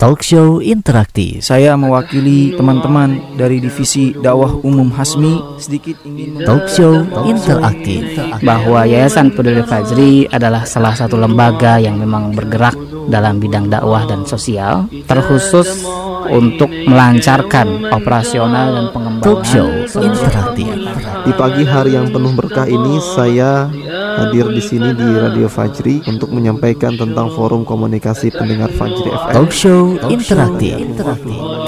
Talk 0.00 0.24
show 0.24 0.64
interaktif. 0.64 1.44
Saya 1.44 1.76
mewakili 1.76 2.56
teman-teman 2.56 3.36
dari 3.36 3.60
divisi 3.60 4.16
dakwah 4.16 4.56
umum 4.64 4.88
Hasmi 4.96 5.60
sedikit 5.60 6.00
ingin 6.08 6.40
Talk 6.40 6.72
show 6.72 7.04
interaktif. 7.28 8.16
bahwa 8.40 8.88
Yayasan 8.88 9.36
Peduli 9.36 9.60
Fajri 9.60 10.24
adalah 10.32 10.64
salah 10.64 10.96
satu 10.96 11.20
lembaga 11.20 11.76
yang 11.76 12.00
memang 12.00 12.32
bergerak 12.32 12.72
dalam 13.12 13.36
bidang 13.44 13.68
dakwah 13.68 14.08
dan 14.08 14.24
sosial, 14.24 14.88
terkhusus 15.04 15.84
untuk 16.32 16.72
melancarkan 16.72 17.92
operasional 17.92 18.72
dan 18.72 18.86
pengembangan 18.96 19.20
Talk 19.20 19.44
show 19.44 19.68
interaktif. 20.00 20.80
Di 21.28 21.32
pagi 21.36 21.68
hari 21.68 22.00
yang 22.00 22.08
penuh 22.08 22.32
berkah 22.32 22.64
ini 22.64 22.96
saya 23.04 23.68
hadir 24.20 24.46
di 24.52 24.60
sini 24.60 24.92
di 24.92 25.06
Radio 25.16 25.48
Fajri 25.48 26.04
untuk 26.04 26.28
menyampaikan 26.28 26.92
tentang 27.00 27.32
forum 27.32 27.64
komunikasi 27.64 28.28
pendengar 28.36 28.68
Fajri 28.76 29.08
FM. 29.08 29.34
Talk 29.34 29.52
show 29.52 29.96
interaktif. 30.12 30.76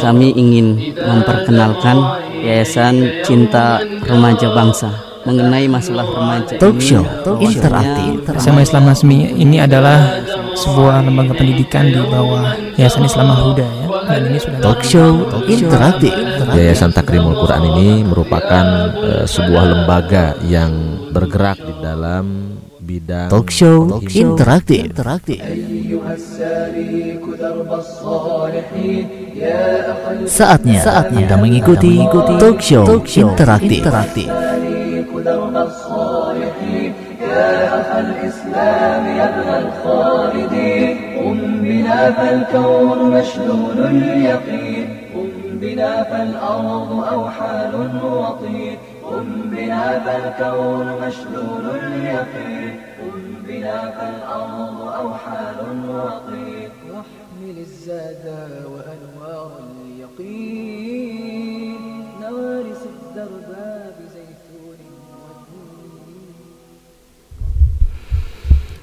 Kami 0.01 0.29
ingin 0.37 0.97
memperkenalkan 1.01 1.97
Yayasan 2.43 3.25
Cinta 3.25 3.81
Remaja 4.05 4.51
Bangsa 4.53 5.12
mengenai 5.23 5.67
masalah 5.71 6.07
remaja. 6.07 6.55
Talk 6.59 6.79
Ini 6.79 6.87
show 6.87 7.03
interaktif. 7.39 8.13
SMA 8.43 8.63
Islam 8.67 8.83
Nasmi 8.91 9.17
ini 9.39 9.57
adalah 9.63 10.23
sebuah 10.59 11.07
lembaga 11.07 11.33
pendidikan 11.35 11.89
di 11.89 11.99
bawah 11.99 12.55
Yayasan 12.77 13.07
Islam 13.07 13.33
Huda 13.33 13.67
ya. 13.67 13.87
Dan 14.03 14.21
ini 14.29 14.39
sudah 14.43 14.59
Talk 14.61 14.81
show 14.83 15.11
interaktif. 15.47 16.13
Yayasan 16.53 16.91
Takrimul 16.91 17.39
Quran 17.39 17.63
ini 17.77 17.89
merupakan 18.05 18.65
eh, 18.99 19.25
sebuah 19.27 19.65
lembaga 19.73 20.37
yang 20.45 20.71
bergerak 21.15 21.59
di 21.63 21.75
dalam 21.81 22.25
bidang 22.83 23.31
Talk 23.31 23.49
show 23.49 23.89
penghimbauan 23.89 24.35
interaktif. 24.35 24.81
interaktif. 24.91 25.39
Saatnya, 30.27 30.81
saatnya 30.83 31.27
Anda 31.27 31.37
mengikuti 31.39 31.99
talk 32.39 32.59
show 32.63 32.85
interaktif. 33.03 33.81
interaktif. 33.83 34.29
دون 35.25 35.57
الصالحين. 35.57 36.93
يا 37.21 37.81
أخ 37.81 37.97
الإسلام 37.97 39.17
يا 39.17 39.25
ابن 39.29 39.67
الخالدين 39.67 40.97
قم 41.19 41.41
بنا 41.63 42.11
فالكون 42.11 42.99
مشلول 43.11 43.79
اليقين. 43.87 44.87
قم 45.15 45.59
بنا 45.59 46.03
فالأرض 46.03 47.05
أوحال 47.13 47.75
وطين. 48.05 48.77
قم 49.05 49.29
بنا 49.45 50.01
فالكون 50.05 50.87
مشلول 51.07 51.65
اليقين. 51.83 52.81
قم 53.01 53.23
بنا 53.47 53.79
فالأرض 53.97 54.79
أوحال 55.01 55.59
وطين. 55.89 56.71
واحمل 56.91 57.59
الزاد 57.59 58.25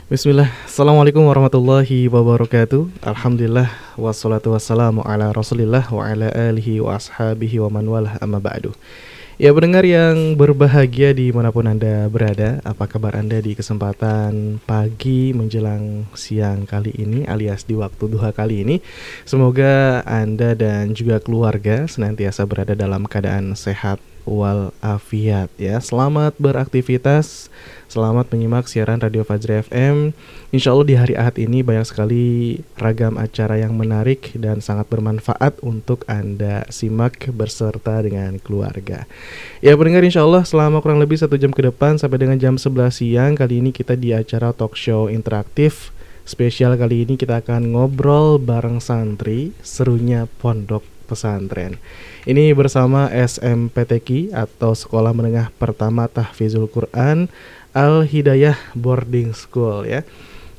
Bismillah, 0.10 0.50
Assalamualaikum 0.66 1.22
warahmatullahi 1.22 2.10
wabarakatuh. 2.10 3.06
Alhamdulillah, 3.06 3.70
wassalatu 3.94 4.58
wassalamu 4.58 5.06
ala 5.06 5.30
rasulillah 5.30 5.86
wa 5.86 6.02
ala 6.02 6.34
alihi 6.34 6.82
wa 6.82 6.98
ashabihi 6.98 7.62
wa 7.62 7.70
man 7.70 7.86
walah. 7.86 8.18
Amma 8.18 8.42
ba'du. 8.42 8.74
Ya 9.38 9.54
pendengar 9.54 9.86
yang 9.86 10.34
berbahagia 10.34 11.14
di 11.14 11.30
mana 11.30 11.54
pun 11.54 11.70
Anda 11.70 12.10
berada 12.10 12.58
Apa 12.66 12.90
kabar 12.90 13.22
Anda 13.22 13.38
di 13.38 13.54
kesempatan 13.54 14.58
pagi 14.66 15.30
menjelang 15.38 16.10
siang 16.18 16.66
kali 16.66 16.90
ini 16.98 17.30
alias 17.30 17.70
di 17.70 17.78
waktu 17.78 18.10
duha 18.10 18.34
kali 18.34 18.66
ini? 18.66 18.82
Semoga 19.30 20.02
Anda 20.10 20.58
dan 20.58 20.98
juga 20.98 21.22
keluarga 21.22 21.86
senantiasa 21.86 22.50
berada 22.50 22.74
dalam 22.74 23.06
keadaan 23.06 23.54
sehat 23.54 24.02
walafiat 24.26 25.50
ya. 25.58 25.78
Selamat 25.80 26.38
beraktivitas 26.38 27.50
Selamat 27.90 28.30
menyimak 28.30 28.70
siaran 28.70 29.02
Radio 29.02 29.26
Fajri 29.26 29.66
FM. 29.66 30.14
Insya 30.54 30.78
Allah 30.78 30.86
di 30.86 30.94
hari 30.94 31.18
Ahad 31.18 31.42
ini 31.42 31.66
banyak 31.66 31.90
sekali 31.90 32.62
ragam 32.78 33.18
acara 33.18 33.58
yang 33.58 33.74
menarik 33.74 34.30
dan 34.38 34.62
sangat 34.62 34.86
bermanfaat 34.94 35.58
untuk 35.66 36.06
Anda 36.06 36.70
simak 36.70 37.34
berserta 37.34 37.98
dengan 38.06 38.38
keluarga. 38.38 39.10
Ya 39.66 39.74
pendengar 39.74 40.06
insya 40.06 40.22
Allah 40.22 40.46
selama 40.46 40.86
kurang 40.86 41.02
lebih 41.02 41.18
satu 41.18 41.34
jam 41.34 41.50
ke 41.50 41.66
depan 41.66 41.98
sampai 41.98 42.22
dengan 42.22 42.38
jam 42.38 42.62
11 42.62 42.94
siang 42.94 43.34
kali 43.34 43.58
ini 43.58 43.74
kita 43.74 43.98
di 43.98 44.14
acara 44.14 44.54
talk 44.54 44.78
show 44.78 45.10
interaktif 45.10 45.90
spesial 46.30 46.78
kali 46.78 47.10
ini 47.10 47.18
kita 47.18 47.42
akan 47.42 47.74
ngobrol 47.74 48.38
bareng 48.38 48.78
santri 48.78 49.50
serunya 49.66 50.30
pondok 50.38 50.86
pesantren. 51.10 51.82
Ini 52.30 52.54
bersama 52.54 53.10
SMPTQ 53.10 54.30
atau 54.30 54.78
Sekolah 54.78 55.10
Menengah 55.10 55.50
Pertama 55.58 56.06
Tahfizul 56.06 56.70
Quran 56.70 57.26
Al 57.74 58.06
Hidayah 58.06 58.58
Boarding 58.74 59.34
School 59.38 59.86
ya. 59.86 60.02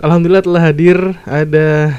Alhamdulillah 0.01 0.45
telah 0.45 0.63
hadir 0.63 0.97
ada 1.29 1.99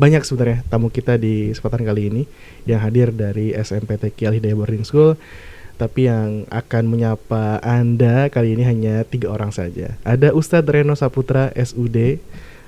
banyak 0.00 0.24
sebenarnya 0.24 0.64
tamu 0.66 0.88
kita 0.88 1.20
di 1.20 1.52
kesempatan 1.52 1.84
kali 1.84 2.02
ini 2.08 2.22
yang 2.66 2.80
hadir 2.80 3.12
dari 3.12 3.52
SMPTQ 3.52 4.18
Al 4.26 4.34
Hidayah 4.38 4.56
Boarding 4.56 4.86
School. 4.86 5.18
Tapi 5.76 6.06
yang 6.06 6.46
akan 6.46 6.84
menyapa 6.86 7.58
Anda 7.58 8.30
kali 8.30 8.54
ini 8.54 8.62
hanya 8.62 9.02
tiga 9.02 9.34
orang 9.34 9.50
saja. 9.50 9.98
Ada 10.06 10.30
Ustadz 10.30 10.70
Reno 10.70 10.94
Saputra 10.94 11.50
SUD. 11.58 12.22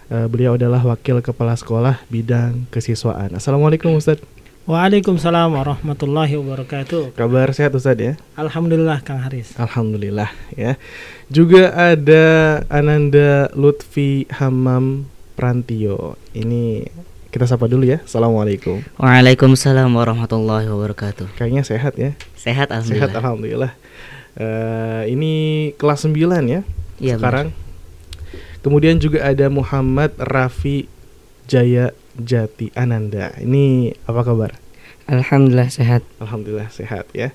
Eh, 0.04 0.26
beliau 0.28 0.58
adalah 0.58 0.82
wakil 0.82 1.22
kepala 1.22 1.54
sekolah 1.54 2.02
bidang 2.10 2.66
kesiswaan. 2.74 3.38
Assalamualaikum 3.38 3.94
Ustadz. 3.94 4.33
Waalaikumsalam 4.64 5.60
warahmatullahi 5.60 6.40
wabarakatuh. 6.40 7.12
Kabar 7.12 7.52
sehat 7.52 7.76
Ustadz 7.76 8.00
ya? 8.00 8.12
Alhamdulillah 8.32 9.04
Kang 9.04 9.20
Haris. 9.20 9.52
Alhamdulillah 9.60 10.32
ya. 10.56 10.80
Juga 11.28 11.68
ada 11.76 12.24
Ananda 12.72 13.52
Lutfi 13.52 14.24
Hamam 14.32 15.04
Prantio. 15.36 16.16
Ini 16.32 16.88
kita 17.28 17.44
sapa 17.44 17.68
dulu 17.68 17.84
ya. 17.84 18.00
Assalamualaikum. 18.08 18.80
Waalaikumsalam 18.96 19.92
warahmatullahi 19.92 20.64
wabarakatuh. 20.72 21.36
Kayaknya 21.36 21.60
sehat 21.68 22.00
ya. 22.00 22.16
Sehat 22.32 22.72
alhamdulillah. 22.72 23.04
Sehat 23.04 23.20
alhamdulillah. 23.20 23.72
Eh, 24.40 25.02
ini 25.12 25.32
kelas 25.76 26.08
9 26.08 26.16
ya 26.48 26.64
Iya, 27.04 27.20
sekarang. 27.20 27.52
Kemudian 28.64 28.96
juga 28.96 29.28
ada 29.28 29.44
Muhammad 29.52 30.16
Rafi 30.16 30.88
Jaya 31.52 31.92
Jati 32.18 32.70
Ananda. 32.78 33.34
Ini 33.38 33.94
apa 34.06 34.22
kabar? 34.22 34.64
Alhamdulillah 35.04 35.68
sehat. 35.68 36.00
Alhamdulillah 36.16 36.72
sehat 36.72 37.12
ya. 37.12 37.28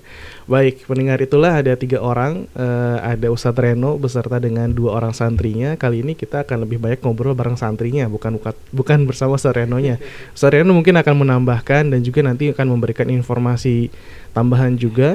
Baik, 0.50 0.90
pendengar 0.90 1.22
itulah 1.22 1.62
ada 1.62 1.78
tiga 1.78 2.02
orang. 2.02 2.50
eh, 2.58 2.98
ada 2.98 3.30
Ustadz 3.30 3.62
Reno 3.62 3.94
beserta 3.94 4.42
dengan 4.42 4.66
dua 4.74 4.98
orang 4.98 5.14
santrinya. 5.14 5.78
Kali 5.78 6.02
ini 6.02 6.18
kita 6.18 6.42
akan 6.42 6.66
lebih 6.66 6.82
banyak 6.82 6.98
ngobrol 6.98 7.38
bareng 7.38 7.54
santrinya, 7.54 8.10
bukan 8.10 8.42
bukan, 8.42 8.54
bukan 8.74 8.98
bersama 9.06 9.38
Ustadz 9.38 9.62
Renonya. 9.62 10.02
Ustadz 10.34 10.58
Reno 10.58 10.74
mungkin 10.74 10.98
akan 10.98 11.14
menambahkan 11.22 11.94
dan 11.94 12.00
juga 12.02 12.26
nanti 12.26 12.50
akan 12.50 12.66
memberikan 12.74 13.06
informasi 13.06 13.94
tambahan 14.34 14.74
juga. 14.74 15.14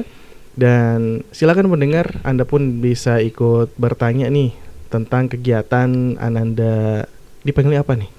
Dan 0.56 1.20
silakan 1.36 1.68
pendengar, 1.68 2.24
Anda 2.24 2.48
pun 2.48 2.80
bisa 2.80 3.20
ikut 3.20 3.76
bertanya 3.76 4.32
nih 4.32 4.56
tentang 4.88 5.28
kegiatan 5.28 6.16
Ananda 6.16 7.04
dipanggil 7.44 7.84
apa 7.84 8.00
nih? 8.00 8.15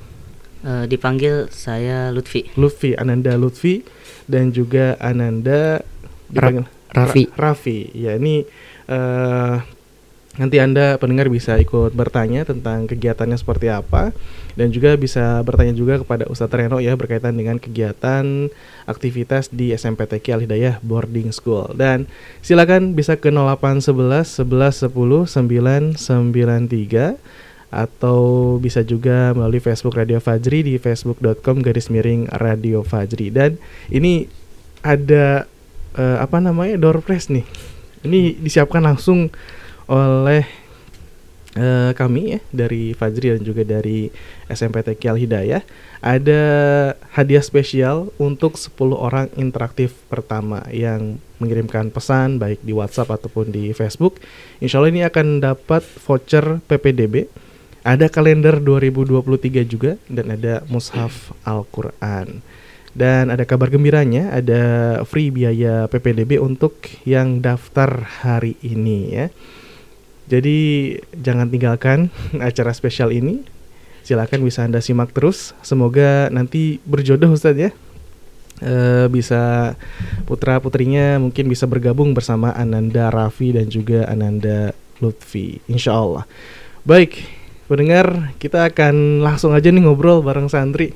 Eh, 0.65 0.85
dipanggil 0.89 1.45
saya 1.53 2.09
Lutfi. 2.09 2.49
Lutfi, 2.57 2.97
Ananda 2.97 3.37
Lutfi 3.37 3.85
dan 4.25 4.49
juga 4.49 4.97
Ananda 4.97 5.85
dipanggil 6.33 6.65
Raffi. 6.89 7.23
Ra- 7.37 7.53
Raffi. 7.53 7.79
Ya, 7.93 8.17
ini 8.17 8.41
eh 8.89 9.55
nanti 10.37 10.61
Anda 10.61 11.01
pendengar 11.01 11.33
bisa 11.33 11.57
ikut 11.57 11.97
bertanya 11.97 12.45
tentang 12.45 12.85
kegiatannya 12.85 13.41
seperti 13.41 13.73
apa 13.73 14.13
dan 14.53 14.69
juga 14.69 14.93
bisa 14.93 15.41
bertanya 15.41 15.73
juga 15.73 15.97
kepada 15.97 16.29
Ustadz 16.29 16.53
Reno 16.53 16.77
ya 16.77 16.93
berkaitan 16.93 17.33
dengan 17.33 17.57
kegiatan 17.57 18.49
aktivitas 18.85 19.49
di 19.49 19.73
SMPTQ 19.73 20.25
Al 20.33 20.41
Hidayah 20.45 20.75
Boarding 20.85 21.33
School. 21.33 21.73
Dan 21.73 22.05
silakan 22.41 22.93
bisa 22.93 23.17
ke 23.17 23.29
0811 23.29 24.41
11 24.41 24.89
10 24.89 25.25
993 25.29 27.17
atau 27.67 28.55
bisa 28.63 28.79
juga 28.83 29.35
melalui 29.35 29.59
Facebook 29.59 29.99
Radio 29.99 30.23
Fajri 30.23 30.63
di 30.63 30.73
facebook.com 30.79 31.59
garis 31.59 31.91
miring 31.91 32.31
Radio 32.39 32.83
Fajri. 32.83 33.27
Dan 33.27 33.59
ini 33.91 34.27
ada 34.83 35.43
eh, 35.97 36.17
apa 36.17 36.39
namanya 36.39 36.79
door 36.79 37.03
prize 37.03 37.27
nih. 37.27 37.43
Ini 38.07 38.39
disiapkan 38.39 38.79
langsung 38.79 39.27
oleh 39.91 40.47
eh, 41.59 41.91
kami 41.91 42.37
ya 42.37 42.39
dari 42.55 42.95
Fajri 42.95 43.35
dan 43.35 43.43
juga 43.43 43.67
dari 43.67 44.07
SMPTQ 44.47 45.01
Al 45.11 45.19
Hidayah. 45.19 45.63
Ada 45.99 46.41
hadiah 47.17 47.43
spesial 47.43 48.15
untuk 48.15 48.55
10 48.55 48.77
orang 48.95 49.27
interaktif 49.35 49.97
pertama 50.07 50.63
yang 50.71 51.19
mengirimkan 51.43 51.91
pesan 51.91 52.39
baik 52.39 52.63
di 52.63 52.71
WhatsApp 52.71 53.11
ataupun 53.11 53.51
di 53.51 53.75
Facebook. 53.75 54.23
Insya 54.63 54.79
Allah 54.79 54.93
ini 54.93 55.03
akan 55.03 55.43
dapat 55.43 55.83
voucher 56.05 56.63
PPDB 56.63 57.27
Ada 57.87 58.11
kalender 58.11 58.59
2023 58.59 59.63
juga 59.63 59.95
dan 60.11 60.35
ada 60.35 60.67
mushaf 60.67 61.31
Al-Qur'an. 61.47 62.43
Dan 62.91 63.31
ada 63.31 63.47
kabar 63.47 63.71
gembiranya, 63.71 64.35
ada 64.35 64.61
free 65.07 65.31
biaya 65.31 65.87
PPDB 65.87 66.35
untuk 66.43 66.75
yang 67.07 67.39
daftar 67.39 68.03
hari 68.25 68.59
ini 68.59 69.15
ya. 69.15 69.27
Jadi 70.27 70.57
jangan 71.15 71.47
tinggalkan 71.47 72.11
acara 72.43 72.75
spesial 72.75 73.15
ini. 73.15 73.47
Silakan 74.03 74.43
bisa 74.43 74.67
Anda 74.67 74.83
simak 74.83 75.15
terus. 75.15 75.55
Semoga 75.63 76.27
nanti 76.27 76.83
berjodoh 76.83 77.31
Ustadz 77.31 77.71
ya. 77.71 77.71
Eh, 78.57 79.05
bisa 79.13 79.77
putra 80.25 80.57
putrinya 80.57 81.21
mungkin 81.21 81.45
bisa 81.45 81.69
bergabung 81.69 82.17
bersama 82.17 82.49
Ananda 82.57 83.13
Raffi 83.13 83.53
dan 83.53 83.69
juga 83.69 84.09
Ananda 84.09 84.73
Lutfi 84.97 85.61
insya 85.69 85.93
Allah 85.93 86.25
baik 86.81 87.36
pendengar 87.67 88.31
kita 88.39 88.71
akan 88.71 89.19
langsung 89.19 89.51
aja 89.51 89.67
nih 89.67 89.83
ngobrol 89.83 90.23
bareng 90.23 90.47
santri 90.47 90.95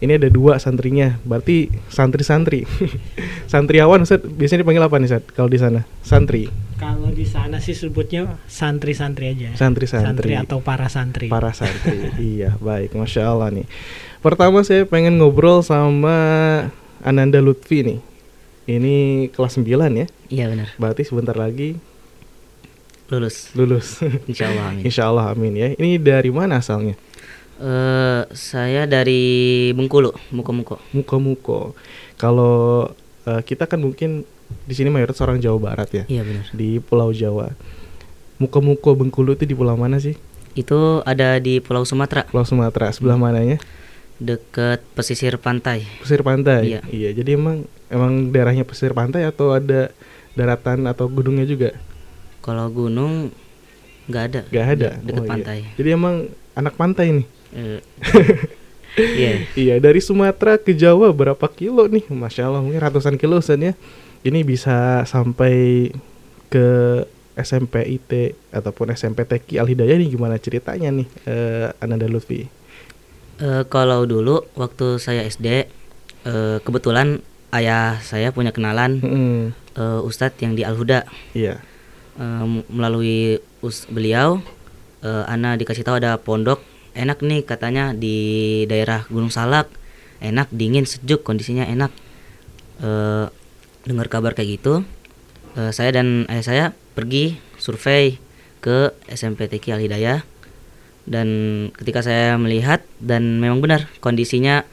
ini 0.00 0.16
ada 0.16 0.32
dua 0.32 0.56
santrinya 0.56 1.20
berarti 1.22 1.68
santri-santri 1.88 2.64
santriawan 3.52 4.00
Ustaz 4.00 4.24
biasanya 4.24 4.64
dipanggil 4.64 4.82
apa 4.82 4.96
nih 4.96 5.08
Ustaz 5.08 5.24
kalau 5.32 5.48
di 5.48 5.60
sana 5.60 5.84
santri 6.00 6.48
Kalau 6.76 7.08
di 7.08 7.24
sana 7.24 7.56
sih 7.56 7.72
sebutnya 7.72 8.36
santri-santri 8.44 9.32
aja. 9.32 9.56
Santri-santri. 9.56 10.36
atau 10.36 10.60
para 10.60 10.92
santri. 10.92 11.32
para 11.32 11.48
santri 11.52 12.12
iya 12.36 12.52
baik 12.60 12.92
masya 12.92 13.32
Allah 13.32 13.48
nih 13.48 13.64
pertama 14.20 14.60
saya 14.60 14.84
pengen 14.84 15.16
ngobrol 15.16 15.64
sama 15.64 16.16
Ananda 17.00 17.40
Lutfi 17.40 17.80
nih 17.80 17.98
ini 18.66 18.94
kelas 19.32 19.56
9 19.56 19.64
ya 19.94 20.06
Iya 20.28 20.44
benar. 20.52 20.68
berarti 20.76 21.04
sebentar 21.04 21.32
lagi 21.32 21.80
Lulus. 23.06 23.54
lulus. 23.54 24.02
Insya 24.30 24.50
Allah 24.50 24.64
amin. 24.74 24.82
Insya 24.82 25.02
Allah 25.06 25.24
amin 25.30 25.52
ya. 25.54 25.68
Ini 25.78 26.02
dari 26.02 26.30
mana 26.34 26.58
asalnya? 26.58 26.98
Eh, 27.56 28.22
saya 28.34 28.84
dari 28.84 29.70
Bengkulu, 29.72 30.12
Muko-Muko. 30.34 30.76
Muko-Muko. 30.92 31.72
Kalau 32.18 32.90
eh, 33.24 33.40
kita 33.46 33.70
kan 33.70 33.78
mungkin 33.78 34.26
di 34.66 34.74
sini 34.74 34.90
mayoritas 34.90 35.22
orang 35.22 35.38
Jawa 35.38 35.58
Barat 35.58 35.88
ya. 35.94 36.04
Iya 36.10 36.22
benar. 36.26 36.46
di 36.50 36.82
Pulau 36.82 37.14
Jawa. 37.14 37.54
Muko-Muko 38.36 38.98
Bengkulu 38.98 39.32
itu 39.38 39.48
di 39.48 39.56
pulau 39.56 39.78
mana 39.78 39.96
sih? 39.96 40.18
Itu 40.52 41.00
ada 41.08 41.40
di 41.40 41.60
Pulau 41.64 41.88
Sumatera, 41.88 42.28
Pulau 42.28 42.44
Sumatera. 42.44 42.92
Sebelah 42.92 43.16
mananya? 43.16 43.56
Dekat 44.20 44.84
pesisir 44.92 45.36
pantai. 45.40 45.84
pesisir 46.00 46.20
pantai? 46.20 46.76
Iya. 46.76 46.80
iya 46.88 47.10
jadi 47.16 47.36
emang 47.36 47.68
emang 47.88 48.32
daerahnya 48.32 48.64
pesisir 48.64 48.92
pantai 48.92 49.24
atau 49.24 49.52
ada 49.56 49.92
daratan 50.36 50.84
atau 50.88 51.08
gunungnya 51.08 51.48
juga 51.48 51.76
Kalau 52.46 52.70
gunung 52.70 53.34
nggak 54.06 54.24
ada. 54.24 54.40
Gak 54.46 54.66
ada 54.70 54.88
de- 54.94 55.02
Dekat 55.02 55.18
Oh, 55.18 55.24
iya. 55.24 55.30
pantai. 55.34 55.58
jadi 55.74 55.88
emang 55.92 56.14
anak 56.54 56.74
pantai 56.74 57.06
nih 57.12 57.26
Eh, 57.50 57.80
Iya. 58.96 59.32
Iya 59.52 59.74
dari 59.76 59.98
Sumatera 59.98 60.56
ke 60.56 60.72
Jawa 60.72 61.10
berapa 61.10 61.44
kilo 61.48 61.84
nih 61.84 62.08
Masya 62.08 62.46
Allah 62.46 62.62
mungkin 62.62 62.78
ratusan 62.78 63.16
kilo 63.16 63.42
ya 63.44 63.74
Ini 64.22 64.40
bisa 64.40 65.04
sampai 65.04 65.90
ke 66.46 66.66
SMP 67.34 67.84
IT 67.92 68.10
ataupun 68.48 68.88
SMP 68.90 69.22
TK 69.22 69.58
Al 69.58 69.68
Hidayah 69.68 69.96
nih 69.96 70.08
gimana 70.08 70.36
ceritanya 70.36 70.88
nih 70.88 71.06
eh, 71.24 71.68
Ananda 71.76 72.06
Lutfi 72.06 72.48
Eh, 73.36 73.62
kalau 73.68 74.08
dulu 74.08 74.48
waktu 74.54 74.96
saya 74.96 75.20
SD, 75.22 75.68
eh, 76.24 76.56
kebetulan 76.58 77.20
ayah 77.50 78.00
saya 78.00 78.32
punya 78.32 78.48
kenalan 78.48 78.96
Mm-mm. 78.96 79.36
eh, 79.76 80.00
Ustadz 80.00 80.40
yang 80.40 80.56
di 80.56 80.64
Al 80.64 80.72
Huda. 80.72 81.04
Iya 81.32 81.60
Eh, 81.60 81.75
melalui 82.72 83.40
us 83.60 83.84
beliau, 83.92 84.40
eh, 85.04 85.24
Ana 85.28 85.56
dikasih 85.60 85.84
tahu 85.84 86.00
ada 86.00 86.16
pondok 86.16 86.60
enak 86.96 87.20
nih 87.20 87.44
katanya 87.44 87.92
di 87.92 88.64
daerah 88.64 89.04
Gunung 89.12 89.28
Salak, 89.28 89.68
enak 90.24 90.48
dingin 90.48 90.88
sejuk 90.88 91.20
kondisinya 91.22 91.68
enak. 91.68 91.92
Eh, 92.80 93.26
dengar 93.86 94.10
kabar 94.10 94.34
kayak 94.34 94.58
gitu, 94.58 94.74
eh, 95.54 95.70
saya 95.70 95.94
dan 95.94 96.26
ayah 96.32 96.44
saya 96.44 96.64
pergi 96.96 97.38
survei 97.60 98.18
ke 98.64 98.90
SMP 99.06 99.46
TK 99.46 99.78
Al 99.78 99.84
Hidayah 99.84 100.20
dan 101.06 101.28
ketika 101.78 102.02
saya 102.02 102.34
melihat 102.34 102.82
dan 102.98 103.38
memang 103.38 103.62
benar 103.62 103.86
kondisinya 104.02 104.66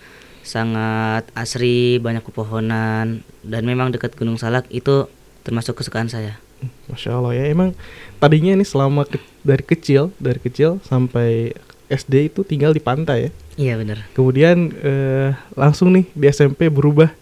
sangat 0.44 1.30
asri 1.38 2.02
banyak 2.04 2.26
pepohonan 2.26 3.24
dan 3.46 3.62
memang 3.64 3.94
dekat 3.96 4.18
Gunung 4.18 4.36
Salak 4.36 4.68
itu 4.74 5.08
termasuk 5.48 5.80
kesukaan 5.80 6.12
saya. 6.12 6.43
Masya 6.86 7.12
Allah 7.14 7.34
ya 7.34 7.46
emang 7.48 7.72
tadinya 8.16 8.52
ini 8.52 8.64
selama 8.64 9.04
ke- 9.04 9.18
dari 9.42 9.62
kecil 9.62 10.12
dari 10.18 10.38
kecil 10.38 10.78
sampai 10.82 11.52
SD 11.86 12.28
itu 12.28 12.42
tinggal 12.42 12.72
di 12.72 12.80
pantai 12.80 13.20
ya 13.22 13.32
Iya 13.54 13.74
benar. 13.78 14.02
Kemudian 14.12 14.74
eh, 14.76 15.30
langsung 15.54 15.92
nih 15.92 16.10
di 16.10 16.26
SMP 16.28 16.66
berubah 16.68 17.14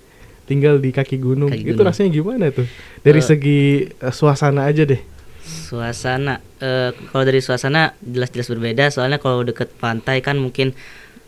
tinggal 0.44 0.78
di 0.78 0.90
kaki 0.90 1.16
gunung. 1.18 1.48
Kaki 1.48 1.60
Itu 1.62 1.76
gunung. 1.76 1.86
rasanya 1.86 2.10
gimana 2.10 2.46
tuh? 2.50 2.64
Dari 3.00 3.20
Eh, 3.20 3.26
segi 3.26 3.60
eh, 3.86 4.14
suasana 4.14 4.64
aja 4.64 4.84
deh. 4.84 5.02
Suasana 5.44 6.40
eh, 6.58 6.96
kalau 7.06 7.24
dari 7.24 7.40
suasana 7.40 7.92
jelas-jelas 8.00 8.48
berbeda 8.48 8.88
soalnya 8.88 9.18
kalau 9.18 9.42
deket 9.42 9.76
pantai 9.76 10.20
kan 10.20 10.36
mungkin 10.36 10.72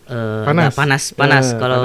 eh, 0.05 0.43
Panas. 0.43 0.71
nggak 0.71 0.75
panas 0.77 1.03
panas 1.11 1.45
Eh, 1.47 1.57
kalau 1.57 1.81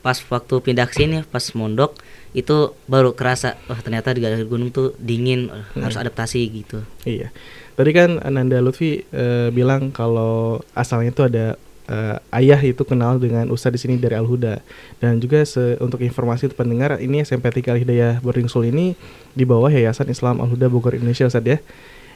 pas 0.00 0.16
waktu 0.22 0.54
pindah 0.58 0.86
ke 0.86 0.94
sini 0.96 1.20
pas 1.26 1.44
mondok 1.52 1.92
itu 2.32 2.56
baru 2.84 3.12
kerasa 3.12 3.60
wah 3.66 3.76
ternyata 3.76 4.10
di 4.10 4.20
gunung 4.42 4.68
tuh 4.68 4.96
dingin 4.96 5.48
Hmm. 5.48 5.82
harus 5.82 5.96
adaptasi 5.96 6.40
gitu. 6.50 6.80
Iya. 7.02 7.28
Tadi 7.72 7.90
kan 7.90 8.20
Ananda 8.20 8.58
Lutfi 8.58 9.04
eh, 9.06 9.48
bilang 9.48 9.88
kalau 9.88 10.32
asalnya 10.72 11.10
itu 11.10 11.22
ada 11.22 11.46
eh, 11.84 12.16
ayah 12.34 12.60
itu 12.62 12.82
kenal 12.82 13.16
dengan 13.16 13.48
ustadz 13.48 13.74
di 13.74 13.80
sini 13.80 13.94
dari 13.96 14.12
Al 14.12 14.24
Huda 14.24 14.60
dan 14.98 15.18
juga 15.18 15.42
se- 15.42 15.76
untuk 15.78 15.98
informasi 15.98 16.46
untuk 16.46 16.58
pendengar 16.58 16.96
ini 16.98 17.20
SMP 17.20 17.48
Tiga 17.50 17.72
Al 17.72 17.80
Hidayah 17.80 18.20
Boarding 18.20 18.46
School 18.46 18.64
ini 18.66 18.92
di 19.30 19.42
bawah 19.42 19.68
Yayasan 19.68 20.06
Islam 20.06 20.38
Al 20.38 20.48
Huda 20.48 20.66
Bogor 20.66 20.94
Indonesia 20.94 21.24
Ustadz 21.26 21.48
ya 21.48 21.58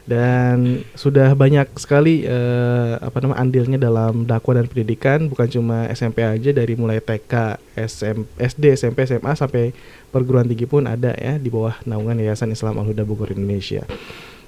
dan 0.05 0.87
sudah 0.95 1.35
banyak 1.35 1.67
sekali 1.75 2.23
eh, 2.23 2.93
apa 2.97 3.19
nama 3.19 3.35
andilnya 3.35 3.75
dalam 3.77 4.23
dakwah 4.23 4.55
dan 4.55 4.71
pendidikan 4.71 5.27
bukan 5.27 5.51
cuma 5.51 5.91
SMP 5.91 6.23
aja 6.23 6.55
dari 6.55 6.73
mulai 6.73 7.03
TK, 7.03 7.59
SM, 7.75 8.23
SD, 8.39 8.79
SMP, 8.79 9.03
SMA 9.03 9.35
sampai 9.35 9.75
perguruan 10.08 10.47
tinggi 10.47 10.64
pun 10.64 10.85
ada 10.85 11.12
ya 11.12 11.37
di 11.37 11.49
bawah 11.49 11.76
naungan 11.82 12.17
Yayasan 12.17 12.50
Islam 12.50 12.79
Al 12.79 12.87
Huda 12.87 13.03
Bogor 13.03 13.31
Indonesia. 13.31 13.85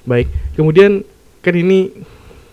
Baik, 0.02 0.26
kemudian 0.54 1.04
kan 1.40 1.54
ini 1.54 1.92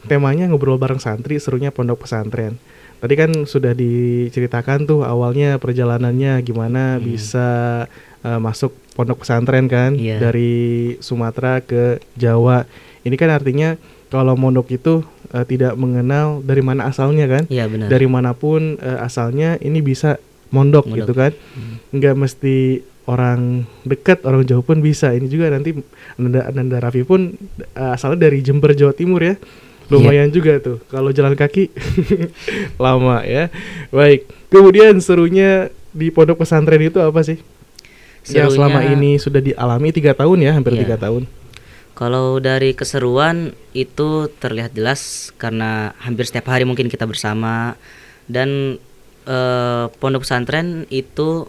temanya 0.06 0.46
ngobrol 0.46 0.76
bareng 0.76 1.00
santri, 1.00 1.38
serunya 1.38 1.70
pondok 1.70 2.04
pesantren. 2.04 2.58
Tadi 2.96 3.14
kan 3.14 3.32
sudah 3.44 3.76
diceritakan 3.76 4.86
tuh 4.86 5.02
awalnya 5.04 5.58
perjalanannya 5.58 6.40
gimana 6.42 6.98
bisa 6.98 7.48
eh, 8.22 8.40
masuk 8.40 8.72
pondok 8.94 9.22
pesantren 9.22 9.68
kan 9.68 9.94
Iya. 9.94 10.18
dari 10.20 10.54
Sumatera 11.00 11.60
ke 11.60 12.00
Jawa. 12.16 12.64
Ini 13.04 13.14
kan 13.14 13.30
artinya 13.30 13.76
kalau 14.08 14.34
mondok 14.34 14.72
itu 14.72 15.04
eh, 15.32 15.46
tidak 15.46 15.76
mengenal 15.76 16.40
dari 16.42 16.64
mana 16.64 16.88
asalnya 16.88 17.28
kan? 17.28 17.44
Iya 17.48 17.68
benar. 17.68 17.88
Dari 17.90 18.08
mana 18.08 18.32
pun 18.34 18.80
eh, 18.80 18.98
asalnya 19.00 19.60
ini 19.60 19.82
bisa 19.82 20.18
mondok, 20.50 20.88
Mondok. 20.88 20.98
gitu 21.04 21.14
kan? 21.14 21.32
Nggak 21.92 22.16
mesti 22.16 22.80
orang 23.06 23.64
dekat 23.84 24.26
orang 24.26 24.44
jauh 24.44 24.62
pun 24.62 24.80
bisa. 24.80 25.14
Ini 25.14 25.26
juga 25.26 25.50
nanti 25.50 25.74
Ananda, 26.18 26.50
Ananda 26.50 26.78
Raffi 26.80 27.02
pun 27.02 27.34
eh, 27.58 27.92
asalnya 27.94 28.30
dari 28.30 28.42
Jember 28.42 28.74
Jawa 28.74 28.92
Timur 28.92 29.22
ya. 29.22 29.38
Lumayan 29.86 30.34
juga 30.34 30.58
tuh 30.58 30.82
kalau 30.90 31.14
jalan 31.14 31.38
kaki 31.38 31.70
lama 32.84 33.22
ya. 33.22 33.54
Baik. 33.90 34.26
Kemudian 34.50 34.98
serunya 34.98 35.70
di 35.94 36.10
pondok 36.10 36.42
pesantren 36.42 36.82
itu 36.82 36.98
apa 36.98 37.22
sih? 37.22 37.38
Yang 38.26 38.58
selama 38.58 38.82
Serunya- 38.82 38.98
ini 38.98 39.12
sudah 39.22 39.38
dialami 39.40 39.94
tiga 39.94 40.18
tahun 40.18 40.42
ya, 40.42 40.52
hampir 40.58 40.74
Iya. 40.74 40.82
tiga 40.90 40.98
tahun. 40.98 41.30
Kalau 41.94 42.42
dari 42.42 42.74
keseruan 42.74 43.54
itu 43.72 44.28
terlihat 44.36 44.74
jelas 44.74 45.32
karena 45.38 45.94
hampir 46.02 46.26
setiap 46.26 46.50
hari 46.50 46.66
mungkin 46.66 46.90
kita 46.90 47.06
bersama 47.06 47.78
dan 48.26 48.82
eh, 49.26 49.86
pondok 49.98 50.26
pesantren 50.26 50.90
itu 50.90 51.46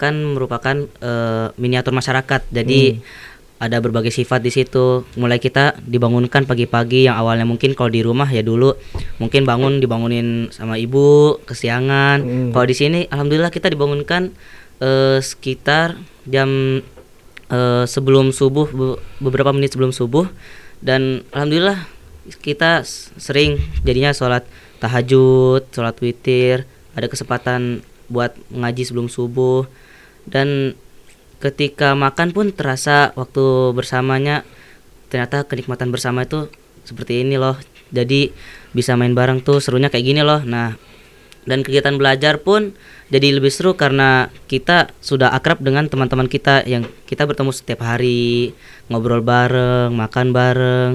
kan 0.00 0.16
merupakan 0.16 0.88
eh, 0.88 1.46
miniatur 1.60 1.92
masyarakat. 1.92 2.48
Jadi 2.48 2.96
ada 3.60 3.76
berbagai 3.76 4.08
sifat 4.08 4.40
di 4.40 4.48
situ. 4.48 5.04
Mulai 5.20 5.36
kita 5.36 5.76
dibangunkan 5.84 6.48
pagi-pagi 6.48 7.04
yang 7.04 7.20
awalnya 7.20 7.44
mungkin 7.44 7.76
kalau 7.76 7.92
di 7.92 8.00
rumah 8.00 8.24
ya 8.24 8.40
dulu 8.40 8.72
mungkin 9.20 9.44
bangun 9.44 9.84
dibangunin 9.84 10.48
sama 10.48 10.80
ibu 10.80 11.36
kesiangan. 11.44 12.24
Hmm. 12.24 12.50
Kalau 12.56 12.66
di 12.66 12.76
sini 12.76 13.00
alhamdulillah 13.12 13.52
kita 13.52 13.68
dibangunkan 13.68 14.32
eh, 14.80 15.20
sekitar 15.20 16.00
jam 16.24 16.80
eh, 17.52 17.84
sebelum 17.84 18.32
subuh 18.32 18.66
be- 18.72 18.98
beberapa 19.20 19.52
menit 19.52 19.76
sebelum 19.76 19.92
subuh 19.92 20.24
dan 20.80 21.28
alhamdulillah 21.36 21.84
kita 22.40 22.88
sering 23.20 23.60
jadinya 23.84 24.16
sholat 24.16 24.48
tahajud, 24.80 25.68
sholat 25.68 25.96
witir, 26.00 26.64
ada 26.96 27.04
kesempatan 27.04 27.84
buat 28.08 28.32
ngaji 28.48 28.82
sebelum 28.88 29.12
subuh 29.12 29.68
dan 30.28 30.76
ketika 31.40 31.96
makan 31.96 32.36
pun 32.36 32.52
terasa 32.52 33.16
waktu 33.16 33.72
bersamanya 33.72 34.44
ternyata 35.08 35.48
kenikmatan 35.48 35.88
bersama 35.88 36.28
itu 36.28 36.52
seperti 36.84 37.24
ini 37.24 37.40
loh. 37.40 37.56
Jadi 37.90 38.30
bisa 38.70 38.94
main 38.94 39.16
bareng 39.16 39.42
tuh 39.42 39.58
serunya 39.58 39.90
kayak 39.90 40.06
gini 40.06 40.22
loh. 40.22 40.44
Nah 40.44 40.76
dan 41.48 41.64
kegiatan 41.64 41.96
belajar 41.96 42.44
pun 42.44 42.76
jadi 43.08 43.32
lebih 43.32 43.50
seru 43.50 43.74
karena 43.74 44.28
kita 44.46 44.92
sudah 45.00 45.32
akrab 45.32 45.58
dengan 45.64 45.88
teman-teman 45.88 46.28
kita 46.28 46.62
yang 46.68 46.86
kita 47.08 47.24
bertemu 47.24 47.50
setiap 47.50 47.82
hari 47.82 48.52
ngobrol 48.92 49.24
bareng 49.24 49.90
makan 49.90 50.30
bareng. 50.30 50.92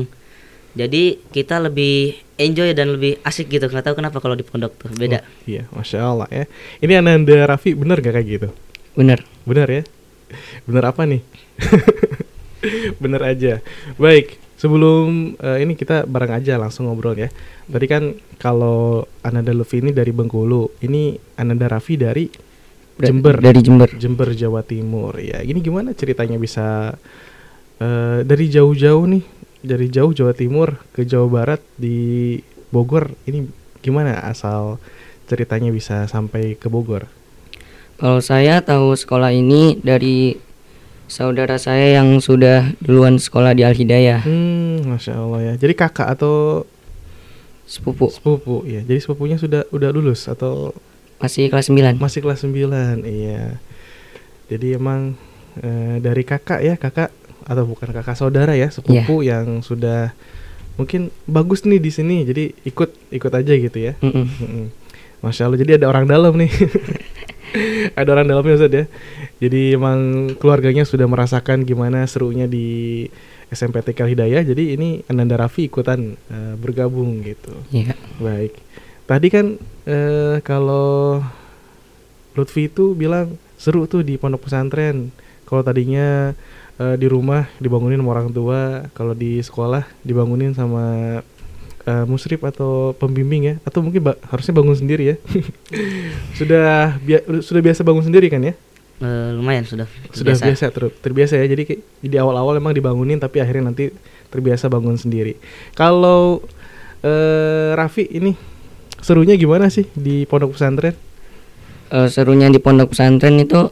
Jadi 0.75 1.19
kita 1.31 1.59
lebih 1.63 2.19
enjoy 2.35 2.75
dan 2.75 2.95
lebih 2.95 3.19
asik 3.23 3.47
gitu. 3.47 3.67
Nggak 3.67 3.91
tahu 3.91 3.95
kenapa 3.99 4.19
kalau 4.19 4.35
di 4.35 4.43
pondok 4.43 4.75
tuh 4.75 4.91
beda. 4.91 5.23
Oh, 5.23 5.47
iya, 5.47 5.63
masya 5.71 6.03
Allah 6.03 6.27
ya. 6.31 6.45
Ini 6.83 6.99
Ananda 6.99 7.47
Raffi 7.47 7.71
bener 7.75 8.03
gak 8.03 8.15
kayak 8.15 8.27
gitu? 8.27 8.49
Bener. 8.95 9.23
Bener 9.45 9.67
ya? 9.69 9.83
Bener 10.65 10.83
apa 10.87 11.05
nih? 11.05 11.21
bener 13.03 13.21
aja. 13.21 13.61
Baik, 13.95 14.39
sebelum 14.57 15.35
eh, 15.37 15.61
ini 15.61 15.77
kita 15.77 16.07
bareng 16.07 16.41
aja 16.41 16.57
langsung 16.57 16.89
ngobrol 16.89 17.15
ya. 17.15 17.29
Tadi 17.69 17.85
kan 17.85 18.03
kalau 18.41 19.05
Ananda 19.21 19.53
Luffy 19.53 19.83
ini 19.83 19.91
dari 19.93 20.09
Bengkulu, 20.09 20.81
ini 20.81 21.13
Ananda 21.37 21.69
Raffi 21.69 21.95
dari 21.95 22.25
Da- 22.95 23.11
Jember. 23.11 23.35
dari 23.37 23.59
Jember. 23.59 23.89
Jember 23.99 24.29
Jawa 24.31 24.63
Timur. 24.63 25.19
Ya, 25.19 25.43
ini 25.43 25.59
gimana 25.59 25.91
ceritanya 25.91 26.39
bisa 26.39 26.95
eh, 27.79 28.19
dari 28.23 28.45
jauh-jauh 28.47 29.05
nih, 29.05 29.23
dari 29.61 29.87
jauh 29.91 30.15
Jawa 30.15 30.31
Timur 30.33 30.79
ke 30.95 31.03
Jawa 31.03 31.27
Barat 31.27 31.61
di 31.75 32.39
Bogor. 32.71 33.11
Ini 33.27 33.45
gimana 33.83 34.23
asal 34.25 34.79
ceritanya 35.27 35.69
bisa 35.69 36.07
sampai 36.07 36.55
ke 36.57 36.71
Bogor? 36.71 37.05
Kalau 37.95 38.19
saya 38.19 38.59
tahu 38.59 38.91
sekolah 38.91 39.31
ini 39.31 39.79
dari 39.79 40.35
saudara 41.07 41.55
saya 41.55 42.01
yang 42.01 42.19
sudah 42.19 42.75
duluan 42.83 43.15
sekolah 43.15 43.55
di 43.55 43.63
Al 43.63 43.71
Hidayah. 43.71 44.27
Hmm, 44.27 44.83
masya 44.83 45.15
Allah 45.15 45.39
ya. 45.47 45.53
Jadi 45.55 45.73
kakak 45.79 46.11
atau 46.19 46.67
sepupu? 47.63 48.11
Sepupu, 48.11 48.67
ya. 48.67 48.83
Jadi 48.83 48.99
sepupunya 48.99 49.39
sudah 49.39 49.63
udah 49.71 49.89
lulus 49.95 50.27
atau 50.27 50.75
masih 51.23 51.47
kelas 51.47 51.71
9 51.71 51.95
Masih 51.95 52.19
kelas 52.19 52.43
9 52.43 53.07
iya. 53.07 53.63
Jadi 54.51 54.75
emang 54.75 55.15
eh, 55.63 56.03
dari 56.03 56.27
kakak 56.27 56.59
ya, 56.67 56.75
kakak 56.75 57.15
atau 57.47 57.63
bukan 57.63 57.95
kakak 57.95 58.19
saudara 58.19 58.59
ya, 58.59 58.67
sepupu 58.75 59.23
yang 59.23 59.63
sudah 59.63 60.11
mungkin 60.75 61.15
bagus 61.31 61.63
nih 61.63 61.79
di 61.79 61.95
sini. 61.95 62.27
Jadi 62.27 62.51
ikut 62.67 62.91
ikut 63.07 63.31
aja 63.31 63.53
gitu 63.55 63.77
ya. 63.79 63.95
Mm-mm. 64.03 64.27
Mm-mm. 64.27 64.67
Masya 65.23 65.47
Allah, 65.47 65.63
jadi 65.63 65.79
ada 65.79 65.87
orang 65.87 66.11
dalam 66.11 66.35
nih. 66.35 66.51
ada 67.99 68.09
orang 68.11 68.27
dalamnya 68.27 68.55
Ustaz 68.57 68.73
ya. 68.73 68.85
Jadi 69.39 69.75
emang 69.75 70.31
keluarganya 70.37 70.83
sudah 70.83 71.05
merasakan 71.07 71.63
gimana 71.63 72.05
serunya 72.07 72.45
di 72.49 73.07
SMPTK 73.51 74.15
Hidayah. 74.15 74.41
Jadi 74.43 74.75
ini 74.75 75.01
Ananda 75.07 75.39
Raffi 75.39 75.67
ikutan 75.69 76.17
eh, 76.17 76.53
bergabung 76.57 77.21
gitu. 77.23 77.53
Iya. 77.71 77.93
Baik. 78.19 78.53
Tadi 79.05 79.27
kan 79.29 79.45
eh, 79.85 80.37
kalau 80.41 81.21
Lutfi 82.35 82.67
itu 82.67 82.97
bilang 82.97 83.39
seru 83.55 83.85
tuh 83.85 84.01
di 84.01 84.17
pondok 84.19 84.49
pesantren. 84.49 85.13
Kalau 85.45 85.61
tadinya 85.61 86.33
eh, 86.81 86.95
di 86.97 87.07
rumah 87.07 87.45
dibangunin 87.61 88.01
sama 88.01 88.11
orang 88.17 88.29
tua, 88.33 88.61
kalau 88.97 89.13
di 89.13 89.39
sekolah 89.39 89.85
dibangunin 90.01 90.57
sama 90.57 91.21
eh, 91.85 92.05
musrif 92.05 92.41
atau 92.41 92.91
pembimbing 92.93 93.41
ya, 93.43 93.55
atau 93.61 93.79
mungkin 93.79 94.01
ba- 94.03 94.19
harusnya 94.25 94.51
bangun 94.51 94.73
sendiri 94.73 95.03
ya. 95.05 95.15
sudah 96.39 96.97
bia- 96.99 97.25
sudah 97.39 97.61
biasa 97.61 97.81
bangun 97.81 98.03
sendiri 98.03 98.27
kan 98.27 98.41
ya? 98.41 98.53
Eh, 98.95 99.29
lumayan 99.33 99.63
sudah 99.63 99.85
Sudah 100.09 100.33
terbiasa. 100.33 100.43
biasa 100.45 100.65
ter- 100.71 100.95
terbiasa 100.99 101.33
ya. 101.35 101.45
Jadi 101.45 101.63
kayak- 101.65 101.83
di 101.99 102.15
awal-awal 102.15 102.55
emang 102.55 102.71
dibangunin 102.71 103.17
tapi 103.17 103.39
akhirnya 103.39 103.69
nanti 103.69 103.91
terbiasa 104.27 104.65
bangun 104.65 104.95
sendiri. 104.95 105.35
Kalau 105.71 106.43
eh, 106.99 107.71
Raffi 107.73 108.07
ini 108.09 108.33
serunya 108.97 109.35
gimana 109.35 109.67
sih 109.67 109.85
di 109.91 110.25
pondok 110.25 110.55
pesantren? 110.55 110.95
Eh, 111.87 112.07
serunya 112.07 112.47
di 112.47 112.57
pondok 112.57 112.91
pesantren 112.91 113.37
itu 113.37 113.69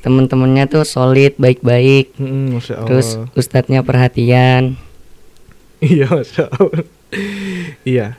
teman-temannya 0.00 0.64
tuh 0.66 0.84
solid, 0.84 1.32
baik-baik. 1.34 2.14
Hmm. 2.14 2.56
Terus 2.60 3.20
ustadznya 3.34 3.82
perhatian. 3.82 4.62
Iya, 5.84 6.08
Masya 6.08 6.48
Allah. 6.48 6.80
Iya. 7.86 8.18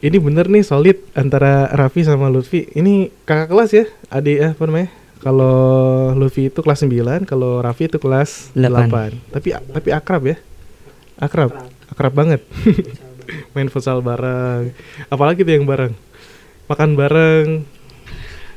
Ini 0.00 0.16
bener 0.16 0.48
nih 0.48 0.64
solid 0.64 0.96
antara 1.12 1.68
Raffi 1.76 2.08
sama 2.08 2.32
Lutfi. 2.32 2.64
Ini 2.72 3.12
kakak 3.28 3.52
kelas 3.52 3.70
ya? 3.76 3.84
Adik 4.08 4.38
eh, 4.40 4.50
apa 4.56 4.64
namanya? 4.64 4.88
Kalau 5.20 5.56
Lutfi 6.16 6.48
itu 6.48 6.64
kelas 6.64 6.80
9, 6.80 7.28
kalau 7.28 7.60
Raffi 7.60 7.92
itu 7.92 8.00
kelas 8.00 8.56
8. 8.56 8.64
Delapan. 8.64 9.10
Tapi 9.28 9.52
tapi 9.52 9.88
akrab 9.92 10.22
ya? 10.24 10.36
Akrab. 11.20 11.52
Akrab 11.92 12.12
banget. 12.16 12.40
Main 13.52 13.68
futsal 13.68 14.00
bareng. 14.00 14.72
Apalagi 15.12 15.44
tuh 15.44 15.52
yang 15.52 15.68
bareng. 15.68 15.92
Makan 16.72 16.96
bareng. 16.96 17.46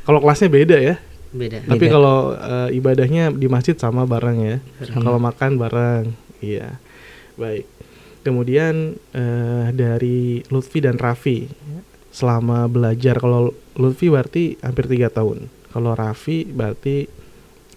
Kalau 0.08 0.20
kelasnya 0.24 0.48
beda 0.48 0.78
ya? 0.80 0.96
Beda. 1.36 1.60
Tapi 1.68 1.86
kalau 1.92 2.40
eh, 2.40 2.80
ibadahnya 2.80 3.36
di 3.36 3.52
masjid 3.52 3.76
sama 3.76 4.08
bareng 4.08 4.38
ya. 4.40 4.58
Kalau 4.96 5.20
makan 5.20 5.60
bareng. 5.60 6.16
Iya. 6.40 6.80
Baik. 7.36 7.68
Kemudian 8.24 8.96
eh, 9.12 9.68
dari 9.76 10.40
Lutfi 10.48 10.80
dan 10.80 10.96
Raffi 10.96 11.48
selama 12.14 12.72
belajar 12.72 13.20
kalau 13.20 13.52
Lutfi 13.76 14.08
berarti 14.08 14.56
hampir 14.64 14.88
tiga 14.88 15.12
tahun. 15.12 15.52
Kalau 15.76 15.92
Raffi 15.92 16.48
berarti 16.48 17.06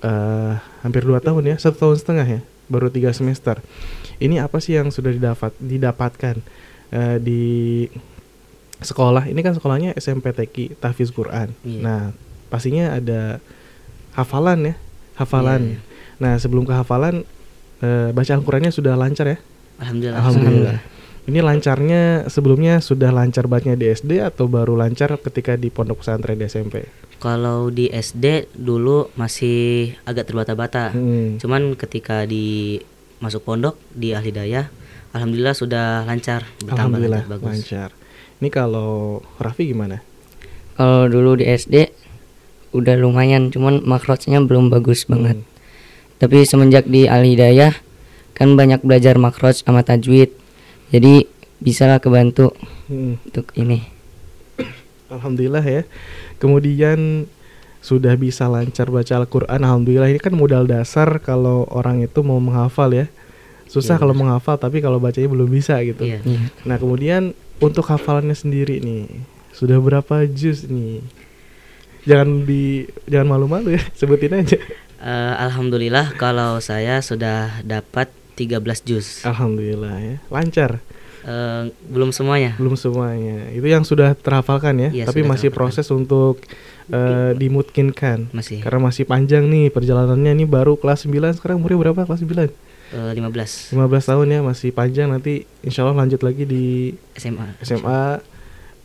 eh, 0.07 0.53
hampir 0.87 1.03
dua 1.03 1.19
tahun 1.19 1.51
ya, 1.51 1.57
satu 1.59 1.91
tahun 1.91 1.97
setengah 1.99 2.27
ya, 2.27 2.41
baru 2.71 2.89
tiga 2.95 3.11
semester. 3.11 3.59
Ini 4.23 4.41
apa 4.47 4.63
sih 4.63 4.79
yang 4.79 4.95
sudah 4.95 5.11
didapat 5.11 5.51
didapatkan 5.59 6.37
eh, 6.95 7.19
di 7.19 7.43
sekolah? 8.79 9.27
Ini 9.27 9.41
kan 9.43 9.59
sekolahnya 9.59 9.99
SMPTQ 9.99 10.79
Tahfiz 10.79 11.11
Quran. 11.11 11.51
Iya. 11.67 11.81
Nah, 11.83 12.03
pastinya 12.47 12.95
ada 12.95 13.43
hafalan 14.15 14.73
ya, 14.73 14.75
hafalan. 15.19 15.75
Iya, 15.75 15.81
Nah, 16.17 16.41
sebelum 16.41 16.65
ke 16.65 16.73
hafalan 16.73 17.29
eh, 17.85 18.09
baca 18.13 18.33
Al-Qur'annya 18.33 18.73
sudah 18.73 18.97
lancar 18.97 19.37
ya? 19.37 19.39
Alhamdulillah. 19.81 20.19
Alhamdulillah. 20.21 20.79
Ini 21.27 21.43
lancarnya 21.43 22.31
sebelumnya 22.31 22.79
sudah 22.79 23.11
lancar 23.11 23.51
bacanya 23.51 23.75
di 23.75 23.91
SD 23.91 24.23
atau 24.23 24.47
baru 24.47 24.79
lancar 24.79 25.19
ketika 25.19 25.59
di 25.59 25.75
pondok 25.75 26.07
pesantren 26.07 26.39
di 26.39 26.47
SMP? 26.47 26.87
Kalau 27.19 27.67
di 27.67 27.91
SD 27.91 28.55
dulu 28.55 29.11
masih 29.19 29.91
agak 30.07 30.31
terbata-bata. 30.31 30.95
Hmm. 30.95 31.35
Cuman 31.43 31.75
ketika 31.75 32.23
di 32.31 32.79
masuk 33.19 33.43
pondok 33.43 33.75
di 33.91 34.15
Ahli 34.15 34.31
Daya, 34.31 34.71
alhamdulillah 35.11 35.57
sudah 35.59 36.07
lancar, 36.07 36.47
bertambah 36.63 37.03
Alhamdulillah 37.03 37.23
lancar, 37.27 37.35
bagus. 37.35 37.51
lancar. 37.51 37.89
Ini 38.39 38.49
kalau 38.53 39.25
Raffi 39.43 39.67
gimana? 39.67 40.05
Kalau 40.79 41.09
dulu 41.11 41.41
di 41.41 41.49
SD 41.51 41.91
udah 42.77 42.95
lumayan, 43.01 43.49
cuman 43.51 43.83
makrotnya 43.83 44.39
belum 44.45 44.69
bagus 44.69 45.09
banget. 45.09 45.41
Tapi 46.23 46.45
semenjak 46.45 46.87
di 46.87 47.09
Hidayah 47.09 47.86
kan 48.37 48.53
banyak 48.53 48.85
belajar 48.85 49.17
makrot 49.17 49.57
sama 49.57 49.81
tajwid. 49.81 50.31
Jadi 50.93 51.25
bisalah 51.59 51.99
kebantu 51.99 52.53
Hmm. 52.87 53.17
untuk 53.25 53.49
ini. 53.57 53.83
Alhamdulillah 55.09 55.63
ya. 55.63 55.83
Kemudian 56.37 57.27
sudah 57.81 58.15
bisa 58.15 58.47
lancar 58.47 58.91
baca 58.91 59.15
Al-Qur'an. 59.17 59.63
Alhamdulillah 59.63 60.11
ini 60.11 60.19
kan 60.19 60.35
modal 60.35 60.67
dasar 60.67 61.23
kalau 61.23 61.67
orang 61.71 62.03
itu 62.03 62.21
mau 62.21 62.39
menghafal 62.39 62.91
ya. 62.91 63.07
Susah 63.67 63.99
Iya, 63.99 64.03
kalau 64.03 64.15
menghafal 64.15 64.59
tapi 64.59 64.79
kalau 64.79 64.99
bacanya 64.99 65.27
belum 65.27 65.47
bisa 65.47 65.79
gitu. 65.83 66.07
Iya. 66.07 66.23
Iya. 66.23 66.51
Nah, 66.63 66.77
kemudian 66.79 67.35
untuk 67.59 67.87
hafalannya 67.87 68.35
sendiri 68.35 68.79
nih, 68.79 69.11
sudah 69.51 69.79
berapa 69.79 70.23
juz 70.27 70.67
nih? 70.67 71.03
Jangan 72.07 72.47
di 72.47 72.87
jangan 73.11 73.27
malu-malu 73.35 73.75
ya, 73.75 73.83
sebutin 73.99 74.39
aja. 74.39 74.59
Eh, 74.97 75.35
alhamdulillah 75.43 76.15
kalau 76.15 76.59
saya 76.59 77.03
sudah 77.03 77.59
dapat 77.63 78.07
13 78.37 78.63
juz. 78.85 79.25
Alhamdulillah 79.25 79.97
ya. 79.99 80.17
Lancar. 80.29 80.79
Eh, 81.27 81.63
belum 81.91 82.15
semuanya. 82.15 82.55
Belum 82.55 82.79
semuanya. 82.79 83.51
Itu 83.51 83.67
yang 83.67 83.83
sudah 83.83 84.15
terhafalkan 84.15 84.79
ya, 84.79 84.91
Iya, 84.93 85.05
tapi 85.11 85.27
masih 85.27 85.51
terhafalkan. 85.51 85.57
proses 85.75 85.87
untuk 85.91 86.39
eh, 86.87 87.33
dimungkinkan. 87.35 88.31
Masih. 88.31 88.63
Karena 88.63 88.87
masih 88.87 89.03
panjang 89.03 89.43
nih 89.51 89.75
perjalanannya 89.75 90.39
ini 90.39 90.47
baru 90.47 90.79
kelas 90.79 91.03
9 91.03 91.35
sekarang 91.35 91.59
umurnya 91.59 91.91
berapa? 91.91 92.07
Kelas 92.07 92.23
9. 92.23 92.47
Eh, 92.95 93.13
15 93.19 93.75
15 93.75 94.07
tahun 94.07 94.27
ya, 94.31 94.41
masih 94.47 94.71
panjang 94.71 95.11
nanti 95.11 95.43
insya 95.67 95.83
Allah 95.83 96.07
lanjut 96.07 96.23
lagi 96.23 96.47
di 96.47 96.95
SMA. 97.19 97.59
SMA 97.59 98.23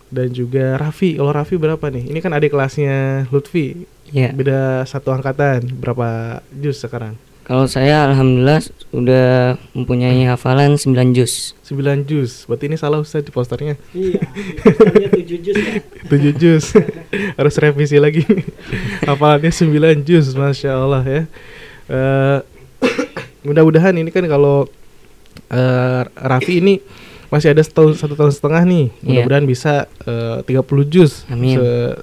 dan 0.10 0.27
juga 0.34 0.81
Raffi. 0.81 1.22
Kalau 1.22 1.29
Raffi 1.29 1.62
berapa 1.62 1.86
nih? 1.93 2.10
Ini 2.10 2.20
kan 2.25 2.34
adik 2.34 2.51
kelasnya 2.51 3.29
Lutfi. 3.29 3.86
Iya. 4.10 4.34
Beda 4.34 4.81
satu 4.84 5.13
angkatan. 5.13 5.77
Berapa 5.77 6.41
juz 6.51 6.81
sekarang? 6.81 7.13
Kalau 7.42 7.66
saya 7.66 8.06
alhamdulillah 8.08 8.62
sudah 8.92 9.58
mempunyai 9.74 10.24
hafalan 10.24 10.78
9 10.78 11.12
juz. 11.12 11.58
9 11.66 12.06
juz. 12.06 12.46
Berarti 12.46 12.70
ini 12.70 12.78
salah 12.78 13.02
Ustaz 13.02 13.26
di 13.26 13.32
posternya. 13.34 13.76
Iya. 13.92 14.22
Posternya 14.64 15.10
7 15.10 15.46
juz 15.46 15.58
ya. 15.58 15.80
7 16.08 16.32
juz. 16.38 16.66
Harus 17.40 17.56
revisi 17.58 17.98
lagi. 17.98 18.24
Hafalannya 19.10 19.50
9 19.50 20.08
juz, 20.08 20.32
Masya 20.32 20.72
Allah 20.76 21.04
ya. 21.04 21.22
Eh, 21.90 22.38
mudah-mudahan 23.48 23.98
ini 23.98 24.14
kan 24.14 24.24
kalau 24.30 24.70
eh, 25.50 26.02
Raffi 26.16 26.62
ini 26.62 26.78
masih 27.32 27.56
ada 27.56 27.64
setahun 27.64 27.98
satu 27.98 28.14
tahun 28.14 28.32
setengah 28.32 28.64
nih. 28.64 28.86
Iya. 29.02 29.26
Mudah-mudahan 29.26 29.46
bisa 29.50 29.74
eh, 30.06 30.40
30 30.46 30.94
juz 30.94 31.26
Amin. 31.28 31.58
se- 31.58 31.98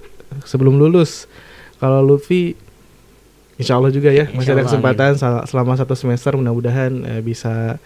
sebelum 0.45 0.77
lulus. 0.77 1.31
Kalau 1.79 2.03
Lutfi 2.03 2.59
Insya 3.59 3.75
Allah 3.75 3.91
juga 3.91 4.09
ya 4.09 4.31
masih 4.31 4.55
ada 4.55 4.63
kesempatan 4.65 5.13
sel- 5.19 5.45
selama 5.45 5.75
satu 5.75 5.93
semester 5.93 6.33
mudah-mudahan 6.33 6.93
eh, 7.05 7.21
bisa 7.21 7.77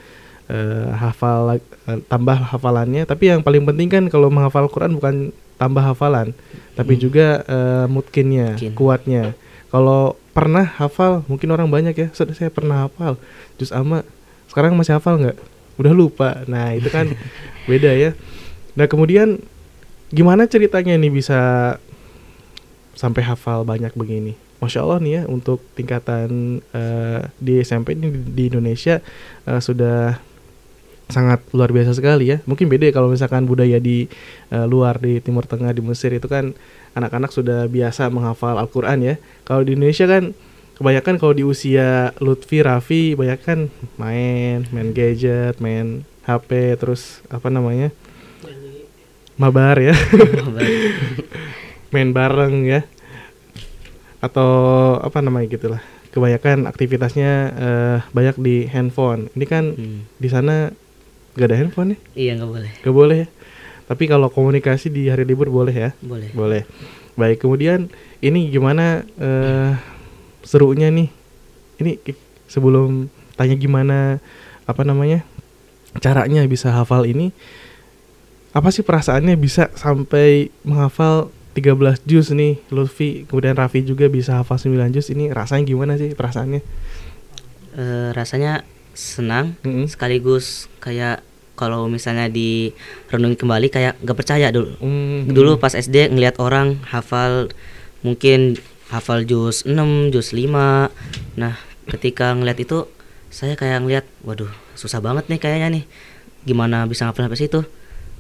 eh, 0.47 0.88
hafal 0.93 1.57
eh, 1.57 1.64
tambah 2.07 2.37
hafalannya. 2.52 3.09
Tapi 3.09 3.33
yang 3.33 3.41
paling 3.41 3.64
penting 3.64 3.88
kan 3.88 4.05
kalau 4.07 4.29
menghafal 4.29 4.69
Quran 4.69 4.93
bukan 4.93 5.14
tambah 5.57 5.81
hafalan, 5.81 6.37
tapi 6.75 7.00
juga 7.00 7.41
eh, 7.43 7.85
mutkinnya, 7.88 8.61
Mutkin. 8.61 8.73
kuatnya. 8.76 9.25
Kalau 9.73 10.21
pernah 10.37 10.69
hafal, 10.69 11.25
mungkin 11.25 11.49
orang 11.49 11.73
banyak 11.73 11.95
ya. 11.97 12.07
"Ustaz, 12.12 12.37
saya 12.37 12.52
pernah 12.52 12.85
hafal 12.85 13.17
juz 13.57 13.73
amma. 13.73 14.05
Sekarang 14.52 14.76
masih 14.76 15.00
hafal 15.00 15.17
nggak? 15.17 15.37
Udah 15.81 15.93
lupa. 15.97 16.45
Nah 16.45 16.76
itu 16.76 16.93
kan 16.93 17.09
beda 17.71 17.97
ya. 17.97 18.12
Nah 18.76 18.85
kemudian 18.85 19.41
gimana 20.12 20.45
ceritanya 20.45 20.93
nih 21.00 21.09
bisa 21.09 21.41
sampai 22.93 23.25
hafal 23.25 23.64
banyak 23.64 23.97
begini? 23.97 24.37
Masya 24.62 24.87
Allah 24.87 25.02
nih 25.02 25.12
ya 25.19 25.23
untuk 25.26 25.59
tingkatan 25.75 26.62
eh, 26.71 27.21
di 27.42 27.59
SMP 27.59 27.99
ini 27.99 28.14
di, 28.14 28.47
Indonesia 28.47 29.02
eh, 29.42 29.59
sudah 29.59 30.23
sangat 31.11 31.42
luar 31.50 31.75
biasa 31.75 31.99
sekali 31.99 32.31
ya. 32.31 32.38
Mungkin 32.47 32.71
beda 32.71 32.87
ya 32.87 32.95
kalau 32.95 33.11
misalkan 33.11 33.50
budaya 33.50 33.83
di 33.83 34.07
eh, 34.54 34.66
luar 34.71 35.02
di 35.02 35.19
Timur 35.19 35.50
Tengah 35.50 35.75
di 35.75 35.83
Mesir 35.83 36.14
itu 36.14 36.31
kan 36.31 36.54
anak-anak 36.95 37.35
sudah 37.35 37.66
biasa 37.66 38.07
menghafal 38.14 38.54
Al-Quran 38.54 39.02
ya. 39.02 39.14
Kalau 39.42 39.66
di 39.66 39.75
Indonesia 39.75 40.07
kan 40.07 40.31
kebanyakan 40.78 41.19
kalau 41.19 41.35
di 41.35 41.42
usia 41.42 42.14
Lutfi, 42.23 42.62
Raffi, 42.62 43.19
kebanyakan 43.19 43.66
main, 43.99 44.62
main 44.71 44.95
gadget, 44.95 45.59
main 45.59 46.07
HP, 46.23 46.78
terus 46.78 47.19
apa 47.35 47.50
namanya? 47.50 47.90
Mabar 49.35 49.75
ya. 49.83 49.97
main 51.92 52.14
bareng 52.14 52.62
ya. 52.62 52.87
Atau 54.23 54.50
apa 54.97 55.19
namanya 55.19 55.50
gitulah. 55.50 55.83
Kebanyakan 56.14 56.64
aktivitasnya 56.64 57.31
eh, 57.52 57.99
banyak 58.14 58.37
di 58.38 58.64
handphone. 58.71 59.29
Ini 59.35 59.45
kan 59.45 59.64
Hmm. 59.75 60.07
di 60.17 60.29
sana 60.31 60.71
gak 61.35 61.49
ada 61.50 61.57
handphone 61.59 61.97
ya? 61.97 61.99
Iya 62.14 62.33
nggak 62.38 62.50
boleh. 62.50 62.71
Gak 62.81 62.95
boleh 62.95 63.17
ya. 63.25 63.29
Tapi 63.83 64.05
kalau 64.07 64.31
komunikasi 64.31 64.88
di 64.88 65.11
hari 65.11 65.26
libur 65.26 65.50
boleh 65.50 65.75
ya? 65.75 65.91
Boleh. 66.00 66.31
Boleh. 66.33 66.62
Baik, 67.12 67.45
kemudian 67.45 67.93
ini 68.23 68.49
gimana 68.49 69.05
eh 69.19 69.75
serunya 70.41 70.88
nih? 70.88 71.09
Ini 71.83 71.99
sebelum 72.47 73.09
tanya 73.35 73.57
gimana 73.57 74.23
apa 74.64 74.87
namanya? 74.87 75.26
caranya 76.00 76.41
bisa 76.49 76.73
hafal 76.73 77.05
ini 77.05 77.37
apa 78.57 78.73
sih 78.73 78.81
perasaannya 78.81 79.37
bisa 79.37 79.69
sampai 79.76 80.49
menghafal 80.64 81.29
13 81.53 82.09
juz 82.09 82.33
nih 82.33 82.57
Lutfi 82.73 83.29
kemudian 83.29 83.53
Raffi 83.53 83.85
juga 83.85 84.09
bisa 84.09 84.41
hafal 84.41 84.57
9 84.57 84.73
juz 84.91 85.13
ini 85.13 85.29
rasanya 85.29 85.69
gimana 85.69 86.01
sih 86.01 86.13
perasaannya 86.17 86.61
Eh, 87.73 88.11
rasanya 88.13 88.69
senang 88.93 89.57
Mm-mm. 89.65 89.89
sekaligus 89.89 90.69
kayak 90.77 91.25
kalau 91.57 91.89
misalnya 91.89 92.29
di 92.29 92.69
renungi 93.09 93.41
kembali 93.41 93.73
kayak 93.73 93.97
nggak 94.05 94.19
percaya 94.19 94.53
dulu. 94.53 94.77
Mm, 94.77 95.33
Dulu 95.33 95.57
pas 95.57 95.73
SD 95.73 96.13
ngelihat 96.13 96.37
orang 96.37 96.77
hafal 96.93 97.49
mungkin 98.05 98.61
hafal 98.93 99.25
juz 99.25 99.65
6, 99.65 100.13
juz 100.13 100.37
5. 100.37 100.93
Nah, 101.41 101.57
ketika 101.89 102.37
ngelihat 102.37 102.61
itu 102.61 102.85
saya 103.33 103.57
kayak 103.57 103.81
ngelihat 103.89 104.05
waduh, 104.21 104.53
susah 104.77 105.01
banget 105.01 105.33
nih 105.33 105.41
kayaknya 105.41 105.69
nih. 105.81 105.85
Gimana 106.45 106.85
bisa 106.85 107.09
hafal 107.09 107.25
sampai 107.25 107.41
situ? 107.41 107.65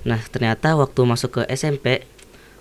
Nah, 0.08 0.20
ternyata 0.32 0.80
waktu 0.80 1.00
masuk 1.04 1.44
ke 1.44 1.52
SMP 1.52 2.08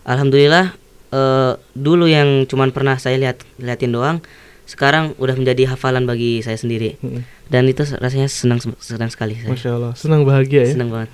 alhamdulillah 0.07 0.73
eh, 1.11 1.53
dulu 1.75 2.05
yang 2.07 2.45
cuman 2.49 2.73
pernah 2.73 2.97
saya 2.97 3.17
lihat 3.19 3.43
liatin 3.61 3.93
doang 3.93 4.17
sekarang 4.69 5.17
udah 5.19 5.35
menjadi 5.35 5.75
hafalan 5.75 6.07
bagi 6.07 6.39
saya 6.39 6.55
sendiri 6.55 6.95
dan 7.51 7.67
itu 7.67 7.83
rasanya 7.99 8.31
senang 8.31 8.63
senang 8.79 9.11
sekali 9.11 9.35
saya. 9.35 9.51
Masya 9.51 9.69
Allah 9.75 9.93
senang 9.99 10.23
bahagia 10.23 10.63
ya 10.63 10.79
Senang 10.79 10.95
banget. 10.95 11.11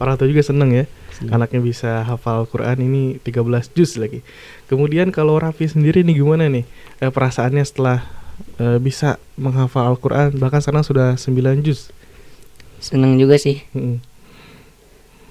Orang 0.00 0.16
tua 0.16 0.24
juga 0.24 0.40
senang 0.40 0.72
ya 0.72 0.88
Senang. 1.12 1.36
Anaknya 1.36 1.60
bisa 1.60 2.00
hafal 2.00 2.48
Quran 2.48 2.80
ini 2.80 3.02
13 3.20 3.76
juz 3.76 3.94
lagi 4.00 4.24
Kemudian 4.66 5.14
kalau 5.14 5.38
Raffi 5.38 5.68
sendiri 5.70 6.02
nih 6.02 6.18
gimana 6.18 6.50
nih 6.50 6.64
eh, 6.98 7.12
Perasaannya 7.12 7.62
setelah 7.62 8.02
eh, 8.58 8.82
bisa 8.82 9.20
menghafal 9.38 9.94
Al-Quran 9.94 10.34
Bahkan 10.40 10.58
sekarang 10.64 10.82
sudah 10.82 11.14
9 11.14 11.62
juz 11.62 11.94
Seneng 12.82 13.16
juga 13.16 13.38
sih. 13.38 13.62
Mm. 13.76 13.96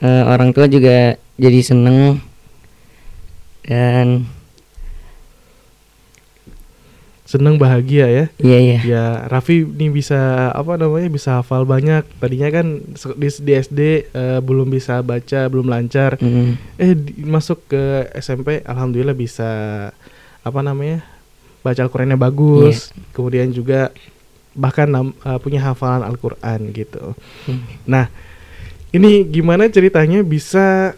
Eh, 0.04 0.24
orang 0.26 0.56
tua 0.56 0.66
juga 0.66 1.16
jadi 1.38 1.60
seneng 1.62 2.18
dan 3.64 4.28
Senang 7.24 7.56
bahagia 7.56 8.06
ya 8.06 8.26
iya 8.38 8.58
iya. 8.60 8.78
Ya 8.84 9.06
Raffi 9.26 9.64
nih 9.64 9.90
bisa 9.90 10.20
apa 10.52 10.76
namanya 10.76 11.08
bisa 11.08 11.40
hafal 11.40 11.64
banyak 11.64 12.04
Tadinya 12.20 12.52
kan 12.52 12.84
di, 13.16 13.28
di 13.32 13.52
SD 13.56 13.80
eh, 14.06 14.40
belum 14.40 14.68
bisa 14.68 15.00
baca 15.02 15.48
belum 15.48 15.66
lancar 15.66 16.20
Mm. 16.20 16.52
eh 16.78 16.92
di- 16.94 17.24
masuk 17.24 17.64
ke 17.66 17.82
SMP 18.14 18.62
alhamdulillah 18.62 19.16
bisa 19.16 19.50
apa 20.40 20.60
namanya 20.60 21.02
baca 21.60 21.80
Al-Qur'annya 21.80 22.20
bagus 22.20 22.92
kemudian 23.12 23.50
juga 23.50 23.90
bahkan 24.54 24.92
eh, 24.94 25.40
punya 25.40 25.64
hafalan 25.64 26.04
Al-Qur'an 26.04 26.70
gitu 26.70 27.16
Hmm. 27.48 27.64
nah 27.84 28.12
ini 28.92 29.24
gimana 29.26 29.66
ceritanya 29.66 30.22
bisa 30.22 30.92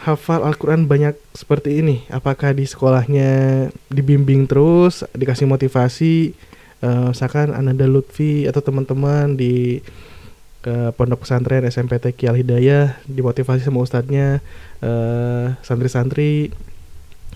hafal 0.00 0.40
Al-Qur'an 0.42 0.88
banyak 0.88 1.16
seperti 1.36 1.84
ini. 1.84 2.08
Apakah 2.08 2.56
di 2.56 2.64
sekolahnya 2.64 3.68
dibimbing 3.92 4.48
terus 4.48 5.04
dikasih 5.12 5.44
motivasi 5.44 6.32
eh, 6.80 7.06
misalkan 7.12 7.52
Ananda 7.52 7.84
Lutfi 7.84 8.48
atau 8.48 8.64
teman-teman 8.64 9.36
di 9.36 9.84
ke 10.60 10.92
pondok 10.92 11.24
pesantren 11.24 11.64
SMPT 11.64 12.12
Kial 12.16 12.36
Hidayah 12.36 13.00
dimotivasi 13.08 13.64
sama 13.64 13.80
ustadznya 13.80 14.44
eh, 14.84 15.56
santri-santri 15.64 16.52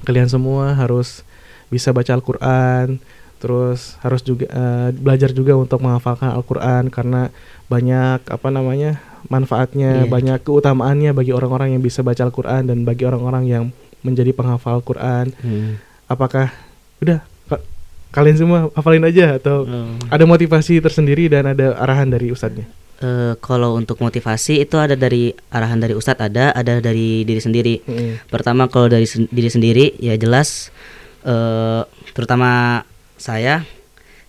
kalian 0.04 0.28
semua 0.28 0.76
harus 0.76 1.24
bisa 1.72 1.88
baca 1.96 2.12
Al-Quran 2.12 3.00
terus 3.40 3.96
harus 4.04 4.20
juga 4.20 4.48
eh, 4.48 4.88
belajar 4.92 5.32
juga 5.32 5.56
untuk 5.56 5.80
menghafalkan 5.80 6.32
Al-Quran 6.36 6.92
karena 6.92 7.32
banyak 7.68 8.28
apa 8.28 8.48
namanya 8.52 9.00
manfaatnya 9.26 10.04
Iya. 10.04 10.10
banyak 10.10 10.38
keutamaannya 10.42 11.10
bagi 11.12 11.30
orang-orang 11.30 11.74
yang 11.74 11.82
bisa 11.82 12.00
baca 12.00 12.22
Al-Quran 12.22 12.66
dan 12.66 12.78
bagi 12.82 13.04
orang-orang 13.04 13.44
yang 13.44 13.64
menjadi 14.00 14.30
penghafal 14.30 14.78
Al-Quran 14.78 15.32
Hmm. 15.36 15.80
apakah 16.04 16.52
udah 17.00 17.24
ka- 17.44 17.64
kalian 18.10 18.36
semua 18.36 18.58
hafalin 18.72 19.02
aja 19.02 19.34
atau 19.34 19.64
Oh. 19.64 19.96
ada 20.06 20.24
motivasi 20.24 20.78
tersendiri 20.78 21.26
dan 21.26 21.48
ada 21.48 21.72
arahan 21.76 22.08
dari 22.08 22.28
ustadznya 22.28 22.68
Eh, 22.94 23.34
kalau 23.42 23.74
untuk 23.74 23.98
motivasi 23.98 24.60
itu 24.60 24.78
ada 24.78 24.94
dari 24.94 25.28
arahan 25.50 25.76
dari 25.76 25.92
ustadz 25.92 26.24
ada, 26.24 26.54
ada 26.54 26.78
dari 26.78 27.20
diri 27.20 27.36
sendiri. 27.36 27.82
Mm. 27.82 28.30
Pertama 28.30 28.64
kalau 28.64 28.86
dari 28.86 29.04
sen- 29.04 29.28
diri 29.28 29.50
sendiri 29.50 29.98
ya 29.98 30.14
jelas 30.14 30.70
eh 31.22 31.82
terutama 32.12 32.80
saya 33.16 33.66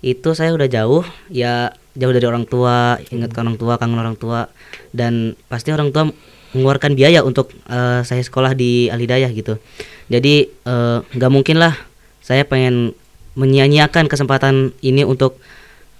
itu 0.01 0.33
saya 0.33 0.51
udah 0.51 0.67
jauh 0.67 1.05
ya 1.29 1.71
jauh 1.93 2.11
dari 2.11 2.25
orang 2.25 2.43
tua, 2.43 2.99
ingat 3.05 3.31
ke 3.31 3.39
orang 3.39 3.55
tua, 3.55 3.77
kangen 3.77 3.95
orang 3.97 4.17
tua 4.17 4.51
dan 4.95 5.35
pasti 5.51 5.75
orang 5.75 5.91
tua 5.91 6.07
mengeluarkan 6.55 6.95
biaya 6.95 7.19
untuk 7.19 7.51
eh, 7.67 8.01
saya 8.07 8.23
sekolah 8.23 8.55
di 8.55 8.87
Al 8.87 9.03
Hidayah 9.03 9.29
gitu. 9.35 9.59
Jadi 10.07 10.47
eh, 10.47 10.99
nggak 11.03 11.31
mungkin 11.31 11.59
lah 11.59 11.75
saya 12.23 12.47
pengen 12.47 12.95
menyia-nyiakan 13.35 14.07
kesempatan 14.07 14.71
ini 14.79 15.03
untuk 15.03 15.37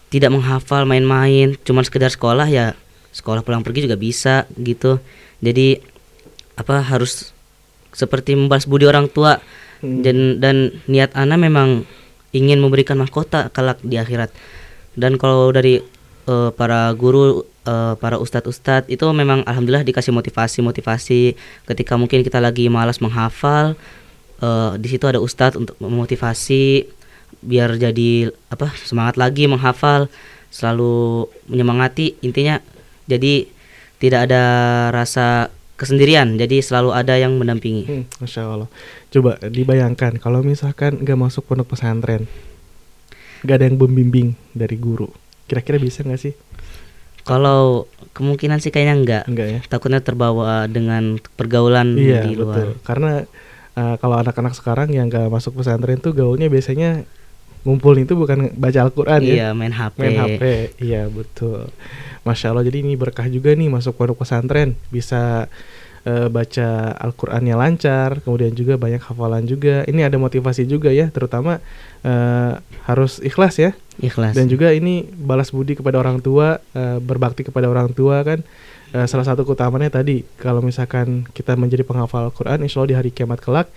tidak 0.07 0.31
menghafal 0.31 0.87
main-main. 0.87 1.59
Cuman 1.67 1.83
sekedar 1.83 2.07
sekolah 2.07 2.47
ya 2.47 2.73
sekolah 3.11 3.43
pulang 3.43 3.61
pergi 3.61 3.85
juga 3.85 3.99
bisa 3.99 4.47
gitu. 4.55 5.03
Jadi 5.43 5.77
apa 6.55 6.79
harus 6.79 7.35
seperti 7.91 8.39
membalas 8.39 8.63
budi 8.65 8.87
orang 8.87 9.11
tua. 9.11 9.43
Dan 9.85 10.41
dan 10.41 10.81
niat 10.89 11.13
ana 11.13 11.37
memang 11.37 11.85
ingin 12.33 12.57
memberikan 12.57 12.97
mahkota 12.97 13.51
kelak 13.51 13.77
di 13.83 13.99
akhirat. 13.99 14.31
Dan 14.95 15.19
kalau 15.19 15.51
dari 15.51 15.83
eh, 16.25 16.49
para 16.55 16.89
guru 16.95 17.43
eh, 17.65 17.93
para 17.99 18.21
ustadz-ustadz 18.21 18.87
itu 18.87 19.03
memang 19.11 19.43
alhamdulillah 19.43 19.83
dikasih 19.83 20.13
motivasi 20.13 20.61
motivasi 20.61 21.21
ketika 21.65 21.97
mungkin 21.99 22.21
kita 22.21 22.39
lagi 22.39 22.69
malas 22.69 23.01
menghafal 23.01 23.75
eh, 24.39 24.71
di 24.79 24.87
situ 24.87 25.05
ada 25.09 25.19
ustadz 25.19 25.59
untuk 25.59 25.75
memotivasi 25.81 26.87
biar 27.41 27.75
jadi 27.77 28.31
apa 28.49 28.71
semangat 28.85 29.19
lagi 29.19 29.45
menghafal 29.45 30.07
selalu 30.49 31.27
menyemangati 31.51 32.15
intinya 32.23 32.63
jadi 33.05 33.45
tidak 33.99 34.29
ada 34.31 34.43
rasa 34.95 35.51
kesendirian 35.75 36.39
jadi 36.39 36.63
selalu 36.63 36.95
ada 36.95 37.19
yang 37.19 37.35
mendampingi 37.35 37.83
Hmm, 37.85 38.03
Masya 38.23 38.47
Allah. 38.47 38.69
Coba 39.11 39.39
dibayangkan 39.43 40.19
kalau 40.19 40.39
misalkan 40.41 41.03
nggak 41.03 41.19
masuk 41.19 41.43
pondok 41.47 41.75
pesantren, 41.75 42.27
nggak 43.43 43.55
ada 43.59 43.65
yang 43.67 43.77
membimbing 43.79 44.35
dari 44.55 44.79
guru, 44.79 45.11
kira-kira 45.47 45.79
bisa 45.79 46.03
nggak 46.03 46.19
sih? 46.19 46.33
Kalau 47.25 47.89
kemungkinan 48.13 48.61
sih 48.61 48.69
kayaknya 48.71 48.95
enggak. 48.95 49.23
Enggak 49.27 49.47
ya. 49.49 49.59
Takutnya 49.67 49.99
terbawa 49.99 50.69
dengan 50.69 51.17
pergaulan 51.35 51.97
Iya 51.97 52.23
di 52.23 52.37
luar. 52.37 52.55
betul. 52.55 52.69
Karena 52.85 53.11
uh, 53.75 53.95
kalau 53.99 54.15
anak-anak 54.21 54.53
sekarang 54.55 54.93
yang 54.93 55.11
gak 55.11 55.27
masuk 55.27 55.57
pesantren 55.59 55.99
tuh 55.99 56.13
gaulnya 56.13 56.47
biasanya 56.47 57.03
ngumpul 57.65 57.97
itu 57.97 58.13
bukan 58.13 58.53
baca 58.55 58.79
Al-Quran 58.85 59.19
ya. 59.25 59.33
Iya, 59.35 59.47
main 59.57 59.73
HP. 59.73 59.97
Main 59.99 60.17
HP. 60.21 60.43
Iya 60.79 61.09
betul. 61.09 61.67
Masya 62.21 62.53
Allah. 62.53 62.63
Jadi 62.63 62.85
ini 62.85 62.93
berkah 62.93 63.25
juga 63.25 63.57
nih 63.57 63.73
masuk 63.73 63.97
pondok 63.97 64.21
pesantren 64.21 64.77
bisa 64.93 65.49
uh, 66.05 66.27
baca 66.29 66.93
Al-Qur'annya 66.95 67.55
lancar, 67.57 68.21
kemudian 68.21 68.53
juga 68.53 68.77
banyak 68.77 69.01
hafalan 69.01 69.43
juga. 69.49 69.83
Ini 69.89 70.07
ada 70.07 70.15
motivasi 70.21 70.63
juga 70.69 70.93
ya, 70.93 71.09
terutama 71.09 71.59
uh, 72.05 72.61
harus 72.85 73.19
ikhlas 73.19 73.57
ya. 73.59 73.73
Ikhlas. 73.99 74.37
Dan 74.37 74.47
juga 74.47 74.71
ini 74.71 75.03
balas 75.03 75.49
budi 75.51 75.75
kepada 75.75 75.99
orang 75.99 76.21
tua, 76.21 76.61
uh, 76.77 76.97
berbakti 77.01 77.43
kepada 77.43 77.67
orang 77.67 77.91
tua 77.91 78.21
kan. 78.23 78.45
Uh, 78.95 79.09
salah 79.09 79.27
satu 79.27 79.43
keutamaannya 79.43 79.91
tadi, 79.91 80.23
kalau 80.39 80.63
misalkan 80.63 81.27
kita 81.35 81.57
menjadi 81.57 81.83
penghafal 81.83 82.31
Al-Quran, 82.31 82.63
insya 82.63 82.79
Allah 82.79 82.91
di 82.95 82.97
hari 82.97 83.09
kiamat 83.11 83.41
kelak 83.41 83.67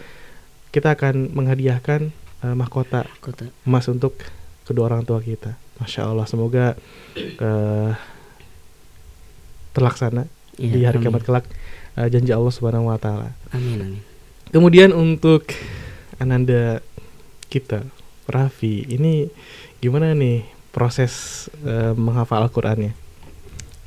kita 0.68 0.92
akan 0.92 1.32
menghadiahkan 1.32 2.12
uh, 2.44 2.54
mahkota 2.54 3.08
Kota. 3.24 3.48
emas 3.64 3.88
untuk 3.88 4.20
kedua 4.68 4.92
orang 4.92 5.02
tua 5.08 5.18
kita. 5.24 5.56
Masya 5.80 6.12
Allah, 6.12 6.26
semoga 6.28 6.76
uh, 7.40 7.90
terlaksana 9.72 10.28
Iya, 10.58 10.74
di 10.74 10.80
hari 10.82 10.98
kiamat 10.98 11.22
kelak 11.22 11.46
uh, 11.98 12.06
janji 12.06 12.30
Allah 12.30 12.54
Subhanahu 12.54 12.94
Wa 12.94 12.98
Taala. 13.02 13.34
Amin 13.50 13.82
amin. 13.82 14.02
Kemudian 14.54 14.94
untuk 14.94 15.50
ananda 16.22 16.78
kita, 17.50 17.82
Raffi, 18.30 18.86
ini 18.86 19.26
gimana 19.82 20.14
nih 20.14 20.46
proses 20.70 21.46
uh, 21.66 21.92
menghafal 21.98 22.46
Al-Qur'annya? 22.46 23.08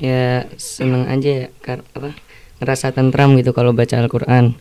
ya 0.01 0.49
seneng 0.57 1.05
aja 1.05 1.45
ya 1.45 1.47
kar 1.61 1.85
apa 1.93 2.17
ngerasa 2.57 2.89
tentram 2.89 3.37
gitu 3.37 3.53
kalau 3.53 3.71
baca 3.71 4.01
Al-Quran 4.01 4.57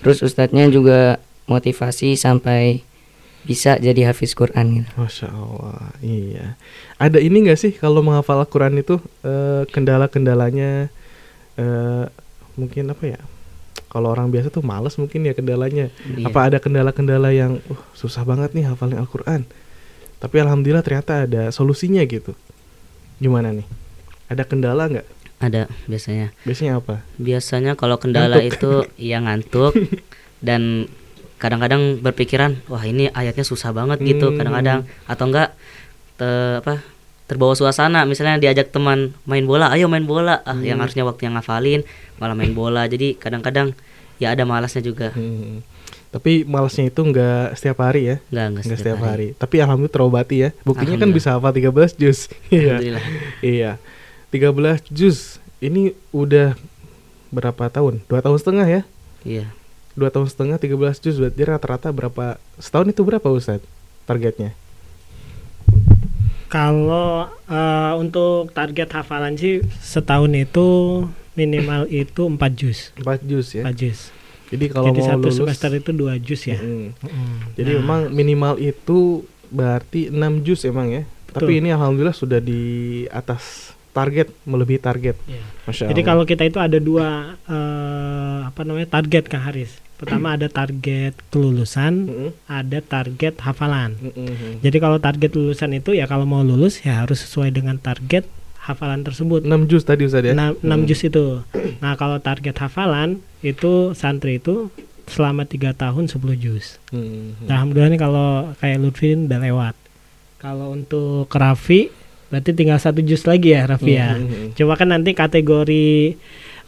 terus 0.00 0.24
ustadznya 0.24 0.64
juga 0.72 1.20
motivasi 1.44 2.16
sampai 2.16 2.80
bisa 3.44 3.76
jadi 3.76 4.08
hafiz 4.10 4.32
Quran 4.32 4.82
gitu 4.82 4.90
Masya 4.98 5.28
Allah, 5.30 5.94
iya. 6.02 6.58
Ada 6.98 7.22
ini 7.22 7.48
nggak 7.48 7.60
sih 7.60 7.72
kalau 7.72 8.02
menghafal 8.02 8.42
Al-Quran 8.42 8.80
itu 8.80 8.98
eh, 9.22 9.62
kendala-kendalanya 9.70 10.90
eh, 11.56 12.04
mungkin 12.58 12.90
apa 12.90 13.04
ya? 13.08 13.20
Kalau 13.88 14.10
orang 14.10 14.28
biasa 14.28 14.50
tuh 14.50 14.60
males 14.60 14.98
mungkin 14.98 15.22
ya 15.22 15.32
kendalanya. 15.32 15.88
Iya. 16.04 16.26
Apa 16.26 16.50
ada 16.50 16.58
kendala-kendala 16.58 17.30
yang 17.30 17.62
uh, 17.64 17.80
susah 17.94 18.20
banget 18.20 18.52
nih 18.52 18.66
hafalin 18.66 18.98
Al-Quran? 18.98 19.46
Tapi 20.18 20.36
alhamdulillah 20.36 20.82
ternyata 20.82 21.24
ada 21.24 21.48
solusinya 21.48 22.02
gitu. 22.02 22.34
Gimana 23.16 23.54
nih? 23.54 23.64
Ada 24.28 24.42
kendala 24.42 24.90
nggak? 24.90 25.06
Ada 25.38 25.70
biasanya. 25.86 26.34
Biasanya 26.42 26.72
apa? 26.76 27.06
Biasanya 27.16 27.72
kalau 27.72 27.96
kendala 27.96 28.36
Ngantuk. 28.36 28.50
itu 28.50 28.70
ya 28.98 29.22
ngantuk 29.22 29.72
dan 30.46 30.90
kadang-kadang 31.38 32.02
berpikiran 32.02 32.58
wah 32.66 32.82
ini 32.82 33.06
ayatnya 33.08 33.46
susah 33.46 33.70
banget 33.70 34.02
gitu 34.02 34.34
Hmm. 34.34 34.36
kadang-kadang 34.36 34.78
atau 35.06 35.24
enggak 35.24 35.54
te- 36.18 36.58
apa 36.58 36.82
terbawa 37.28 37.52
suasana 37.52 38.02
misalnya 38.02 38.40
diajak 38.40 38.72
teman 38.72 39.12
main 39.22 39.44
bola 39.44 39.68
ayo 39.70 39.84
main 39.86 40.02
bola 40.02 40.40
ah 40.42 40.56
yang 40.56 40.80
Hmm. 40.80 40.88
harusnya 40.88 41.04
waktu 41.04 41.28
yang 41.28 41.36
ngafalin 41.36 41.84
malah 42.16 42.32
main 42.32 42.50
bola 42.50 42.88
jadi 42.88 43.14
kadang-kadang 43.14 43.76
ya 44.16 44.32
ada 44.32 44.42
malasnya 44.42 44.80
juga 44.80 45.12
Hmm. 45.12 45.60
Tapi 46.08 46.40
malesnya 46.42 46.88
itu 46.88 47.04
nggak 47.04 47.52
setiap 47.52 47.84
hari 47.84 48.08
ya? 48.08 48.16
Nggak, 48.32 48.46
nggak 48.48 48.64
setiap 48.64 48.80
setiap 48.80 49.00
hari. 49.04 49.28
Tapi 49.36 49.60
alhamdulillah 49.60 49.92
terobati 49.92 50.36
ya. 50.40 50.50
Buktinya 50.64 50.96
kan 50.96 51.12
bisa 51.12 51.36
hafal 51.36 51.52
13 51.52 52.00
juz. 52.00 52.32
Iya. 52.48 52.80
Iya. 53.44 53.70
13 54.32 54.88
juz. 54.88 55.36
Ini 55.60 55.92
udah 56.08 56.56
berapa 57.28 57.68
tahun? 57.68 58.00
Dua 58.08 58.24
tahun 58.24 58.40
setengah 58.40 58.66
ya? 58.66 58.82
iya 59.20 59.52
Dua 59.92 60.08
tahun 60.08 60.32
setengah 60.32 60.56
13 60.56 60.96
juz 60.96 61.20
berarti 61.20 61.42
rata-rata 61.44 61.92
berapa? 61.92 62.40
Setahun 62.56 62.88
itu 62.88 63.04
berapa 63.04 63.28
Ustaz? 63.28 63.60
Targetnya? 64.08 64.56
Kalau 66.48 67.28
eh, 67.48 67.92
untuk 68.00 68.50
target 68.56 68.88
hafalan 68.92 69.36
sih 69.36 69.60
setahun 69.84 70.32
itu 70.32 70.68
minimal 71.38 71.86
itu 71.86 72.26
4 72.26 72.40
jus. 72.58 72.90
4 72.98 73.22
juz 73.22 73.46
ya. 73.54 73.62
4 73.68 73.76
jus. 73.78 73.98
Jadi 74.48 74.64
kalau 74.72 74.90
Jadi 74.90 75.00
mau 75.04 75.08
satu 75.12 75.28
lulus 75.28 75.36
semester 75.36 75.70
itu 75.76 75.90
dua 75.92 76.14
jus 76.16 76.42
ya. 76.48 76.58
Mm. 76.58 76.96
Mm. 76.96 77.36
Jadi 77.54 77.70
Nah, 77.70 77.78
memang 77.84 78.00
minimal 78.10 78.54
itu 78.56 79.28
berarti 79.52 80.08
6 80.08 80.40
juz 80.42 80.64
emang 80.64 80.88
ya. 80.88 81.02
Tapi 81.28 81.52
Betul. 81.54 81.60
ini 81.60 81.68
alhamdulillah 81.76 82.16
sudah 82.16 82.40
di 82.40 83.04
atas 83.12 83.76
target, 83.92 84.32
melebihi 84.48 84.80
target. 84.80 85.16
Iya. 85.28 85.44
Masya 85.68 85.84
Jadi 85.92 86.00
Allah. 86.00 86.08
kalau 86.08 86.24
kita 86.24 86.42
itu 86.48 86.58
ada 86.58 86.78
dua 86.80 87.36
eh, 87.44 88.38
apa 88.48 88.60
namanya 88.64 88.88
target 88.88 89.28
Kang 89.28 89.44
Haris. 89.44 89.87
Pertama 89.98 90.38
ada 90.38 90.46
target 90.46 91.18
kelulusan, 91.28 92.06
Mm-mm. 92.06 92.30
ada 92.46 92.78
target 92.78 93.34
hafalan. 93.42 93.98
Mm-mm. 93.98 94.62
Jadi 94.62 94.76
kalau 94.78 95.02
target 95.02 95.34
lulusan 95.34 95.74
itu 95.74 95.90
ya 95.90 96.06
kalau 96.06 96.22
mau 96.22 96.40
lulus 96.40 96.78
ya 96.80 97.02
harus 97.02 97.18
sesuai 97.18 97.50
dengan 97.50 97.76
target 97.76 98.22
hafalan 98.62 99.02
tersebut. 99.02 99.42
6 99.42 99.66
juz 99.66 99.82
tadi 99.82 100.06
Ustaz 100.06 100.22
ya. 100.22 100.36
6, 100.36 100.62
Mm. 100.62 100.86
juz 100.86 101.00
itu. 101.02 101.42
Nah, 101.80 101.98
kalau 101.98 102.20
target 102.20 102.54
hafalan 102.54 103.18
itu 103.40 103.90
santri 103.92 104.38
itu 104.38 104.70
selama 105.08 105.42
tiga 105.42 105.72
tahun 105.72 106.06
10 106.06 106.36
juz. 106.36 106.76
Mm. 106.92 107.48
Nah, 107.48 107.58
Alhamdulillah 107.58 107.90
nih 107.90 108.00
kalau 108.00 108.28
kayak 108.60 108.78
Lutfi 108.78 109.18
udah 109.18 109.40
lewat. 109.40 109.74
Kalau 110.38 110.70
untuk 110.70 111.26
Raffi 111.26 111.90
berarti 112.28 112.52
tinggal 112.52 112.76
satu 112.76 113.00
juz 113.00 113.24
lagi 113.24 113.50
ya 113.50 113.64
Raffi 113.64 113.92
ya. 113.96 114.14
Mm. 114.14 114.52
Coba 114.54 114.76
kan 114.76 114.92
nanti 114.92 115.10
kategori 115.10 116.14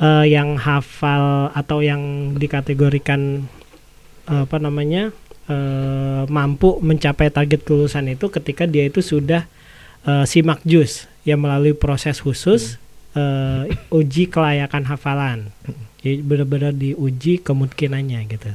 eh, 0.01 0.27
yang 0.27 0.57
hafal 0.57 1.53
atau 1.53 1.85
yang 1.85 2.35
dikategorikan 2.35 3.45
eh, 4.27 4.43
apa 4.49 4.57
namanya 4.59 5.13
eh, 5.47 6.23
mampu 6.27 6.81
mencapai 6.81 7.29
target 7.31 7.63
kelulusan 7.63 8.11
itu 8.11 8.33
ketika 8.33 8.65
dia 8.65 8.89
itu 8.89 9.05
sudah 9.05 9.45
eh, 10.09 10.25
simak 10.25 10.65
juz 10.65 11.07
yang 11.29 11.39
melalui 11.45 11.77
proses 11.77 12.19
khusus 12.19 12.81
eh, 13.15 13.69
uji 13.93 14.27
kelayakan 14.27 14.89
hafalan. 14.89 15.53
Jadi 16.01 16.25
benar-benar 16.25 16.73
diuji 16.73 17.45
kemungkinannya 17.45 18.21
gitu. 18.25 18.51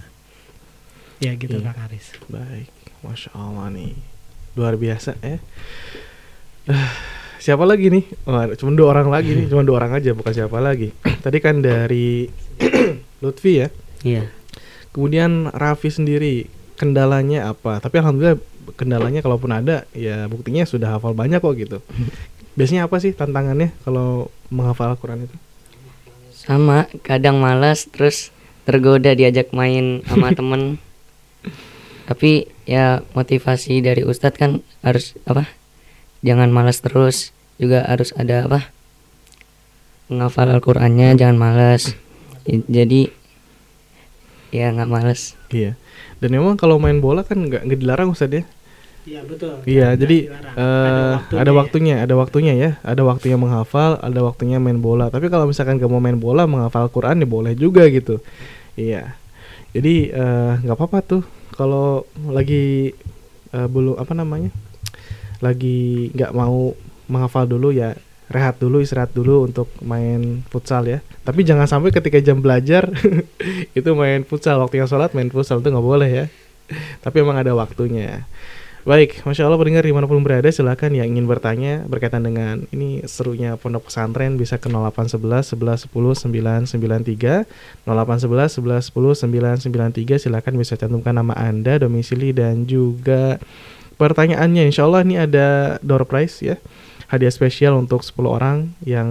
Ya 1.21 1.31
gitu 1.37 1.61
Iya. 1.61 1.71
Kang 1.71 1.79
Haris. 1.85 2.11
Baik, 2.27 2.67
masya 3.05 3.29
Allah 3.37 3.69
nih, 3.71 3.93
luar 4.57 4.75
biasa 4.75 5.13
ya. 5.21 5.37
Eh, 6.65 6.73
siapa 7.45 7.61
lagi 7.61 7.93
nih? 7.93 8.03
Wah, 8.25 8.49
cuma 8.57 8.73
dua 8.73 8.97
orang 8.97 9.13
lagi 9.13 9.37
nih, 9.37 9.45
cuma 9.45 9.61
dua 9.61 9.77
orang 9.85 10.01
aja, 10.01 10.17
bukan 10.17 10.33
siapa 10.33 10.57
lagi. 10.57 10.89
Tadi 11.21 11.37
kan 11.37 11.61
dari 11.61 12.25
Lutfi 13.21 13.61
ya. 13.61 13.69
iya 14.01 14.25
Kemudian 14.89 15.53
Raffi 15.53 15.93
sendiri 15.93 16.49
kendalanya 16.81 17.53
apa? 17.53 17.77
Tapi 17.77 18.01
alhamdulillah 18.01 18.41
kendalanya 18.73 19.21
kalaupun 19.21 19.53
ada, 19.53 19.85
ya 19.93 20.25
buktinya 20.25 20.65
sudah 20.65 20.97
hafal 20.97 21.13
banyak 21.13 21.37
kok 21.37 21.53
gitu. 21.53 21.77
Biasanya 22.57 22.89
apa 22.89 22.97
sih 22.97 23.13
tantangannya 23.13 23.69
kalau 23.85 24.33
menghafal 24.49 24.97
Al-Quran 24.97 25.29
itu? 25.29 25.37
sama 26.45 26.85
kadang 27.01 27.41
malas 27.41 27.89
terus 27.89 28.29
tergoda 28.69 29.17
diajak 29.17 29.49
main 29.49 30.05
sama 30.05 30.29
temen 30.37 30.77
tapi 32.05 32.45
ya 32.69 33.01
motivasi 33.17 33.81
dari 33.81 34.05
ustadz 34.05 34.37
kan 34.37 34.61
harus 34.85 35.17
apa 35.25 35.49
jangan 36.21 36.53
malas 36.53 36.85
terus 36.85 37.33
juga 37.55 37.85
harus 37.87 38.11
ada 38.19 38.45
apa 38.45 38.59
menghafal 40.11 40.47
Al-Qur'annya 40.53 41.17
jangan 41.17 41.37
malas 41.39 41.97
I- 42.45 42.65
jadi 42.69 43.09
ya 44.53 44.71
nggak 44.71 44.89
malas 44.91 45.33
Iya. 45.51 45.73
Dan 46.19 46.35
memang 46.35 46.55
kalau 46.59 46.79
main 46.79 46.99
bola 46.99 47.23
kan 47.23 47.39
nggak 47.39 47.63
nggak 47.67 47.79
dilarang 47.79 48.09
Ustaz 48.11 48.31
ya? 48.31 48.43
Iya 49.05 49.21
betul. 49.21 49.61
Iya, 49.69 49.93
jadi 49.93 50.17
dilarang. 50.27 50.53
eh, 50.57 51.15
ada 51.37 51.51
waktunya, 51.53 51.95
ada 52.01 52.13
waktunya 52.17 52.53
ya, 52.57 52.71
ada 52.81 53.01
waktunya 53.05 53.37
menghafal, 53.37 54.01
ada 54.01 54.19
waktunya 54.25 54.57
main 54.57 54.81
bola. 54.81 55.13
Tapi 55.13 55.29
kalau 55.29 55.45
misalkan 55.45 55.77
gak 55.77 55.91
mau 55.91 56.01
main 56.01 56.17
bola, 56.17 56.49
menghafal 56.49 56.89
Quran 56.89 57.21
ya 57.21 57.27
boleh 57.29 57.53
juga 57.53 57.85
gitu. 57.87 58.17
Iya. 58.75 59.13
Jadi 59.75 60.09
eh, 60.09 60.51
nggak 60.65 60.75
apa-apa 60.75 60.99
tuh 61.05 61.23
kalau 61.53 62.03
lagi 62.31 62.91
eh, 63.53 63.67
belum 63.69 63.95
apa 64.01 64.13
namanya, 64.17 64.49
lagi 65.43 66.09
nggak 66.15 66.31
mau 66.33 66.73
menghafal 67.07 67.45
dulu 67.45 67.71
ya 67.71 67.95
rehat 68.25 68.57
dulu, 68.57 68.81
istirahat 68.81 69.13
dulu 69.13 69.45
untuk 69.45 69.69
main 69.85 70.41
futsal 70.49 70.85
ya. 70.89 70.99
Tapi 71.21 71.45
jangan 71.45 71.69
sampai 71.69 71.93
ketika 71.93 72.17
jam 72.21 72.41
belajar 72.41 72.89
itu 73.77 73.89
main 73.93 74.25
futsal, 74.25 74.57
waktunya 74.61 74.89
sholat 74.89 75.13
main 75.13 75.29
futsal 75.29 75.61
itu 75.61 75.69
nggak 75.69 75.85
boleh 75.85 76.09
ya. 76.09 76.25
Tapi 77.05 77.21
emang 77.21 77.37
ada 77.37 77.53
waktunya. 77.53 78.25
Baik, 78.85 79.25
Masya 79.25 79.49
Allah 79.49 79.57
pendengar 79.57 79.81
di 79.81 79.89
mana 79.89 80.05
pun 80.05 80.21
berada 80.21 80.45
silahkan 80.53 80.93
yang 80.93 81.09
ingin 81.09 81.25
bertanya 81.25 81.81
berkaitan 81.89 82.21
dengan 82.21 82.69
ini 82.69 83.01
serunya 83.09 83.57
pondok 83.57 83.89
pesantren 83.89 84.37
bisa 84.37 84.61
ke 84.61 84.69
0811 84.69 85.57
11 85.57 85.89
10 85.89 86.69
993 86.69 87.49
0811 87.89 88.61
11 88.61 88.93
10 88.93 89.65
993 89.65 90.21
silahkan 90.21 90.53
bisa 90.53 90.77
cantumkan 90.77 91.17
nama 91.17 91.33
Anda, 91.33 91.81
domisili 91.81 92.29
dan 92.29 92.69
juga 92.69 93.41
pertanyaannya 93.97 94.69
Insya 94.69 94.85
Allah 94.85 95.01
ini 95.01 95.17
ada 95.17 95.81
door 95.81 96.05
prize 96.05 96.45
ya 96.45 96.61
hadiah 97.07 97.33
spesial 97.33 97.77
untuk 97.77 98.01
10 98.01 98.17
orang 98.25 98.57
yang 98.81 99.09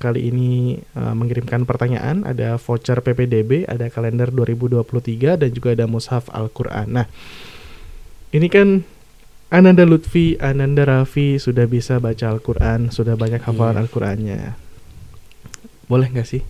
kali 0.00 0.32
ini 0.32 0.80
uh, 0.96 1.12
mengirimkan 1.12 1.68
pertanyaan. 1.68 2.24
Ada 2.24 2.56
voucher 2.56 3.00
PPDB, 3.04 3.68
ada 3.68 3.92
kalender 3.92 4.32
2023 4.32 5.40
dan 5.40 5.50
juga 5.52 5.76
ada 5.76 5.84
mushaf 5.84 6.32
Al-Qur'an. 6.32 6.88
Nah, 6.88 7.06
ini 8.30 8.48
kan 8.48 8.82
Ananda 9.50 9.82
Lutfi, 9.82 10.38
Ananda 10.38 10.86
Raffi 10.86 11.42
sudah 11.42 11.66
bisa 11.66 11.98
baca 11.98 12.30
Al-Qur'an, 12.30 12.94
sudah 12.94 13.18
banyak 13.18 13.42
hafalan 13.42 13.74
Iya. 13.74 13.82
Al-Qur'annya. 13.82 14.40
Boleh 15.90 16.06
nggak 16.06 16.28
sih? 16.28 16.42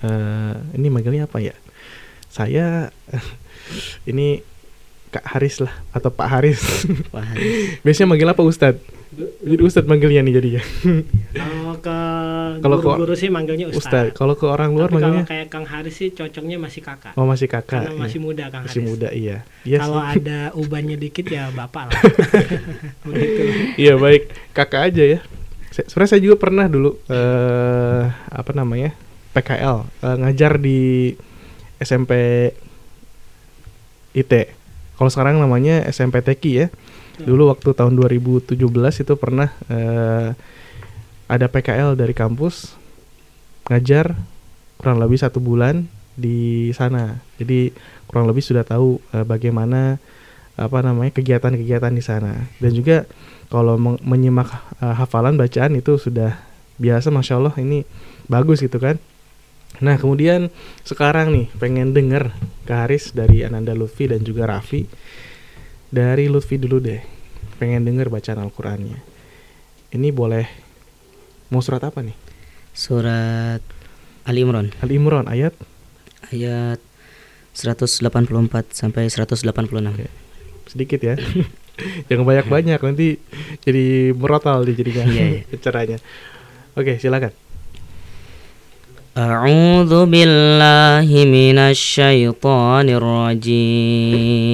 Eh, 0.00 0.54
ini 0.80 0.88
manggilnya 0.88 1.28
apa 1.28 1.44
ya? 1.44 1.52
Saya 2.32 2.88
ini 4.10 4.40
Kak 5.10 5.26
Haris 5.26 5.58
lah 5.58 5.74
atau 5.90 6.08
Pak 6.08 6.28
Haris. 6.28 6.86
Pak 7.10 7.24
Haris. 7.24 7.54
Biasanya 7.84 8.08
manggil 8.08 8.28
apa 8.28 8.42
Ustadz? 8.42 8.78
Jadi 9.42 9.58
Ustadz 9.58 9.90
manggilnya 9.90 10.22
nih 10.22 10.32
jadinya. 10.32 10.62
Kalau 11.34 11.74
ke 11.76 11.98
Kalau 12.62 12.76
ke- 12.78 12.84
guru-guru 12.86 13.14
sih 13.14 13.26
manggilnya 13.26 13.66
Ustaz. 13.68 13.82
Ustadz. 13.82 14.14
Kalau 14.14 14.38
ke 14.38 14.46
orang 14.46 14.70
luar 14.70 14.86
Tapi 14.86 14.94
kalau 14.94 15.18
manggilnya 15.18 15.26
kayak 15.26 15.46
Kang 15.50 15.66
Haris 15.66 15.94
sih 15.94 16.14
cocoknya 16.14 16.56
masih 16.56 16.80
kakak. 16.80 17.18
Oh 17.18 17.26
masih 17.26 17.50
kakak. 17.50 17.82
Karena 17.82 17.90
iya. 17.90 18.00
masih 18.00 18.18
muda 18.18 18.44
Kang 18.48 18.62
Masih 18.64 18.80
Haris. 18.80 18.88
muda 18.88 19.08
iya. 19.10 19.36
Iya 19.66 19.78
kalau 19.82 19.98
ada 19.98 20.38
ubannya 20.54 20.94
dikit 20.94 21.26
ya 21.26 21.50
bapak 21.50 21.90
lah. 21.90 22.00
Begitu. 23.10 23.42
Iya 23.76 23.94
baik 23.98 24.22
kakak 24.54 24.94
aja 24.94 25.04
ya. 25.04 25.20
Se- 25.70 25.86
Sebenarnya 25.86 26.10
saya 26.14 26.22
juga 26.22 26.36
pernah 26.38 26.70
dulu 26.70 26.94
eh 27.10 28.02
apa 28.30 28.52
namanya 28.54 28.94
PKL 29.30 29.76
eh, 30.00 30.16
ngajar 30.22 30.52
di 30.56 31.10
SMP 31.78 32.14
IT. 34.12 34.59
Kalau 35.00 35.08
sekarang 35.08 35.40
namanya 35.40 35.80
SMP 35.88 36.20
TEKI 36.20 36.52
ya. 36.52 36.66
Dulu 37.24 37.48
waktu 37.48 37.72
tahun 37.72 37.96
2017 37.96 38.52
itu 39.00 39.14
pernah 39.16 39.48
eh, 39.72 40.36
ada 41.24 41.46
PKL 41.48 41.96
dari 41.96 42.12
kampus 42.12 42.76
ngajar 43.72 44.12
kurang 44.76 45.00
lebih 45.00 45.16
satu 45.16 45.40
bulan 45.40 45.88
di 46.20 46.68
sana. 46.76 47.16
Jadi 47.40 47.72
kurang 48.04 48.28
lebih 48.28 48.44
sudah 48.44 48.60
tahu 48.60 49.00
eh, 49.16 49.24
bagaimana 49.24 49.96
apa 50.60 50.84
namanya 50.84 51.16
kegiatan-kegiatan 51.16 51.96
di 51.96 52.04
sana. 52.04 52.36
Dan 52.60 52.76
juga 52.76 53.08
kalau 53.48 53.80
menyimak 53.80 54.52
eh, 54.84 54.94
hafalan 55.00 55.40
bacaan 55.40 55.80
itu 55.80 55.96
sudah 55.96 56.36
biasa, 56.76 57.08
masya 57.08 57.40
Allah 57.40 57.56
ini 57.56 57.88
bagus 58.28 58.60
gitu 58.60 58.76
kan. 58.76 59.00
Nah 59.80 59.96
kemudian 59.96 60.52
sekarang 60.84 61.32
nih 61.32 61.46
pengen 61.56 61.96
denger 61.96 62.36
ke 62.68 62.72
Haris 62.72 63.16
dari 63.16 63.40
Ananda 63.40 63.72
Lutfi 63.72 64.08
dan 64.12 64.20
juga 64.20 64.44
Raffi. 64.44 64.84
Dari 65.90 66.28
Lutfi 66.28 66.60
dulu 66.60 66.78
deh 66.78 67.00
pengen 67.56 67.84
denger 67.88 68.12
bacaan 68.12 68.40
Al-Qur'annya. 68.44 68.98
Ini 69.90 70.08
boleh 70.12 70.46
mau 71.50 71.64
surat 71.64 71.82
apa 71.82 72.04
nih? 72.04 72.14
Surat 72.76 73.64
Ali 74.28 74.44
Imran. 74.44 74.70
Ali 74.84 75.00
Imran 75.00 75.26
ayat? 75.26 75.56
Ayat 76.30 76.78
184 77.56 78.04
sampai 78.70 79.08
186. 79.08 79.42
sedikit 80.70 81.00
ya. 81.02 81.18
Jangan 82.12 82.24
banyak-banyak 82.28 82.78
nanti 82.78 83.16
jadi 83.64 84.12
merotal 84.12 84.68
di 84.68 84.76
jadinya 84.76 85.02
Iya, 85.08 85.48
caranya. 85.64 85.98
Oke 86.76 87.00
silakan 87.00 87.32
أعوذ 89.19 90.05
بالله 90.05 91.07
من 91.25 91.57
الشيطان 91.57 92.89
الرجيم 92.99 94.45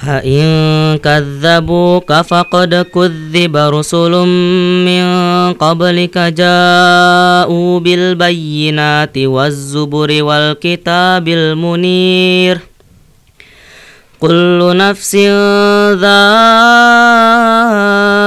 فإن 0.00 0.44
كذبوك 0.98 2.12
فقد 2.12 2.74
كذب 2.94 3.56
رسل 3.56 4.10
من 4.88 5.04
قبلك 5.52 6.18
جاءوا 6.18 7.80
بالبينات 7.80 9.18
والزبر 9.18 10.22
والكتاب 10.22 11.28
المنير 11.28 12.58
كل 14.20 14.72
نفس 14.76 15.16
ذائقة 16.04 17.93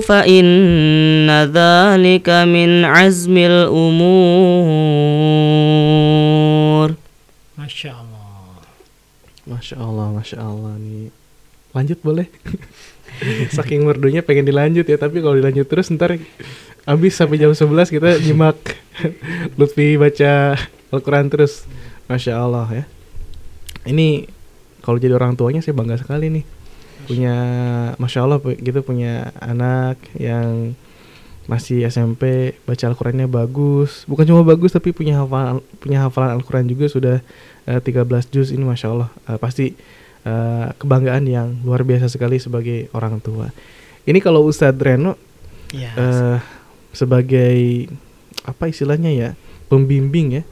فإن 0.00 1.30
ذلك 1.30 2.28
من 2.28 2.84
عزم 2.84 3.36
الأمور 3.36 4.50
Masya 7.70 7.96
Allah. 7.96 8.60
Masya 9.46 9.76
Allah, 9.80 10.06
Masya 10.12 10.38
Allah 10.42 10.74
nih. 10.76 11.08
Lanjut 11.70 12.02
boleh? 12.02 12.26
Saking 13.56 13.86
merdunya 13.86 14.20
pengen 14.26 14.44
dilanjut 14.44 14.84
ya, 14.84 14.98
tapi 15.00 15.22
kalau 15.22 15.38
dilanjut 15.38 15.70
terus 15.70 15.88
ntar 15.94 16.18
habis 16.84 17.14
sampai 17.14 17.38
jam 17.38 17.54
11 17.54 17.94
kita 17.94 18.18
nyimak 18.26 18.58
Lutfi 19.60 19.96
baca 19.96 20.58
Al-Quran 20.90 21.30
terus. 21.30 21.64
Masya 22.10 22.42
Allah 22.42 22.66
ya. 22.68 22.84
Ini 23.86 24.26
kalau 24.82 24.98
jadi 24.98 25.14
orang 25.14 25.38
tuanya 25.38 25.62
saya 25.62 25.78
bangga 25.78 25.96
sekali 25.96 26.26
nih. 26.26 26.44
Punya, 27.05 27.35
Masya 27.95 28.19
Allah 28.25 28.39
gitu 28.41 28.79
punya 28.81 29.31
anak 29.37 29.97
yang 30.17 30.73
masih 31.45 31.85
SMP 31.85 32.53
baca 32.65 32.89
Al-Qurannya 32.89 33.29
bagus. 33.29 34.01
Bukan 34.09 34.25
cuma 34.25 34.41
bagus 34.41 34.73
tapi 34.73 34.89
punya 34.89 35.21
hafalan 35.21 35.61
punya 35.77 36.01
hafalan 36.01 36.33
Al-Quran 36.33 36.65
juga 36.65 36.89
sudah 36.89 37.15
eh, 37.65 37.79
13 37.79 38.33
juz 38.33 38.49
ini 38.49 38.65
masya 38.65 38.89
Allah. 38.89 39.09
Eh, 39.29 39.37
pasti 39.37 39.77
eh, 40.25 40.67
kebanggaan 40.75 41.29
yang 41.29 41.53
luar 41.61 41.85
biasa 41.85 42.09
sekali 42.09 42.41
sebagai 42.41 42.89
orang 42.97 43.21
tua. 43.21 43.53
Ini 44.05 44.17
kalau 44.19 44.45
Ustadz 44.45 44.81
Reno 44.81 45.13
Ya, 45.73 45.91
eh, 45.93 46.37
sebagai 46.93 47.89
apa 48.45 48.69
istilahnya 48.69 49.09
ya 49.09 49.29
pembimbing 49.67 50.39
ya 50.39 50.43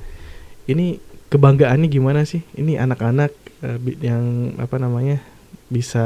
ini 0.65 0.97
kebanggaannya 1.29 1.87
gimana 1.87 2.25
sih? 2.25 2.41
Ini 2.53 2.81
anak-anak 2.81 3.31
bi- 3.79 3.97
yang 4.01 4.53
apa 4.57 4.77
namanya 4.77 5.21
bisa 5.67 6.05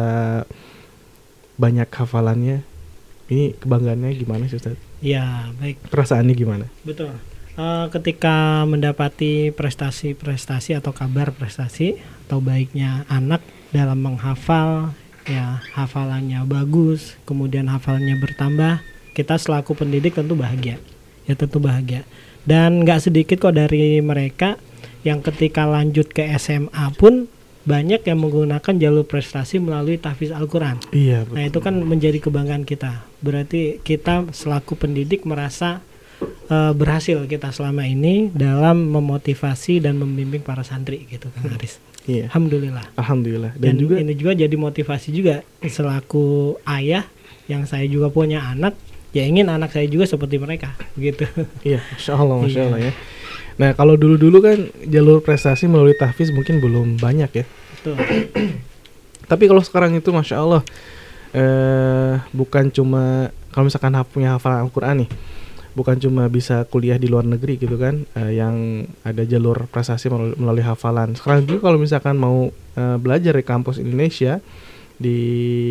banyak 1.57 1.89
hafalannya 1.89 2.61
ini 3.27 3.57
kebanggaannya 3.57 4.13
gimana 4.15 4.47
sih 4.47 4.57
Ustadz? 4.61 4.87
ya 5.01 5.53
baik. 5.61 5.77
Perasaannya 5.89 6.33
gimana? 6.33 6.65
Betul. 6.81 7.13
Eh, 7.57 7.85
ketika 7.89 8.65
mendapati 8.69 9.49
prestasi-prestasi 9.49 10.77
atau 10.77 10.93
kabar 10.93 11.33
prestasi 11.33 11.97
atau 12.29 12.37
baiknya 12.37 13.01
anak 13.09 13.41
dalam 13.73 13.97
menghafal, 13.97 14.93
ya 15.25 15.61
hafalannya 15.73 16.45
bagus, 16.45 17.17
kemudian 17.25 17.65
hafalannya 17.65 18.13
bertambah, 18.21 18.85
kita 19.17 19.41
selaku 19.41 19.73
pendidik 19.73 20.13
tentu 20.13 20.37
bahagia. 20.37 20.77
Ya 21.25 21.33
tentu 21.33 21.57
bahagia. 21.57 22.05
Dan 22.45 22.85
nggak 22.85 23.09
sedikit 23.09 23.41
kok 23.41 23.57
dari 23.57 23.99
mereka 24.05 24.61
yang 25.01 25.25
ketika 25.25 25.65
lanjut 25.65 26.13
ke 26.13 26.23
SMA 26.37 26.93
pun 26.95 27.25
banyak 27.67 27.99
yang 28.07 28.23
menggunakan 28.23 28.73
jalur 28.79 29.03
prestasi 29.03 29.59
melalui 29.59 29.99
tahfiz 29.99 30.31
Al-Quran. 30.31 30.79
Iya, 30.95 31.27
Nah 31.27 31.43
itu 31.43 31.59
kan 31.59 31.75
menjadi 31.83 32.23
kebanggaan 32.23 32.63
kita. 32.63 33.03
Berarti 33.19 33.83
kita 33.83 34.23
selaku 34.31 34.79
pendidik 34.79 35.27
merasa 35.27 35.83
eh, 36.47 36.71
berhasil 36.71 37.19
kita 37.27 37.51
selama 37.51 37.83
ini 37.83 38.31
dalam 38.31 38.87
memotivasi 38.87 39.83
dan 39.83 39.99
membimbing 39.99 40.39
para 40.39 40.63
santri 40.63 41.03
gitu 41.11 41.27
kan 41.35 41.43
Haris. 41.51 41.83
Iya. 42.07 42.31
Alhamdulillah. 42.31 42.87
Alhamdulillah. 42.95 43.51
Dan, 43.59 43.75
Dan, 43.75 43.83
juga 43.83 43.95
ini 43.99 44.15
juga 44.15 44.31
jadi 44.31 44.55
motivasi 44.55 45.11
juga 45.11 45.43
selaku 45.59 46.55
ayah 46.63 47.03
yang 47.51 47.67
saya 47.67 47.83
juga 47.83 48.07
punya 48.07 48.47
anak 48.47 48.79
ya 49.11 49.23
ingin 49.27 49.51
anak 49.51 49.75
saya 49.75 49.87
juga 49.91 50.07
seperti 50.07 50.39
mereka 50.39 50.75
gitu 50.95 51.27
Iya, 51.67 51.83
masya 51.83 52.13
Allah, 52.15 52.35
masya 52.39 52.59
Iya. 52.59 52.67
Allah 52.71 52.79
ya. 52.79 52.93
Nah 53.57 53.73
kalau 53.73 53.97
dulu-dulu 53.97 54.37
kan 54.41 54.69
jalur 54.85 55.19
prestasi 55.21 55.65
melalui 55.65 55.97
tahfiz 55.97 56.29
mungkin 56.29 56.61
belum 56.61 57.01
banyak 57.01 57.31
ya. 57.33 57.45
Betul. 57.81 57.97
Tapi 59.31 59.43
kalau 59.49 59.59
sekarang 59.65 59.91
itu 59.97 60.13
masya 60.13 60.39
Allah, 60.39 60.61
eh 61.35 62.15
bukan 62.31 62.69
cuma 62.71 63.33
kalau 63.51 63.67
misalkan 63.67 63.97
punya 64.07 64.37
hafalan 64.37 64.69
Al-Quran 64.69 65.03
nih, 65.03 65.09
bukan 65.73 65.97
cuma 65.99 66.29
bisa 66.31 66.63
kuliah 66.69 66.95
di 67.01 67.09
luar 67.09 67.25
negeri 67.25 67.57
gitu 67.59 67.75
kan, 67.75 68.05
eh, 68.13 68.37
yang 68.39 68.87
ada 69.03 69.25
jalur 69.27 69.67
prestasi 69.67 70.07
melalui, 70.07 70.37
melalui 70.37 70.65
hafalan. 70.65 71.17
Sekarang 71.17 71.43
juga 71.43 71.67
kalau 71.67 71.81
misalkan 71.81 72.15
mau 72.15 72.53
eh, 72.77 72.97
belajar 73.01 73.35
di 73.35 73.43
kampus 73.43 73.81
Indonesia 73.81 74.39
di 74.97 75.17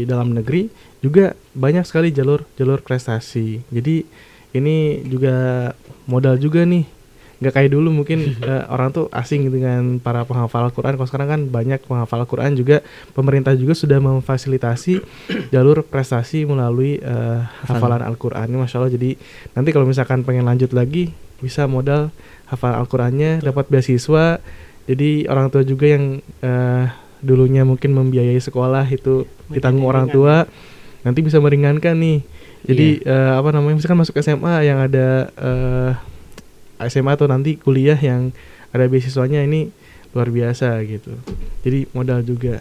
dalam 0.06 0.34
negeri 0.34 0.70
juga 1.02 1.34
banyak 1.54 1.86
sekali 1.86 2.10
jalur 2.10 2.42
jalur 2.58 2.82
prestasi. 2.82 3.62
Jadi 3.70 4.04
ini 4.52 5.06
juga 5.06 5.70
modal 6.10 6.36
juga 6.36 6.66
nih 6.66 6.95
nggak 7.36 7.52
kayak 7.52 7.70
dulu 7.72 7.92
mungkin 7.92 8.32
eh, 8.48 8.64
orang 8.72 8.92
tuh 8.92 9.06
asing 9.12 9.48
dengan 9.52 10.00
para 10.00 10.24
penghafal 10.24 10.68
Al-Quran 10.68 10.96
kalau 10.96 11.08
sekarang 11.08 11.28
kan 11.28 11.40
banyak 11.48 11.80
penghafal 11.84 12.24
Al-Quran 12.24 12.56
juga. 12.56 12.80
Pemerintah 13.12 13.52
juga 13.52 13.76
sudah 13.76 14.00
memfasilitasi 14.00 15.04
jalur 15.54 15.84
prestasi 15.84 16.48
melalui 16.48 16.98
eh, 17.00 17.40
hafalan. 17.68 18.00
Al-Quran. 18.06 18.46
Ini 18.48 18.56
Masya 18.56 18.76
Allah. 18.80 18.92
Jadi 18.92 19.10
nanti 19.52 19.68
kalau 19.72 19.88
misalkan 19.88 20.24
pengen 20.24 20.48
lanjut 20.48 20.72
lagi 20.72 21.12
bisa 21.40 21.68
modal 21.68 22.08
hafal 22.48 22.72
Al-Qurannya. 22.72 23.44
Dapat 23.44 23.68
beasiswa. 23.68 24.40
Jadi 24.86 25.26
orang 25.26 25.50
tua 25.50 25.66
juga 25.66 25.90
yang 25.90 26.22
eh, 26.40 26.84
dulunya 27.20 27.66
mungkin 27.66 27.96
membiayai 27.96 28.38
sekolah 28.38 28.86
itu 28.92 29.26
ditanggung 29.50 29.88
orang 29.88 30.06
tua 30.12 30.46
nanti 31.06 31.22
bisa 31.22 31.38
meringankan 31.38 31.94
nih. 31.94 32.18
Jadi 32.66 33.06
eh, 33.06 33.32
apa 33.38 33.54
namanya 33.54 33.78
misalkan 33.78 33.98
masuk 34.02 34.18
SMA 34.18 34.66
yang 34.66 34.82
ada 34.82 35.30
eh, 35.38 35.92
SMA 36.86 37.16
atau 37.16 37.26
nanti 37.26 37.56
kuliah 37.56 37.96
yang 37.96 38.30
ada 38.70 38.84
beasiswanya 38.86 39.40
ini 39.42 39.72
luar 40.12 40.28
biasa 40.28 40.80
gitu. 40.84 41.12
Jadi 41.64 41.88
modal 41.92 42.20
juga. 42.22 42.60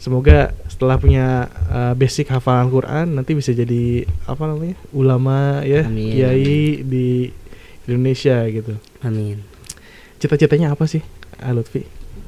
Semoga 0.00 0.56
setelah 0.64 0.96
punya 0.96 1.44
uh, 1.68 1.92
basic 1.92 2.32
hafalan 2.32 2.72
Quran 2.72 3.06
nanti 3.20 3.36
bisa 3.36 3.52
jadi 3.52 4.08
apa 4.24 4.48
namanya 4.48 4.80
ulama 4.96 5.60
ya 5.60 5.84
Amin. 5.84 6.16
kiai 6.16 6.80
di 6.80 7.28
Indonesia 7.84 8.40
gitu. 8.48 8.80
Amin. 9.04 9.44
Cita-citanya 10.16 10.72
apa 10.72 10.88
sih, 10.88 11.00
Ah, 11.40 11.52
Lutfi? 11.52 11.84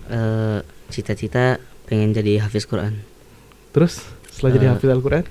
Eh, 0.08 0.58
cita-cita 0.88 1.60
pengen 1.88 2.12
jadi 2.12 2.40
hafiz 2.44 2.64
Quran. 2.64 3.00
Terus 3.72 4.04
setelah 4.32 4.52
jadi 4.52 4.66
Eh, 4.68 4.72
hafiz 4.76 4.88
Al-Quran? 4.88 5.24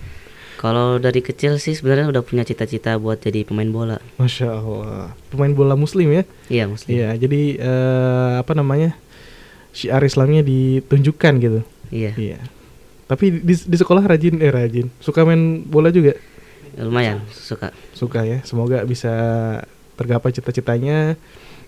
Kalau 0.62 1.02
dari 1.02 1.26
kecil 1.26 1.58
sih 1.58 1.74
sebenarnya 1.74 2.14
udah 2.14 2.22
punya 2.22 2.46
cita-cita 2.46 2.94
buat 3.02 3.18
jadi 3.18 3.42
pemain 3.50 3.66
bola. 3.66 3.98
Masya 4.22 4.62
Allah. 4.62 5.18
Pemain 5.34 5.50
bola 5.58 5.74
Muslim 5.74 6.14
ya? 6.14 6.24
Iya, 6.54 6.70
Muslim. 6.70 6.94
Iya. 6.94 7.18
Jadi 7.18 7.58
eh, 7.58 8.34
apa 8.38 8.54
namanya 8.54 8.94
syiar 9.74 10.06
Islamnya 10.06 10.46
ditunjukkan 10.46 11.34
gitu. 11.42 11.60
Iya. 11.90 12.14
Iya. 12.14 12.40
Tapi 13.10 13.42
di, 13.42 13.58
di 13.58 13.78
sekolah 13.82 14.06
rajin 14.06 14.38
eh 14.38 14.54
rajin. 14.54 14.94
Suka 15.02 15.26
main 15.26 15.66
bola 15.66 15.90
juga? 15.90 16.14
Lumayan 16.78 17.26
suka. 17.34 17.74
Suka 17.98 18.22
ya. 18.22 18.46
Semoga 18.46 18.86
bisa 18.86 19.10
tergapai 19.98 20.30
cita-citanya 20.30 21.18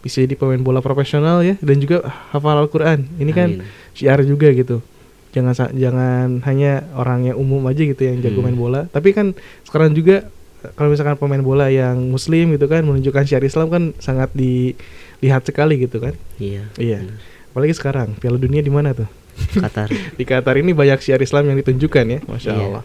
bisa 0.06 0.20
jadi 0.22 0.38
pemain 0.38 0.60
bola 0.62 0.86
profesional 0.86 1.42
ya 1.42 1.58
dan 1.66 1.82
juga 1.82 2.06
hafal 2.30 2.62
Al-Qur'an. 2.62 3.10
Ini 3.18 3.32
kan 3.34 3.50
Amin. 3.58 3.66
syiar 3.98 4.22
juga 4.22 4.54
gitu. 4.54 4.86
Jangan 5.34 5.74
jangan 5.74 6.28
hanya 6.46 6.86
orang 6.94 7.26
yang 7.26 7.38
umum 7.38 7.66
aja 7.66 7.82
gitu 7.82 7.98
yang 8.00 8.22
jago 8.22 8.40
Hmm. 8.40 8.48
main 8.48 8.58
bola, 8.58 8.82
tapi 8.88 9.12
kan 9.12 9.34
sekarang 9.66 9.92
juga 9.92 10.30
kalau 10.74 10.94
misalkan 10.94 11.18
pemain 11.18 11.42
bola 11.42 11.68
yang 11.68 12.00
muslim 12.08 12.54
gitu 12.54 12.70
kan 12.70 12.86
menunjukkan 12.86 13.26
syiar 13.26 13.44
Islam 13.44 13.68
kan 13.68 13.84
sangat 13.98 14.30
dilihat 14.32 15.42
sekali 15.42 15.82
gitu 15.82 15.98
kan. 16.00 16.14
Iya. 16.38 16.70
Iya. 16.78 17.04
Apalagi 17.50 17.74
sekarang 17.74 18.16
Piala 18.16 18.38
Dunia 18.38 18.62
di 18.62 18.70
mana 18.70 18.94
tuh? 18.94 19.10
Qatar. 19.58 19.90
di 20.20 20.24
Qatar 20.24 20.56
ini 20.56 20.72
banyak 20.72 21.02
syiar 21.02 21.20
Islam 21.20 21.50
yang 21.50 21.58
ditunjukkan 21.60 22.06
ya, 22.08 22.20
masya 22.24 22.54
Iya. 22.54 22.62
Allah. 22.64 22.84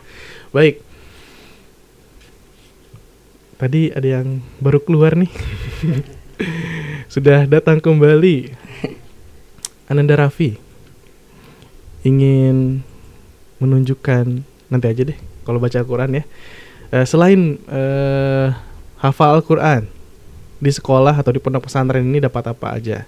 Baik. 0.51 0.81
Tadi 3.59 3.91
ada 3.91 4.09
yang 4.23 4.39
baru 4.57 4.79
keluar 4.79 5.13
nih. 5.15 5.31
Sudah 7.13 7.45
datang 7.45 7.83
kembali. 7.83 8.55
Ananda 9.89 10.15
Raffi 10.15 10.68
ingin 12.09 12.81
menunjukkan 13.61 14.41
nanti 14.73 14.87
aja 14.89 15.03
deh 15.05 15.19
kalau 15.45 15.61
baca 15.61 15.77
Al-Quran 15.77 16.21
ya. 16.21 16.25
Eh, 16.89 17.05
selain 17.05 17.61
eh, 17.69 18.49
hafal 19.01 19.41
Al-Quran 19.41 19.85
di 20.59 20.71
sekolah 20.73 21.15
atau 21.15 21.31
di 21.31 21.41
pondok 21.41 21.69
pesantren 21.69 22.05
ini 22.05 22.25
dapat 22.25 22.49
apa 22.53 22.75
aja? 22.75 23.05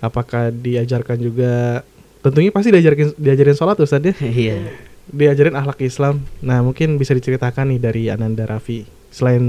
Apakah 0.00 0.52
diajarkan 0.52 1.16
juga 1.20 1.84
tentunya 2.20 2.52
pasti 2.52 2.72
diajarin 2.72 3.16
diajarin 3.16 3.56
sholat 3.56 3.76
Ustaz 3.80 4.04
ya? 4.04 4.14
Iya. 4.44 4.58
Diajarin 5.10 5.58
akhlak 5.58 5.82
Islam. 5.82 6.22
Nah, 6.38 6.62
mungkin 6.62 6.94
bisa 6.94 7.10
diceritakan 7.18 7.74
nih 7.74 7.80
dari 7.82 8.02
Ananda 8.14 8.46
Raffi. 8.46 8.86
Selain 9.10 9.42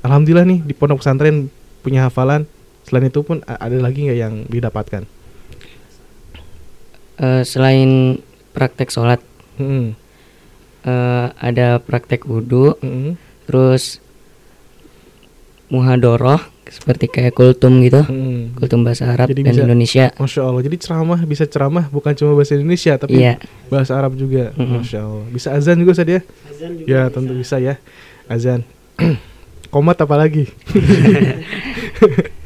alhamdulillah 0.00 0.48
nih 0.48 0.64
di 0.64 0.72
pondok 0.72 1.04
pesantren 1.04 1.52
punya 1.84 2.08
hafalan, 2.08 2.48
selain 2.88 3.12
itu 3.12 3.20
pun 3.20 3.44
ada 3.44 3.76
lagi 3.76 4.08
nggak 4.08 4.18
yang 4.18 4.34
didapatkan? 4.48 5.04
Eh, 7.20 7.44
selain 7.44 8.16
praktek 8.50 8.88
sholat 8.88 9.20
Mm-mm. 9.54 9.92
eh, 10.82 11.26
ada 11.36 11.76
praktek 11.76 12.24
wudhu 12.24 12.80
Mm-mm. 12.80 13.12
terus 13.44 14.00
muhadoroh 15.68 16.40
seperti 16.64 17.06
kayak 17.06 17.34
kultum 17.34 17.84
gitu 17.84 18.00
Mm-mm. 18.02 18.56
kultum 18.56 18.80
bahasa 18.80 19.04
Arab 19.06 19.28
Jadi 19.28 19.42
dan 19.42 19.52
bisa- 19.52 19.62
Indonesia 19.62 20.04
Masya 20.16 20.40
Allah, 20.42 20.62
jadi 20.64 20.76
ceramah 20.78 21.20
bisa 21.22 21.44
ceramah 21.44 21.84
bukan 21.88 22.12
cuma 22.14 22.32
bahasa 22.32 22.56
Indonesia 22.56 22.96
tapi 22.96 23.20
Iya. 23.20 23.36
bahasa 23.68 23.92
Arab 23.94 24.16
juga. 24.16 24.56
Mm-mm. 24.56 24.80
Masya 24.80 24.98
Allah, 25.02 25.24
bisa 25.28 25.48
azan 25.52 25.76
juga 25.76 25.92
Ustaz 25.92 26.08
ya? 26.08 26.20
Azan 26.48 26.70
juga 26.72 26.88
ya 26.88 27.00
bisa. 27.02 27.12
tentu 27.12 27.32
bisa 27.34 27.56
ya, 27.58 27.74
azan. 28.26 28.60
Komat 29.68 30.00
apa 30.00 30.16
lagi? 30.16 30.48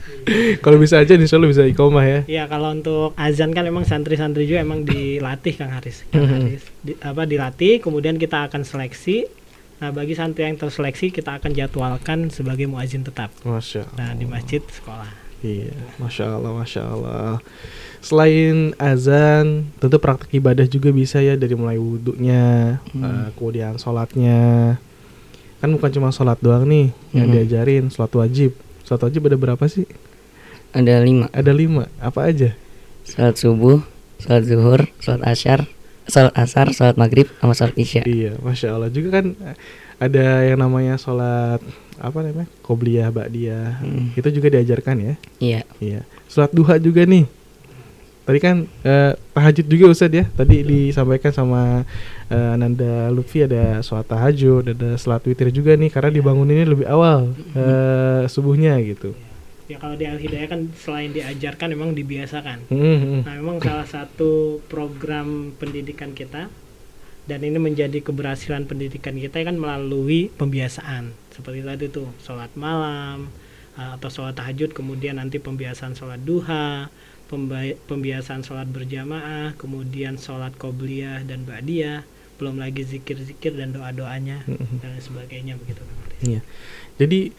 Kalau 0.59 0.77
bisa 0.77 0.97
aja 0.97 1.13
insya 1.13 1.37
Allah 1.37 1.49
bisa 1.49 1.63
ikomah 1.63 2.03
ya. 2.03 2.21
Ya 2.27 2.45
kalau 2.45 2.71
untuk 2.71 3.13
azan 3.15 3.51
kan 3.51 3.63
emang 3.63 3.83
santri-santri 3.83 4.45
juga 4.45 4.61
emang 4.61 4.83
dilatih 4.83 5.55
Kang 5.55 5.71
Haris. 5.71 6.05
Kang 6.09 6.25
Mhm. 6.25 6.33
Haris. 6.43 6.63
Di- 6.81 6.99
apa 6.99 7.23
dilatih 7.25 7.79
kemudian 7.79 8.17
kita 8.17 8.47
akan 8.47 8.63
seleksi. 8.63 9.29
Nah, 9.75 9.91
bagi 9.91 10.15
santri 10.15 10.43
yang 10.43 10.57
terseleksi 10.57 11.11
kita 11.11 11.37
akan 11.37 11.51
jadwalkan 11.51 12.31
sebagai 12.31 12.65
muazin 12.65 13.03
tetap. 13.03 13.29
Masya 13.43 13.85
Nah, 13.93 14.15
di 14.15 14.25
masjid 14.25 14.63
sekolah. 14.63 15.11
Iya, 15.41 15.77
masya 15.99 16.25
Allah, 16.33 16.53
masya 16.53 16.83
Allah. 16.87 17.37
Selain 18.01 18.73
azan, 18.75 19.69
tentu 19.77 19.97
praktek 19.99 20.33
ibadah 20.35 20.65
juga 20.65 20.89
bisa 20.89 21.21
ya 21.21 21.35
dari 21.35 21.53
mulai 21.53 21.77
wudhunya, 21.77 22.45
eh, 22.87 23.29
kemudian 23.35 23.77
sholatnya. 23.77 24.77
Kan 25.59 25.69
bukan 25.71 25.91
cuma 25.91 26.09
sholat 26.09 26.37
doang 26.39 26.65
nih 26.65 26.93
yang 27.13 27.29
Mhm. 27.29 27.35
diajarin, 27.35 27.85
sholat 27.89 28.13
wajib. 28.15 28.57
Sholat 28.83 29.03
wajib 29.03 29.21
ada 29.23 29.37
berapa 29.37 29.65
sih? 29.67 29.85
Ada 30.75 31.01
lima 31.01 31.27
Ada 31.31 31.53
lima. 31.55 31.87
Apa 32.03 32.29
aja? 32.29 32.53
sholat 33.05 33.37
subuh 33.37 33.85
sholat 34.17 34.45
zuhur 34.49 34.81
sholat 34.97 35.23
asyar 35.29 35.61
sholat 36.09 36.33
asar 36.41 36.73
sholat 36.73 36.97
maghrib 36.97 37.29
sama 37.37 37.53
sholat 37.53 37.77
isya 37.77 38.01
Iya, 38.09 38.33
masya 38.41 38.73
Allah 38.73 38.89
juga 38.89 39.21
kan 39.21 39.37
eh, 39.45 39.57
ada 40.01 40.25
yang 40.49 40.59
namanya 40.61 40.97
sholat 40.97 41.61
apa 42.01 42.19
namanya 42.27 42.51
qobliyah, 42.65 43.13
ba'diyah. 43.15 43.79
Hmm. 43.85 44.11
Itu 44.19 44.29
juga 44.35 44.51
diajarkan 44.51 44.97
ya. 44.99 45.15
iya 45.39 45.61
Iya. 45.79 46.01
Sholat 46.27 46.51
duha 46.51 46.81
juga 46.81 47.07
nih. 47.07 47.29
Tadi 48.25 48.39
kan 48.41 48.65
eh, 48.83 49.13
tahajud 49.37 49.67
juga 49.69 49.85
Ustaz 49.93 50.11
ya. 50.11 50.25
Tadi 50.27 50.65
disampaikan 50.65 51.31
sama 51.31 51.85
eh, 52.33 52.55
Ananda 52.57 53.13
Lutfi 53.13 53.45
ada 53.45 53.85
sholat 53.85 54.09
tahajud, 54.09 54.65
ada 54.75 54.97
sholat 54.97 55.23
witir 55.29 55.53
juga 55.53 55.77
nih 55.77 55.93
karena 55.93 56.09
dibanguninnya 56.09 56.67
lebih 56.73 56.89
awal 56.89 57.37
eh, 57.53 58.25
subuhnya 58.33 58.81
gitu. 58.81 59.13
Ya 59.75 59.83
kalau 59.83 59.99
di 59.99 60.07
Al 60.07 60.23
Hidayah 60.23 60.47
kan 60.47 60.71
selain 60.79 61.11
diajarkan 61.11 61.75
memang 61.75 61.99
dibiasakan. 61.99 62.71
Hmm, 62.71 62.79
hmm. 62.79 63.21
Nah, 63.27 63.35
memang 63.35 63.59
salah 63.59 63.91
satu 63.91 64.63
program 64.71 65.51
pendidikan 65.59 66.15
kita 66.15 66.47
dan 67.27 67.41
ini 67.43 67.59
menjadi 67.59 67.99
keberhasilan 67.99 68.71
pendidikan 68.71 69.19
kita 69.19 69.43
kan 69.43 69.59
melalui 69.59 70.31
pembiasaan. 70.31 71.11
Seperti 71.35 71.67
tadi 71.67 71.91
tuh, 71.91 72.07
sholat 72.23 72.55
malam 72.55 73.27
uh, 73.75 73.99
atau 73.99 74.07
sholat 74.15 74.39
tahajud, 74.39 74.71
kemudian 74.71 75.19
nanti 75.19 75.43
pembiasaan 75.43 75.99
sholat 75.99 76.23
duha, 76.23 76.87
pembiasaan 77.91 78.47
sholat 78.47 78.71
berjamaah, 78.71 79.59
kemudian 79.59 80.23
sholat 80.23 80.55
qobliyah 80.55 81.27
dan 81.27 81.43
ba'diyah, 81.43 82.07
belum 82.39 82.63
lagi 82.63 82.87
zikir-zikir 82.87 83.59
dan 83.59 83.75
doa-doanya 83.75 84.47
Mhm. 84.47 84.85
dan 84.85 85.03
sebagainya 85.03 85.59
begitu. 85.59 85.83
Iya. 86.23 86.41
Jadi 87.01 87.35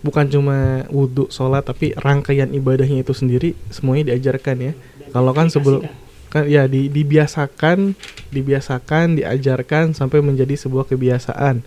bukan 0.00 0.26
cuma 0.28 0.88
wudhu, 0.88 1.28
sholat, 1.28 1.64
tapi 1.64 1.92
rangkaian 1.96 2.48
ibadahnya 2.50 3.04
itu 3.04 3.12
sendiri 3.12 3.52
semuanya 3.68 4.12
diajarkan 4.14 4.56
ya. 4.60 4.72
Kalau 5.10 5.32
kan 5.34 5.50
sebelum 5.50 5.84
kan 6.30 6.46
ya 6.46 6.70
di, 6.70 6.86
dibiasakan, 6.86 7.98
dibiasakan, 8.30 9.18
diajarkan 9.18 9.92
sampai 9.92 10.22
menjadi 10.22 10.54
sebuah 10.54 10.86
kebiasaan. 10.86 11.60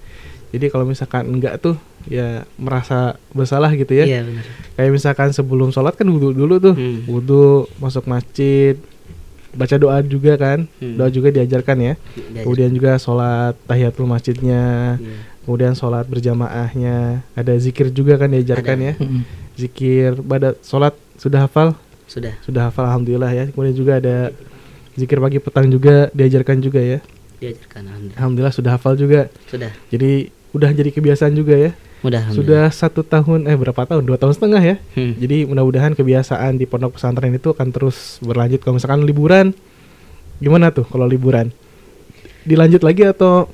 Jadi 0.53 0.65
kalau 0.69 0.85
misalkan 0.85 1.27
enggak 1.27 1.59
tuh 1.59 1.75
ya 2.05 2.45
merasa 2.55 3.17
bersalah 3.33 3.73
gitu 3.73 3.91
ya. 3.91 4.05
Iya, 4.05 4.21
benar. 4.23 4.45
Kayak 4.77 4.91
misalkan 4.93 5.29
sebelum 5.33 5.73
sholat 5.73 5.97
kan 5.97 6.05
wudhu 6.07 6.31
dulu 6.31 6.61
tuh, 6.61 6.75
Hmm. 6.77 7.03
wudhu 7.09 7.65
masuk 7.81 8.05
masjid, 8.05 8.77
baca 9.51 9.75
doa 9.77 9.97
juga 10.01 10.37
kan, 10.37 10.69
Hmm. 10.77 10.95
doa 10.95 11.09
juga 11.09 11.33
diajarkan 11.33 11.77
ya. 11.81 11.93
Diajarkan. 11.97 12.43
Kemudian 12.45 12.71
juga 12.71 12.91
sholat 12.95 13.57
tahiyatul 13.65 14.05
masjidnya, 14.05 14.95
Iya. 14.97 15.32
Kemudian 15.43 15.75
sholat 15.75 16.07
berjamaahnya, 16.07 17.21
ada 17.35 17.53
zikir 17.59 17.91
juga 17.91 18.15
kan 18.15 18.31
diajarkan 18.31 18.77
Ada. 18.79 18.87
ya. 18.89 18.93
Zikir 19.53 20.17
pada 20.23 20.57
sholat 20.65 20.95
sudah 21.19 21.45
hafal? 21.45 21.77
Sudah. 22.09 22.33
Sudah 22.41 22.71
hafal 22.71 22.89
alhamdulillah 22.89 23.31
ya. 23.31 23.45
Kemudian 23.51 23.75
juga 23.75 23.99
ada 24.01 24.31
zikir 24.97 25.19
pagi 25.21 25.37
petang 25.37 25.69
juga 25.69 26.09
diajarkan 26.15 26.57
juga 26.63 26.81
ya. 26.81 26.99
Diajarkan 27.43 27.81
alhamdulillah. 27.85 28.17
Alhamdulillah 28.17 28.53
sudah 28.55 28.71
hafal 28.75 28.93
juga. 28.97 29.29
Sudah. 29.51 29.71
Jadi 29.93 30.31
udah 30.53 30.69
jadi 30.71 30.89
kebiasaan 30.93 31.33
juga 31.33 31.55
ya. 31.57 31.71
Mudah, 32.03 32.35
Sudah 32.35 32.67
satu 32.67 32.99
tahun 32.99 33.47
eh 33.47 33.55
berapa 33.55 33.87
tahun? 33.87 34.03
Dua 34.03 34.19
tahun 34.19 34.35
setengah 34.35 34.59
ya. 34.59 34.75
Hmm. 34.91 35.15
Jadi 35.15 35.47
mudah-mudahan 35.47 35.95
kebiasaan 35.95 36.59
di 36.59 36.67
pondok 36.67 36.99
pesantren 36.99 37.31
itu 37.31 37.55
akan 37.55 37.71
terus 37.71 38.19
berlanjut. 38.19 38.59
Kalau 38.59 38.75
misalkan 38.75 39.07
liburan, 39.07 39.55
gimana 40.43 40.67
tuh 40.75 40.83
kalau 40.83 41.07
liburan? 41.07 41.55
Dilanjut 42.43 42.81
lagi 42.81 43.03
atau 43.03 43.47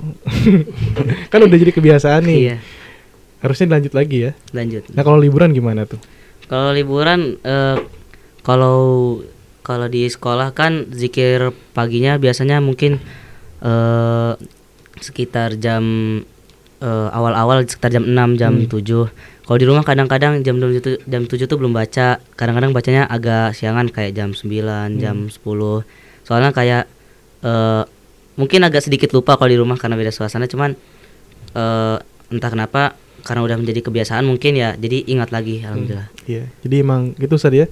kan 1.32 1.40
udah 1.40 1.56
jadi 1.56 1.70
kebiasaan 1.70 2.22
nih? 2.22 2.38
Iya. 2.44 2.56
Harusnya 3.40 3.66
dilanjut 3.68 3.94
lagi 3.94 4.16
ya. 4.20 4.32
Lanjut. 4.50 4.82
Nah 4.90 5.02
kalau 5.02 5.16
liburan 5.16 5.50
gimana 5.50 5.84
tuh? 5.84 6.02
Kalau 6.44 6.70
liburan 6.70 7.38
eh, 7.40 7.78
kalau 8.40 8.78
kalau 9.60 9.86
di 9.86 10.04
sekolah 10.04 10.50
kan 10.50 10.90
zikir 10.90 11.48
paginya 11.70 12.16
biasanya 12.16 12.58
mungkin 12.58 12.98
eh 13.60 14.32
sekitar 14.98 15.56
jam 15.56 15.84
eh, 16.78 17.08
awal-awal 17.10 17.62
sekitar 17.62 17.92
jam 17.92 18.04
6 18.04 18.34
jam 18.36 18.52
Hmm. 18.56 18.66
7. 18.66 19.08
Kalau 19.46 19.58
di 19.58 19.66
rumah 19.66 19.82
kadang-kadang 19.82 20.42
jam 20.42 20.56
7 20.56 20.78
tuh- 20.78 21.00
jam 21.04 21.22
7 21.24 21.46
tuh 21.46 21.56
belum 21.56 21.70
baca. 21.70 22.18
Kadang-kadang 22.34 22.70
bacanya 22.70 23.02
agak 23.04 23.52
siangan 23.52 23.86
kayak 23.86 24.14
jam 24.14 24.30
9, 24.30 24.98
jam 24.98 25.26
10. 25.26 25.82
Soalnya 26.22 26.50
kayak 26.50 26.84
eh 27.40 27.82
mungkin 28.40 28.64
agak 28.64 28.88
sedikit 28.88 29.12
lupa 29.12 29.36
kalau 29.36 29.52
di 29.52 29.60
rumah 29.60 29.76
karena 29.76 30.00
beda 30.00 30.08
suasana 30.08 30.48
cuman 30.48 30.72
eh 31.52 31.96
entah 32.30 32.50
kenapa 32.50 32.96
karena 33.20 33.44
udah 33.44 33.56
menjadi 33.60 33.84
kebiasaan 33.84 34.24
mungkin 34.24 34.56
ya 34.56 34.74
jadi 34.80 35.04
ingat 35.04 35.28
lagi 35.28 35.60
alhamdulillah. 35.60 36.08
Iya, 36.24 36.48
jadi 36.64 36.74
emang 36.80 37.12
gitu 37.20 37.36
Ustaz 37.36 37.52
ya. 37.52 37.66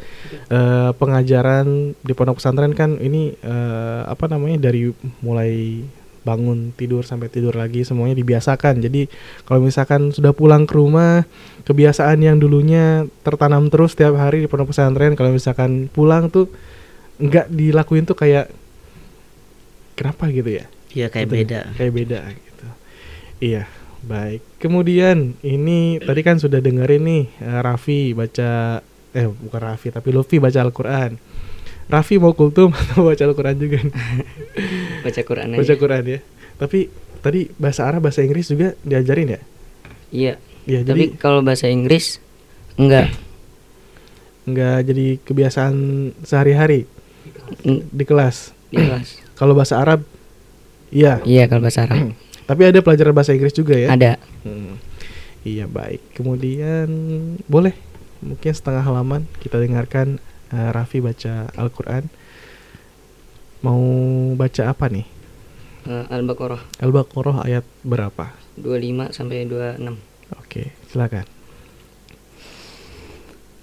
Eh, 0.53 0.91
pengajaran 0.97 1.97
di 2.05 2.12
pondok 2.12 2.43
pesantren 2.43 2.77
kan 2.77 3.01
ini 3.01 3.33
eh, 3.41 4.03
apa 4.05 4.29
namanya 4.29 4.69
dari 4.69 4.93
mulai 5.25 5.83
bangun 6.27 6.77
tidur 6.77 7.07
sampai 7.09 7.33
tidur 7.33 7.57
lagi 7.57 7.87
semuanya 7.89 8.12
dibiasakan. 8.19 8.85
Jadi 8.85 9.09
kalau 9.49 9.64
misalkan 9.64 10.12
sudah 10.12 10.37
pulang 10.37 10.69
ke 10.69 10.77
rumah, 10.77 11.25
kebiasaan 11.64 12.21
yang 12.21 12.37
dulunya 12.37 13.09
tertanam 13.25 13.73
terus 13.73 13.97
setiap 13.97 14.21
hari 14.21 14.45
di 14.45 14.49
pondok 14.51 14.77
pesantren, 14.77 15.16
kalau 15.16 15.33
misalkan 15.33 15.89
pulang 15.89 16.29
tuh 16.29 16.53
nggak 17.19 17.49
dilakuin 17.49 18.05
tuh 18.05 18.14
kayak 18.14 18.53
kenapa 19.99 20.31
gitu 20.31 20.63
ya? 20.63 20.65
Iya 20.95 21.11
kayak 21.11 21.27
Gitu 21.27 21.35
ya, 21.35 21.41
beda. 21.43 21.61
Kayak 21.75 21.93
beda 21.93 22.21
gitu. 22.31 22.67
Iya, 23.39 23.63
baik. 24.03 24.41
Kemudian 24.57 25.35
ini 25.43 25.99
tadi 25.99 26.21
kan 26.23 26.39
sudah 26.39 26.63
dengerin 26.63 27.03
nih 27.03 27.25
eh, 27.43 27.61
Raffi 27.61 28.15
baca 28.15 28.79
eh 29.11 29.27
bukan 29.27 29.61
Raffi 29.61 29.91
tapi 29.91 30.15
Luffy 30.15 30.39
baca 30.39 30.63
Al-Qur'an. 30.63 31.19
Raffi 31.89 32.17
mau 32.17 32.33
kultum 32.33 32.71
atau 32.81 33.05
baca 33.05 33.23
Al-Qur'an 33.23 33.59
juga? 33.59 33.83
nih? 33.83 33.95
Baca 35.05 35.21
Quran 35.23 35.47
aja. 35.51 35.59
baca 35.59 35.75
Quran 35.75 36.03
ya. 36.05 36.21
Tapi 36.59 36.79
tadi 37.19 37.41
bahasa 37.55 37.87
Arab, 37.87 38.05
bahasa 38.05 38.21
Inggris 38.21 38.51
juga 38.51 38.75
diajarin 38.83 39.35
ya? 39.35 39.41
Iya. 40.11 40.35
Iya, 40.69 40.81
Tapi 40.85 40.89
jadi 40.91 41.05
kalau 41.17 41.41
bahasa 41.41 41.65
Inggris 41.65 42.21
enggak. 42.77 43.09
nggak 44.45 44.79
jadi 44.85 45.07
kebiasaan 45.23 45.75
sehari-hari 46.25 46.85
di 47.65 48.05
kelas. 48.05 48.53
Kalau 49.39 49.55
bahasa 49.55 49.79
Arab 49.79 50.03
iya. 50.91 51.23
Iya, 51.23 51.47
kalau 51.47 51.62
bahasa 51.62 51.87
Arab. 51.87 52.12
Tapi 52.49 52.62
ada 52.64 52.81
pelajaran 52.81 53.12
bahasa 53.12 53.37
Inggris 53.37 53.53
juga 53.53 53.77
ya? 53.77 53.93
Ada. 53.93 54.16
Hmm. 54.43 54.81
Iya 55.45 55.69
baik. 55.69 56.16
Kemudian 56.16 56.89
boleh 57.47 57.77
mungkin 58.25 58.53
setengah 58.53 58.83
halaman 58.83 59.29
kita 59.39 59.61
dengarkan 59.61 60.19
eh, 60.51 60.71
Raffi 60.73 60.99
baca 61.05 61.53
Al-Quran. 61.55 62.09
Mau 63.62 63.81
baca 64.35 64.62
apa 64.71 64.87
nih? 64.89 65.07
Eh, 65.89 66.05
Al-Baqarah 66.09 66.62
Al-Baqarah 66.83 67.47
ayat 67.47 67.64
berapa? 67.87 68.35
25 68.59 69.14
sampai 69.14 69.47
26. 69.47 69.95
Oke, 70.37 70.75
silakan. 70.91 71.38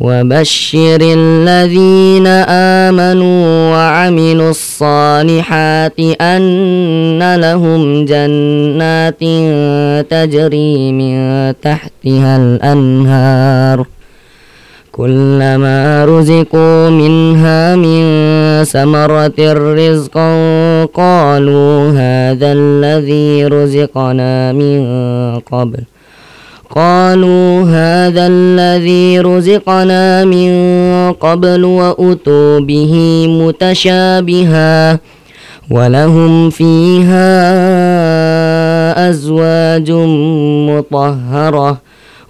وبشر 0.00 0.98
الذين 1.00 2.26
آمنوا 2.86 3.70
وعملوا 3.72 4.50
الصالحات 4.50 6.00
أن 6.20 7.36
لهم 7.36 8.04
جنات 8.04 9.20
تجري 10.10 10.92
من 10.92 11.14
تحتها 11.62 12.36
الأنهار. 12.36 13.86
كلما 14.92 16.04
رزقوا 16.04 16.90
منها 16.90 17.76
من 17.76 18.04
ثمرة 18.64 19.38
رزقا 19.52 20.30
قالوا 20.84 21.90
هذا 21.90 22.52
الذي 22.52 23.46
رزقنا 23.46 24.52
من 24.52 24.78
قبل. 25.52 25.95
قالوا 26.76 27.62
هذا 27.62 28.26
الذي 28.26 29.20
رزقنا 29.20 30.24
من 30.24 30.52
قبل 31.12 31.64
وأتوا 31.64 32.60
به 32.60 33.26
متشابها 33.28 35.00
ولهم 35.70 36.50
فيها 36.50 37.30
أزواج 39.10 39.90
مطهرة 40.70 41.78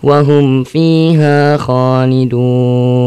وهم 0.02 0.64
فيها 0.64 1.56
خالدون 1.56 3.06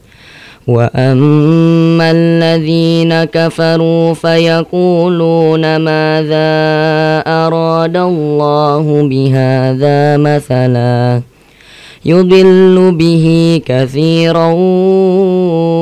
وأما 0.71 2.11
الذين 2.11 3.23
كفروا 3.23 4.13
فيقولون 4.13 5.75
ماذا 5.75 6.51
أراد 7.27 7.97
الله 7.97 8.85
بهذا 9.09 10.17
مثلا 10.17 11.21
يضل 12.05 12.91
به 12.97 13.25
كثيرا 13.65 14.47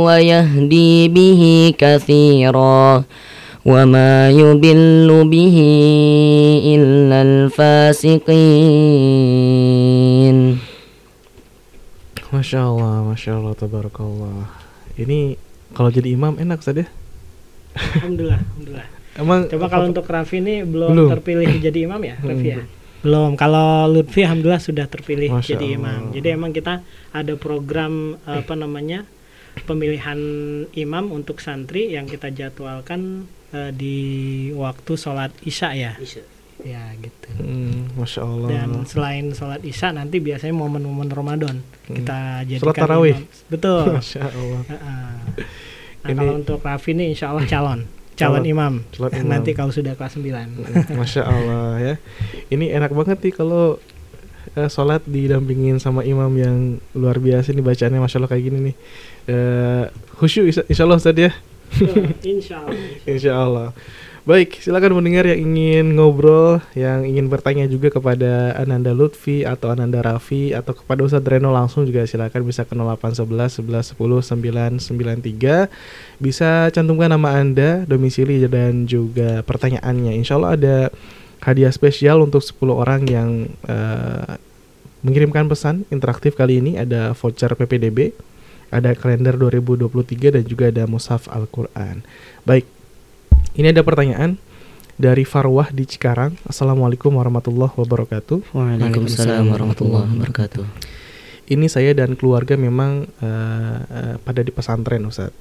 ويهدي 0.06 1.08
به 1.08 1.74
كثيرا 1.78 3.04
وما 3.66 4.30
يضل 4.30 5.30
به 5.32 5.58
إلا 6.76 7.22
الفاسقين 8.60 10.58
Masya 12.30 12.62
Allah, 12.62 13.02
Masya 13.10 13.42
Allah, 13.42 13.58
Tabarakallah. 13.58 14.69
Ini 15.00 15.20
kalau 15.72 15.90
jadi 15.90 16.12
imam 16.12 16.36
enak 16.36 16.60
saja. 16.60 16.84
Alhamdulillah, 17.74 18.42
alhamdulillah. 18.44 18.88
Emang 19.20 19.40
Coba 19.52 19.66
kalau 19.68 19.86
untuk 19.92 20.06
Raffi 20.08 20.40
ini 20.40 20.64
belum, 20.64 20.92
Belum. 20.96 21.10
terpilih 21.12 21.50
jadi 21.60 21.80
imam 21.88 22.02
ya, 22.04 22.16
Raffi 22.20 22.50
ya? 22.50 22.60
Hmm. 22.64 22.70
Belum. 23.00 23.32
Kalau 23.36 23.88
Lutfi 23.88 24.28
alhamdulillah 24.28 24.60
sudah 24.60 24.86
terpilih 24.92 25.32
Masya 25.40 25.56
jadi 25.56 25.68
Allah. 25.72 25.80
imam. 25.80 26.02
Jadi 26.12 26.28
emang 26.30 26.52
kita 26.52 26.74
ada 27.12 27.34
program 27.40 28.20
apa 28.28 28.54
namanya? 28.54 29.08
pemilihan 29.60 30.16
imam 30.72 31.12
untuk 31.12 31.44
santri 31.44 31.92
yang 31.92 32.08
kita 32.08 32.32
jadwalkan 32.32 33.28
eh, 33.52 33.74
di 33.76 33.98
waktu 34.56 34.94
sholat 34.96 35.36
isya 35.44 35.70
ya. 35.76 35.92
Isya. 36.00 36.24
Ya 36.62 36.92
gitu 36.96 37.28
Hmm, 37.36 37.96
Masya 37.96 38.22
Allah. 38.22 38.48
dan 38.50 38.70
selain 38.84 39.32
sholat 39.32 39.62
isya 39.62 39.90
nanti 39.90 40.20
biasanya 40.20 40.52
momen-momen 40.52 41.08
Ramadan 41.08 41.64
Hmm. 41.86 41.96
kita 41.96 42.20
jadikan 42.44 42.62
Sholat 42.66 42.78
tarawih. 42.78 43.16
imam. 43.16 43.48
betul 43.48 43.84
Masya 43.98 44.22
Allah. 44.26 44.62
Nah 44.70 45.36
Ini- 46.06 46.16
kalau 46.16 46.34
untuk 46.36 46.60
Raffi 46.60 46.92
ini 46.92 47.12
insya 47.12 47.30
Allah 47.30 47.44
calon 47.46 47.88
calon 48.14 48.44
imam 48.44 48.84
calon 48.90 49.12
imam. 49.16 49.28
nanti 49.30 49.52
kalau 49.52 49.70
sudah 49.70 49.94
kelas 49.94 50.16
9 50.16 50.92
Masya 50.92 51.22
Allah 51.24 51.66
ya. 51.78 51.96
Ini 52.48 52.72
enak 52.74 52.92
banget 52.92 53.20
nih 53.22 53.34
kalau 53.34 53.80
eh, 54.52 54.68
sholat 54.68 55.06
didampingin 55.06 55.78
sama 55.78 56.04
imam 56.04 56.28
yang 56.34 56.58
luar 56.92 57.18
biasa 57.18 57.50
nih 57.50 57.62
bacaannya 57.62 58.00
Masya 58.00 58.18
Allah 58.18 58.30
kayak 58.30 58.44
gini 58.44 58.60
nih. 58.62 58.76
Eh, 59.26 59.84
khusyuk 60.16 60.46
insya, 60.46 60.64
insya 60.66 60.84
Allah 60.84 60.98
Ustaz 60.98 61.16
ya. 61.16 61.32
insya 62.22 62.56
Allah 62.60 62.76
Insya 63.14 63.32
Allah. 63.38 63.68
Baik, 64.28 64.60
silakan 64.60 65.00
mendengar 65.00 65.24
yang 65.32 65.40
ingin 65.48 65.96
ngobrol, 65.96 66.60
yang 66.76 67.08
ingin 67.08 67.32
bertanya 67.32 67.72
juga 67.72 67.88
kepada 67.88 68.52
Ananda 68.60 68.92
Lutfi 68.92 69.48
atau 69.48 69.72
Ananda 69.72 70.04
Raffi 70.04 70.52
atau 70.52 70.76
kepada 70.76 71.08
Ustadz 71.08 71.24
Reno 71.24 71.56
langsung 71.56 71.88
juga 71.88 72.04
silakan 72.04 72.44
bisa 72.44 72.68
ke 72.68 72.76
0811 72.76 73.64
11 73.64 73.96
10 73.96 74.84
993. 74.84 75.72
Bisa 76.20 76.68
cantumkan 76.76 77.16
nama 77.16 77.40
Anda, 77.40 77.88
domisili 77.88 78.44
dan 78.44 78.84
juga 78.92 79.40
pertanyaannya. 79.48 80.12
Insya 80.12 80.36
Allah 80.36 80.52
ada 80.60 80.78
hadiah 81.40 81.72
spesial 81.72 82.20
untuk 82.20 82.44
10 82.44 82.60
orang 82.76 83.08
yang 83.08 83.48
eh, 83.72 84.36
mengirimkan 85.00 85.48
pesan 85.48 85.88
interaktif 85.96 86.36
kali 86.36 86.60
ini 86.60 86.76
ada 86.76 87.16
voucher 87.16 87.56
PPDB, 87.56 88.12
ada 88.68 88.92
kalender 89.00 89.40
2023 89.40 90.36
dan 90.36 90.44
juga 90.44 90.68
ada 90.68 90.84
mushaf 90.92 91.32
Al-Qur'an. 91.32 92.04
Baik. 92.44 92.79
Ini 93.60 93.76
ada 93.76 93.84
pertanyaan 93.84 94.40
dari 94.96 95.28
Farwah 95.28 95.68
di 95.68 95.84
Cikarang. 95.84 96.32
Assalamualaikum 96.48 97.12
warahmatullahi 97.12 97.76
wabarakatuh. 97.76 98.56
Waalaikumsalam 98.56 99.52
warahmatullahi 99.52 100.16
wabarakatuh. 100.16 100.64
Ini 101.52 101.68
saya 101.68 101.92
dan 101.92 102.16
keluarga 102.16 102.56
memang 102.56 103.12
eh, 103.20 103.80
eh, 103.84 104.16
pada 104.24 104.48
di 104.48 104.56
pesantren 104.56 105.04
Ustaz. 105.04 105.36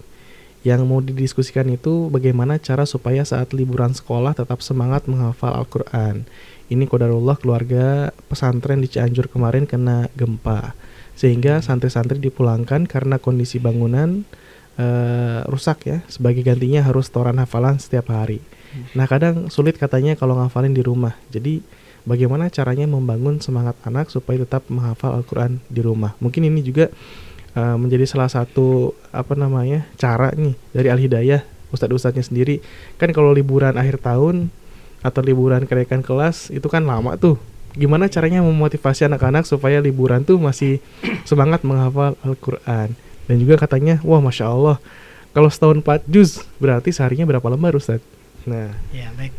Yang 0.66 0.80
mau 0.82 0.98
didiskusikan 0.98 1.70
itu 1.70 2.10
bagaimana 2.10 2.58
cara 2.58 2.90
supaya 2.90 3.22
saat 3.22 3.54
liburan 3.54 3.94
sekolah 3.94 4.34
tetap 4.34 4.66
semangat 4.66 5.06
menghafal 5.06 5.54
Al-Quran. 5.54 6.26
Ini 6.74 6.90
kodarullah 6.90 7.38
keluarga 7.38 8.10
pesantren 8.26 8.82
di 8.82 8.90
Cianjur 8.90 9.30
kemarin 9.30 9.62
kena 9.62 10.10
gempa. 10.18 10.74
Sehingga 11.14 11.62
santri-santri 11.62 12.18
dipulangkan 12.18 12.90
karena 12.90 13.22
kondisi 13.22 13.62
bangunan 13.62 14.26
eh, 14.78 15.40
rusak 15.50 15.78
ya. 15.84 15.98
Sebagai 16.06 16.46
gantinya 16.46 16.80
harus 16.86 17.10
setoran 17.10 17.36
hafalan 17.42 17.76
setiap 17.82 18.14
hari. 18.14 18.40
Nah 18.94 19.08
kadang 19.08 19.48
sulit 19.48 19.80
katanya 19.80 20.14
kalau 20.14 20.38
ngafalin 20.38 20.72
di 20.72 20.84
rumah. 20.84 21.16
Jadi 21.32 21.64
bagaimana 22.04 22.48
caranya 22.48 22.86
membangun 22.88 23.40
semangat 23.42 23.76
anak 23.84 24.12
supaya 24.12 24.44
tetap 24.44 24.68
menghafal 24.70 25.18
Al-Quran 25.18 25.60
di 25.68 25.80
rumah. 25.82 26.14
Mungkin 26.20 26.46
ini 26.46 26.60
juga 26.64 26.92
uh, 27.56 27.76
menjadi 27.80 28.04
salah 28.08 28.30
satu 28.30 28.92
apa 29.12 29.34
namanya 29.34 29.88
cara 29.96 30.32
nih 30.36 30.54
dari 30.72 30.88
Al 30.92 31.00
Hidayah 31.00 31.42
ustadz-ustadznya 31.72 32.24
sendiri. 32.24 32.60
Kan 33.00 33.12
kalau 33.12 33.32
liburan 33.32 33.76
akhir 33.76 34.00
tahun 34.00 34.52
atau 35.04 35.20
liburan 35.22 35.64
kenaikan 35.64 36.04
kelas 36.04 36.50
itu 36.52 36.66
kan 36.68 36.84
lama 36.84 37.16
tuh. 37.16 37.36
Gimana 37.76 38.10
caranya 38.10 38.42
memotivasi 38.42 39.06
anak-anak 39.06 39.44
supaya 39.44 39.78
liburan 39.78 40.24
tuh 40.24 40.40
masih 40.40 40.82
semangat 41.28 41.62
menghafal 41.62 42.16
Al-Quran. 42.24 42.96
Dan 43.28 43.44
juga 43.44 43.60
katanya, 43.60 44.00
wah 44.02 44.24
masya 44.24 44.48
Allah, 44.48 44.80
kalau 45.36 45.52
setahun 45.52 45.84
4 45.84 46.08
juz 46.08 46.40
berarti 46.56 46.90
seharinya 46.90 47.28
berapa 47.28 47.44
lembar 47.52 47.76
Ustadz? 47.76 48.02
Nah, 48.48 48.72
Ya 48.90 49.12
baik, 49.12 49.34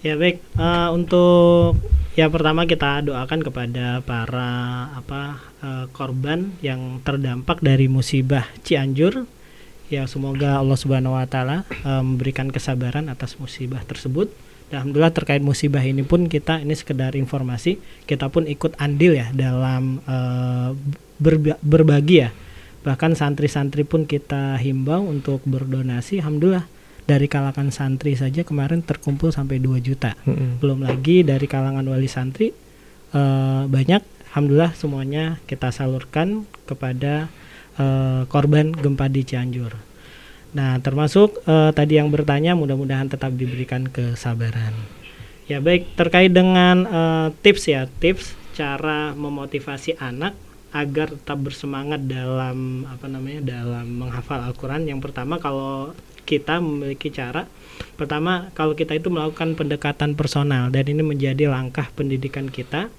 ya 0.00 0.16
baik. 0.16 0.40
Eh, 0.40 0.88
untuk 0.96 1.76
ya 2.16 2.32
pertama 2.32 2.64
kita 2.64 3.04
doakan 3.04 3.44
kepada 3.44 4.00
para 4.00 4.50
apa 4.96 5.38
eh, 5.60 5.86
korban 5.92 6.56
yang 6.64 7.04
terdampak 7.04 7.60
dari 7.60 7.86
musibah 7.92 8.48
Cianjur. 8.64 9.28
Ya 9.86 10.02
semoga 10.10 10.58
Allah 10.58 10.74
Subhanahu 10.74 11.14
Wa 11.14 11.28
Taala 11.28 11.68
eh, 11.68 12.02
memberikan 12.02 12.48
kesabaran 12.48 13.12
atas 13.12 13.36
musibah 13.36 13.84
tersebut. 13.84 14.32
Dan 14.66 14.82
Alhamdulillah 14.82 15.14
terkait 15.14 15.44
musibah 15.44 15.84
ini 15.84 16.02
pun 16.02 16.26
kita 16.26 16.58
ini 16.58 16.74
sekedar 16.74 17.14
informasi 17.14 17.78
kita 18.02 18.26
pun 18.34 18.50
ikut 18.50 18.74
andil 18.82 19.14
ya 19.14 19.30
dalam 19.30 20.02
eh, 20.02 20.74
berba- 21.22 21.60
berbagi 21.62 22.26
ya 22.26 22.34
bahkan 22.86 23.18
santri-santri 23.18 23.82
pun 23.82 24.06
kita 24.06 24.54
himbau 24.62 25.02
untuk 25.02 25.42
berdonasi 25.42 26.22
alhamdulillah 26.22 26.70
dari 27.02 27.26
kalangan 27.26 27.74
santri 27.74 28.14
saja 28.14 28.46
kemarin 28.46 28.82
terkumpul 28.82 29.34
sampai 29.34 29.58
2 29.58 29.82
juta. 29.82 30.14
Mm-mm. 30.22 30.62
belum 30.62 30.86
lagi 30.86 31.26
dari 31.26 31.50
kalangan 31.50 31.82
wali 31.82 32.06
santri 32.06 32.54
eh, 33.10 33.62
banyak. 33.66 34.02
Alhamdulillah 34.30 34.76
semuanya 34.78 35.42
kita 35.50 35.74
salurkan 35.74 36.46
kepada 36.62 37.26
eh, 37.74 38.22
korban 38.30 38.70
gempa 38.70 39.10
di 39.10 39.26
Cianjur. 39.26 39.74
Nah 40.54 40.78
termasuk 40.78 41.42
eh, 41.42 41.70
tadi 41.74 41.98
yang 41.98 42.14
bertanya 42.14 42.54
mudah-mudahan 42.54 43.10
tetap 43.10 43.34
diberikan 43.34 43.90
kesabaran. 43.90 44.74
Ya 45.50 45.58
baik. 45.58 45.94
Terkait 45.98 46.30
dengan 46.30 46.86
eh, 46.86 47.28
tips 47.42 47.66
ya 47.66 47.90
tips 47.98 48.38
cara 48.54 49.14
memotivasi 49.14 49.98
anak 49.98 50.45
agar 50.76 51.16
tetap 51.16 51.40
bersemangat 51.40 52.04
dalam 52.04 52.84
apa 52.84 53.08
namanya 53.08 53.40
dalam 53.40 53.88
menghafal 53.88 54.44
Al-Qur'an. 54.44 54.84
Yang 54.84 55.08
pertama 55.08 55.40
kalau 55.40 55.96
kita 56.28 56.58
memiliki 56.58 57.08
cara 57.14 57.48
pertama 57.94 58.50
kalau 58.52 58.74
kita 58.74 58.98
itu 58.98 59.08
melakukan 59.08 59.54
pendekatan 59.54 60.18
personal 60.18 60.74
dan 60.74 60.84
ini 60.90 61.00
menjadi 61.00 61.46
langkah 61.46 61.86
pendidikan 61.94 62.50
kita 62.50 62.90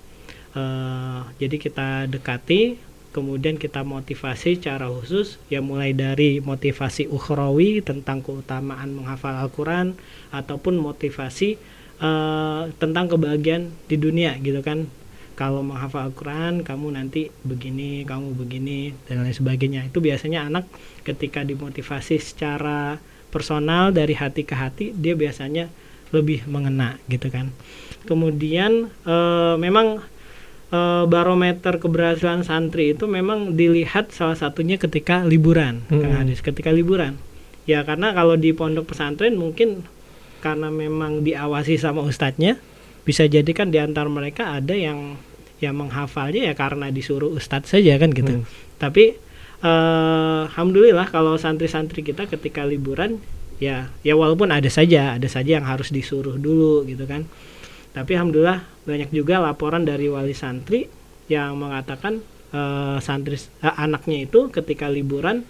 Eh, 0.57 1.19
jadi 1.37 1.55
kita 1.61 1.87
dekati 2.09 2.81
kemudian 3.13 3.61
kita 3.61 3.85
motivasi 3.85 4.57
secara 4.57 4.89
khusus 4.89 5.41
ya 5.53 5.61
mulai 5.61 5.93
dari 5.93 6.41
motivasi 6.41 7.09
ukhrawi 7.09 7.81
tentang 7.85 8.25
keutamaan 8.25 8.93
menghafal 8.93 9.37
Al-Qur'an 9.37 9.93
ataupun 10.33 10.81
motivasi 10.81 11.49
eh, 12.01 12.61
tentang 12.81 13.05
kebahagiaan 13.05 13.69
di 13.85 13.97
dunia 14.01 14.33
gitu 14.41 14.63
kan 14.65 14.89
kalau 15.37 15.61
menghafal 15.61 16.09
Al-Quran 16.09 16.65
kamu 16.65 16.97
nanti 16.97 17.29
begini 17.45 18.01
kamu 18.09 18.33
begini 18.33 18.97
dan 19.05 19.21
lain 19.21 19.37
sebagainya. 19.37 19.85
Itu 19.85 20.01
biasanya 20.01 20.49
anak 20.49 20.65
ketika 21.05 21.45
dimotivasi 21.45 22.17
secara 22.17 22.97
personal 23.29 23.93
dari 23.93 24.17
hati 24.17 24.41
ke 24.41 24.57
hati 24.57 24.85
dia 24.97 25.13
biasanya 25.13 25.69
lebih 26.09 26.49
mengena 26.49 26.97
gitu 27.05 27.29
kan. 27.29 27.53
Kemudian 28.09 28.89
eh, 29.05 29.55
memang 29.61 30.01
eh, 30.73 31.03
barometer 31.05 31.77
keberhasilan 31.77 32.41
santri 32.41 32.97
itu 32.97 33.05
memang 33.05 33.53
dilihat 33.53 34.09
salah 34.09 34.35
satunya 34.35 34.81
ketika 34.81 35.21
liburan 35.21 35.85
Kang 35.85 36.01
Hmm. 36.01 36.17
Hadis 36.25 36.41
ketika 36.41 36.73
liburan. 36.73 37.21
Ya 37.69 37.85
karena 37.85 38.09
kalau 38.17 38.41
di 38.41 38.57
pondok 38.57 38.89
pesantren 38.89 39.37
mungkin 39.37 39.85
karena 40.41 40.73
memang 40.73 41.21
diawasi 41.21 41.77
sama 41.77 42.01
ustadznya 42.01 42.57
bisa 43.07 43.23
jadi 43.23 43.47
kan 43.55 43.71
di 43.71 43.79
antara 43.79 44.11
mereka 44.11 44.51
ada 44.59 44.75
yang 44.75 45.15
yang 45.63 45.79
menghafalnya 45.79 46.51
ya 46.51 46.53
karena 46.53 46.91
disuruh 46.91 47.31
ustadz 47.31 47.71
saja 47.71 47.95
kan 47.95 48.11
gitu. 48.11 48.43
Hmm. 48.43 48.45
tapi 48.77 49.15
eh, 49.63 50.41
alhamdulillah 50.51 51.07
kalau 51.07 51.39
santri-santri 51.39 52.03
kita 52.03 52.27
ketika 52.27 52.67
liburan 52.67 53.23
ya 53.57 53.89
ya 54.05 54.13
walaupun 54.13 54.53
ada 54.53 54.69
saja 54.69 55.17
ada 55.17 55.25
saja 55.25 55.57
yang 55.57 55.65
harus 55.65 55.89
disuruh 55.89 56.37
dulu 56.37 56.85
gitu 56.85 57.07
kan. 57.09 57.25
Tapi 57.95 58.13
alhamdulillah 58.13 58.61
banyak 58.85 59.09
juga 59.09 59.41
laporan 59.41 59.81
dari 59.81 60.05
wali 60.05 60.37
santri 60.37 60.85
yang 61.25 61.57
mengatakan 61.57 62.21
eh, 62.53 62.97
santri 63.01 63.39
eh, 63.39 63.75
anaknya 63.81 64.29
itu 64.29 64.53
ketika 64.53 64.85
liburan 64.85 65.41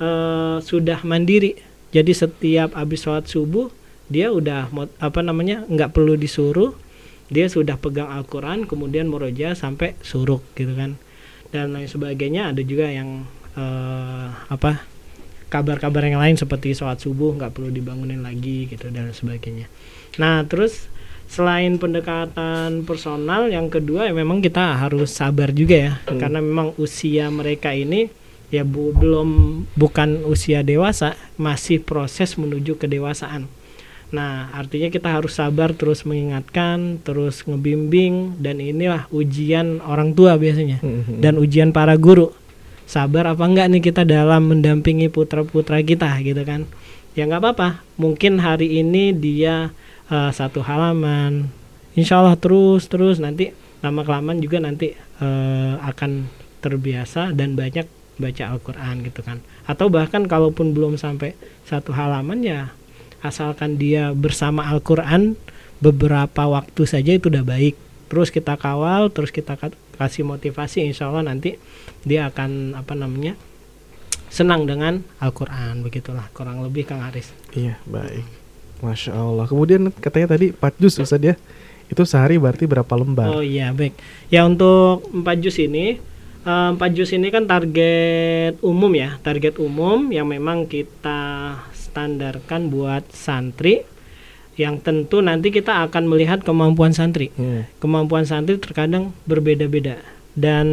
eh, 0.00 0.56
sudah 0.64 1.04
mandiri. 1.04 1.58
Jadi 1.90 2.12
setiap 2.14 2.78
habis 2.78 3.02
sholat 3.02 3.26
subuh 3.26 3.68
dia 4.10 4.30
udah 4.30 4.70
apa 4.98 5.20
namanya 5.20 5.66
nggak 5.66 5.90
perlu 5.94 6.14
disuruh 6.14 6.74
dia 7.30 7.46
sudah 7.46 7.78
pegang 7.78 8.10
Al-Quran 8.10 8.66
kemudian 8.66 9.06
meroja 9.06 9.54
sampai 9.54 9.94
suruk 10.02 10.42
gitu 10.58 10.74
kan. 10.74 10.98
Dan 11.54 11.74
lain 11.74 11.86
sebagainya 11.86 12.50
ada 12.50 12.62
juga 12.62 12.90
yang 12.90 13.24
eh, 13.54 14.26
apa 14.50 14.82
kabar-kabar 15.50 16.06
yang 16.06 16.22
lain 16.22 16.38
seperti 16.38 16.74
sholat 16.74 17.02
subuh 17.02 17.34
nggak 17.34 17.54
perlu 17.54 17.70
dibangunin 17.74 18.22
lagi 18.22 18.70
gitu 18.70 18.90
dan 18.90 19.10
sebagainya. 19.10 19.66
Nah 20.18 20.46
terus 20.46 20.86
selain 21.30 21.78
pendekatan 21.78 22.82
personal 22.82 23.46
yang 23.50 23.70
kedua 23.70 24.10
ya 24.10 24.14
memang 24.14 24.42
kita 24.42 24.78
harus 24.78 25.10
sabar 25.14 25.50
juga 25.54 25.78
ya. 25.78 25.92
Karena 26.18 26.38
memang 26.42 26.74
usia 26.78 27.30
mereka 27.30 27.70
ini 27.74 28.10
ya 28.50 28.66
bu- 28.66 28.90
belum 28.94 29.62
bukan 29.78 30.26
usia 30.26 30.66
dewasa 30.66 31.14
masih 31.38 31.82
proses 31.82 32.34
menuju 32.34 32.78
kedewasaan 32.78 33.46
Nah, 34.10 34.50
artinya 34.50 34.90
kita 34.90 35.06
harus 35.06 35.38
sabar 35.38 35.70
terus 35.70 36.02
mengingatkan, 36.02 36.98
terus 37.00 37.46
ngebimbing 37.46 38.42
dan 38.42 38.58
inilah 38.58 39.06
ujian 39.08 39.78
orang 39.80 40.12
tua 40.12 40.34
biasanya 40.34 40.82
Mhm. 40.82 41.22
dan 41.22 41.38
ujian 41.38 41.70
para 41.70 41.94
guru. 41.94 42.34
Sabar 42.84 43.22
apa 43.24 43.46
enggak 43.46 43.70
nih 43.70 43.82
kita 43.84 44.02
dalam 44.02 44.50
mendampingi 44.50 45.06
putra-putra 45.06 45.78
kita 45.80 46.10
gitu 46.20 46.42
kan. 46.42 46.66
Ya 47.14 47.22
nggak 47.24 47.38
apa-apa. 47.38 47.68
Mungkin 47.96 48.38
hari 48.38 48.78
ini 48.78 49.10
dia 49.10 49.70
eh, 50.10 50.30
satu 50.34 50.58
halaman, 50.58 51.46
insya 51.94 52.18
Allah 52.18 52.34
terus 52.34 52.90
terus 52.90 53.22
nanti 53.22 53.54
lama 53.78 54.02
kelamaan 54.02 54.42
juga 54.42 54.58
nanti 54.58 54.90
eh, 54.96 55.74
akan 55.80 56.26
terbiasa 56.58 57.30
dan 57.30 57.54
banyak 57.54 57.86
baca 58.18 58.44
Al-Quran 58.50 59.00
gitu 59.00 59.22
kan 59.22 59.38
atau 59.64 59.88
bahkan 59.88 60.26
kalaupun 60.26 60.76
belum 60.76 60.98
sampai 60.98 61.32
satu 61.64 61.94
halaman 61.94 62.42
ya 62.42 62.68
asalkan 63.20 63.76
dia 63.76 64.12
bersama 64.12 64.64
Al-Quran 64.66 65.36
beberapa 65.78 66.44
waktu 66.46 66.82
saja 66.84 67.12
itu 67.12 67.28
udah 67.28 67.42
baik 67.42 67.76
terus 68.08 68.28
kita 68.28 68.56
kawal 68.56 69.08
terus 69.08 69.30
kita 69.30 69.54
ka- 69.54 69.72
kasih 69.96 70.24
motivasi 70.24 70.82
insya 70.82 71.08
Allah 71.08 71.24
nanti 71.24 71.56
dia 72.02 72.26
akan 72.26 72.74
apa 72.74 72.92
namanya 72.92 73.36
senang 74.28 74.64
dengan 74.64 75.02
Al-Quran 75.18 75.82
begitulah 75.82 76.26
kurang 76.30 76.62
lebih 76.62 76.86
Kang 76.86 77.02
Aris 77.02 77.32
Iya, 77.50 77.76
baik. 77.82 78.22
Masya 78.80 79.12
Allah. 79.12 79.44
Kemudian 79.44 79.90
katanya 79.92 80.32
tadi 80.32 80.54
4 80.54 80.80
juz 80.80 80.96
Ustaz 80.96 81.18
ya. 81.18 81.34
Itu 81.90 82.06
sehari 82.06 82.38
berarti 82.38 82.64
berapa 82.64 82.94
lembar? 82.94 83.28
Oh 83.28 83.42
iya 83.42 83.74
baik. 83.74 83.92
Ya 84.30 84.46
untuk 84.46 85.02
empat 85.10 85.42
jus 85.42 85.58
ini 85.58 85.98
eh, 86.40 86.68
empat 86.72 86.94
jus 86.94 87.10
ini 87.10 87.28
kan 87.28 87.44
target 87.44 88.56
umum 88.62 88.88
ya, 88.94 89.18
target 89.20 89.58
umum 89.58 90.08
yang 90.08 90.24
memang 90.24 90.64
kita 90.64 91.58
standarkan 91.90 92.70
buat 92.70 93.02
santri 93.10 93.82
yang 94.54 94.78
tentu 94.78 95.18
nanti 95.24 95.50
kita 95.50 95.88
akan 95.90 96.06
melihat 96.06 96.46
kemampuan 96.46 96.94
santri. 96.94 97.34
Hmm. 97.34 97.66
Kemampuan 97.82 98.22
santri 98.22 98.60
terkadang 98.62 99.10
berbeda-beda 99.26 99.98
dan 100.38 100.66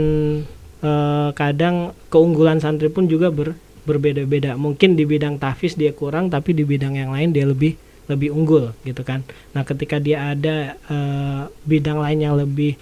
eh, 0.86 1.30
kadang 1.34 1.98
keunggulan 2.14 2.62
santri 2.62 2.94
pun 2.94 3.10
juga 3.10 3.34
ber- 3.34 3.58
berbeda-beda. 3.90 4.54
Mungkin 4.60 4.94
di 4.94 5.08
bidang 5.08 5.42
tahfiz 5.42 5.74
dia 5.74 5.96
kurang 5.96 6.30
tapi 6.30 6.54
di 6.54 6.62
bidang 6.68 6.94
yang 7.00 7.10
lain 7.16 7.34
dia 7.34 7.48
lebih 7.50 7.74
lebih 8.08 8.32
unggul 8.32 8.72
gitu 8.88 9.04
kan. 9.04 9.24
Nah, 9.52 9.64
ketika 9.66 9.98
dia 9.98 10.32
ada 10.36 10.78
eh, 10.78 11.42
bidang 11.66 11.98
lain 11.98 12.20
yang 12.22 12.36
lebih 12.36 12.76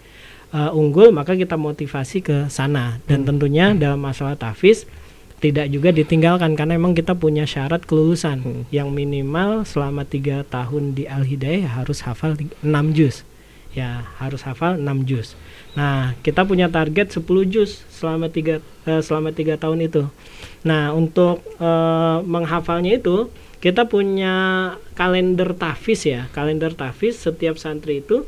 eh, 0.52 0.72
unggul, 0.74 1.14
maka 1.14 1.38
kita 1.38 1.54
motivasi 1.56 2.26
ke 2.26 2.38
sana. 2.50 2.98
Dan 3.06 3.24
tentunya 3.24 3.78
dalam 3.78 4.02
masalah 4.02 4.34
tahfiz 4.34 4.90
tidak 5.46 5.70
juga 5.70 5.94
ditinggalkan 5.94 6.58
karena 6.58 6.74
memang 6.74 6.98
kita 6.98 7.14
punya 7.14 7.46
syarat 7.46 7.86
kelulusan 7.86 8.66
yang 8.74 8.90
minimal 8.90 9.62
selama 9.62 10.02
tiga 10.02 10.42
tahun 10.50 10.98
di 10.98 11.06
Al 11.06 11.22
Hidayah 11.22 11.70
harus 11.86 12.02
hafal 12.02 12.34
6 12.34 12.66
juz. 12.98 13.22
Ya, 13.78 14.10
harus 14.18 14.42
hafal 14.42 14.82
6 14.82 15.06
juz. 15.06 15.38
Nah, 15.78 16.18
kita 16.26 16.50
punya 16.50 16.66
target 16.74 17.14
10 17.14 17.46
juz 17.46 17.86
selama 17.94 18.34
tiga 18.34 18.58
eh, 18.90 19.02
selama 19.06 19.38
tiga 19.38 19.54
tahun 19.62 19.86
itu. 19.86 20.10
Nah, 20.66 20.98
untuk 20.98 21.46
eh, 21.62 22.18
menghafalnya 22.26 22.98
itu 22.98 23.30
kita 23.62 23.86
punya 23.86 24.34
kalender 24.98 25.54
tahfiz 25.58 26.06
ya 26.06 26.30
kalender 26.34 26.74
tahfiz 26.74 27.18
setiap 27.22 27.58
santri 27.62 28.02
itu 28.02 28.26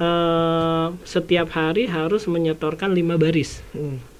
eh, 0.00 0.86
setiap 1.08 1.48
hari 1.56 1.88
harus 1.88 2.28
menyetorkan 2.28 2.92
lima 2.92 3.20
baris 3.20 3.60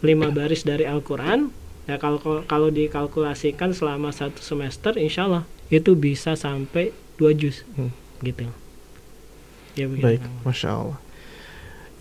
lima 0.04 0.28
baris 0.28 0.64
dari 0.64 0.84
Al-Quran 0.84 1.61
ya 1.92 2.00
kalau 2.00 2.18
kalau 2.48 2.72
dikalkulasikan 2.72 3.76
selama 3.76 4.08
satu 4.16 4.40
semester 4.40 4.96
insya 4.96 5.28
Allah 5.28 5.44
itu 5.68 5.92
bisa 5.92 6.32
sampai 6.32 6.96
dua 7.20 7.36
juz 7.36 7.68
gitu 8.24 8.48
ya 9.76 9.84
begitu 9.88 10.04
Baik, 10.04 10.22
Masya 10.48 10.70
Allah. 10.72 10.98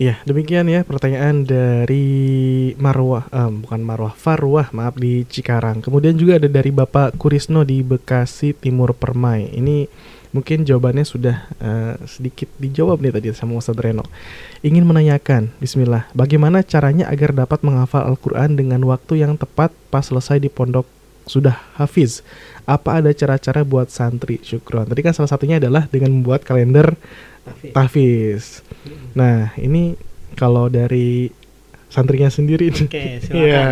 Ya, 0.00 0.18
demikian 0.26 0.66
ya 0.66 0.82
pertanyaan 0.82 1.46
dari 1.46 2.08
Marwah, 2.80 3.28
eh, 3.28 3.50
bukan 3.52 3.80
Marwah, 3.86 4.10
Farwah, 4.16 4.72
maaf 4.74 4.98
di 4.98 5.22
Cikarang. 5.28 5.78
Kemudian 5.78 6.18
juga 6.18 6.42
ada 6.42 6.48
dari 6.50 6.74
Bapak 6.74 7.14
Kurisno 7.20 7.62
di 7.62 7.86
Bekasi 7.86 8.56
Timur 8.56 8.96
Permai. 8.98 9.52
Ini 9.52 9.86
mungkin 10.32 10.64
jawabannya 10.64 11.04
sudah 11.04 11.36
eh, 11.54 11.94
sedikit 12.04 12.48
dijawab 12.56 12.98
nih 12.98 13.12
tadi 13.12 13.28
sama 13.30 13.56
Ustadz 13.56 13.78
Reno. 13.78 14.04
Ingin 14.60 14.82
menanyakan, 14.82 15.52
Bismillah, 15.56 16.08
bagaimana 16.10 16.60
caranya 16.60 17.06
agar 17.06 17.32
dapat 17.32 17.60
menghafal 17.60 18.04
Al-Quran 18.06 18.54
dengan 18.54 18.80
waktu 18.82 19.20
yang 19.20 19.36
tepat 19.36 19.70
pas 19.88 20.02
selesai 20.02 20.36
di 20.36 20.48
pondok 20.48 20.88
sudah 21.22 21.54
hafiz? 21.76 22.24
Apa 22.62 22.98
ada 22.98 23.10
cara-cara 23.10 23.62
buat 23.62 23.88
santri? 23.88 24.40
Syukron. 24.40 24.86
Tadi 24.86 25.00
kan 25.00 25.12
salah 25.12 25.28
satunya 25.28 25.58
adalah 25.58 25.84
dengan 25.86 26.10
membuat 26.12 26.42
kalender 26.42 26.94
tahfiz. 27.70 28.62
Nah, 29.12 29.52
ini 29.56 29.94
kalau 30.34 30.66
dari 30.66 31.28
santrinya 31.86 32.30
sendiri. 32.30 32.72
Oke, 32.72 33.18
silakan. 33.22 33.36
Iya. 33.36 33.64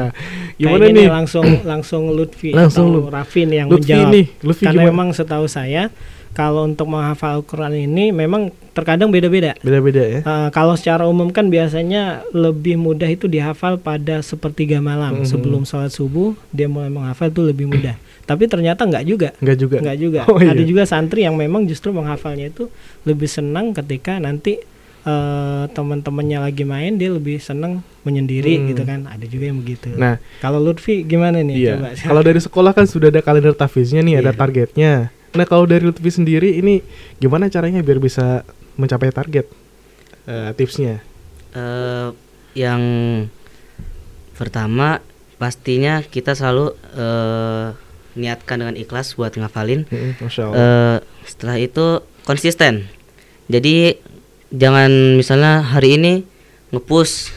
Gimana 0.59 0.85
nih? 0.87 1.09
langsung 1.09 1.47
langsung 1.65 2.13
Lutfi 2.13 2.53
Langsung 2.53 2.93
atau 2.93 2.97
Lut- 3.01 3.11
Rafin 3.11 3.49
yang 3.49 3.67
Lutfi 3.67 3.91
menjawab. 3.91 4.13
nih, 4.13 4.27
Lutfi 4.45 4.65
Karena 4.69 4.83
gimana? 4.83 4.91
memang 4.93 5.09
setahu 5.11 5.47
saya 5.49 5.89
kalau 6.31 6.63
untuk 6.63 6.87
menghafal 6.87 7.39
Al-Quran 7.39 7.75
ini 7.77 8.11
memang 8.11 8.49
terkadang 8.71 9.11
beda-beda. 9.11 9.59
Beda-beda 9.59 9.99
ya. 10.01 10.21
Eh, 10.21 10.49
kalau 10.51 10.79
secara 10.79 11.05
umum 11.05 11.29
kan 11.29 11.51
biasanya 11.51 12.23
lebih 12.31 12.79
mudah 12.79 13.07
itu 13.07 13.27
dihafal 13.27 13.77
pada 13.77 14.23
sepertiga 14.23 14.79
malam 14.79 15.21
Mhm. 15.21 15.27
sebelum 15.27 15.63
sholat 15.65 15.91
subuh 15.91 16.33
dia 16.49 16.71
mulai 16.71 16.89
menghafal 16.89 17.29
itu 17.29 17.43
lebih 17.43 17.67
mudah. 17.67 17.99
Tapi 18.31 18.47
ternyata 18.47 18.87
nggak 18.87 19.05
juga. 19.05 19.29
Nggak 19.43 19.59
juga. 19.59 19.77
Nggak 19.83 19.99
juga. 19.99 20.21
Oh, 20.31 20.39
iya. 20.39 20.55
Ada 20.55 20.63
juga 20.63 20.83
santri 20.87 21.27
yang 21.27 21.35
memang 21.35 21.67
justru 21.67 21.91
menghafalnya 21.91 22.47
itu 22.49 22.71
lebih 23.03 23.27
senang 23.27 23.75
ketika 23.75 24.17
nanti 24.17 24.63
eh, 25.01 25.65
teman-temannya 25.73 26.45
lagi 26.45 26.61
main 26.63 26.95
dia 26.95 27.09
lebih 27.09 27.41
senang 27.41 27.81
menyendiri 28.05 28.61
Hmm. 28.61 28.67
gitu 28.69 28.83
kan. 28.85 29.09
Ada 29.09 29.25
juga 29.25 29.49
yang 29.49 29.59
begitu. 29.59 29.89
Nah. 29.97 30.21
kalau 30.39 30.61
Lutfi 30.61 31.03
gimana 31.03 31.41
nih? 31.41 31.57
Iya. 31.57 31.75
Coba. 31.75 31.89
Kalau 31.97 32.21
dari 32.23 32.37
sekolah 32.39 32.73
kan 32.73 32.85
sudah 32.85 33.09
ada 33.09 33.19
kalender 33.19 33.57
tahfiznya 33.57 34.01
nih, 34.01 34.21
ada 34.21 34.31
Iya. 34.31 34.39
targetnya. 34.39 34.93
Nah, 35.31 35.47
kalau 35.47 35.63
dari 35.67 35.87
Lutfi 35.87 36.11
sendiri 36.11 36.59
ini 36.59 36.83
gimana 37.23 37.47
caranya 37.47 37.81
biar 37.87 38.03
bisa 38.03 38.43
mencapai 38.75 39.15
target? 39.15 39.47
Eh, 40.27 40.51
tipsnya. 40.59 41.03
Eh, 41.55 42.09
yang 42.59 42.83
pertama 44.35 44.99
pastinya 45.39 46.03
kita 46.03 46.35
selalu 46.35 46.75
eh, 46.99 47.67
niatkan 48.19 48.59
dengan 48.59 48.75
ikhlas 48.75 49.15
buat 49.15 49.31
ngafalin. 49.39 49.87
Allah. 49.87 50.51
Eh, 50.55 50.99
setelah 51.27 51.57
itu 51.63 51.87
konsisten. 52.27 52.91
Jadi 53.47 53.99
jangan 54.51 55.15
misalnya 55.15 55.63
hari 55.63 55.95
ini 55.95 56.27
ngepush 56.75 57.31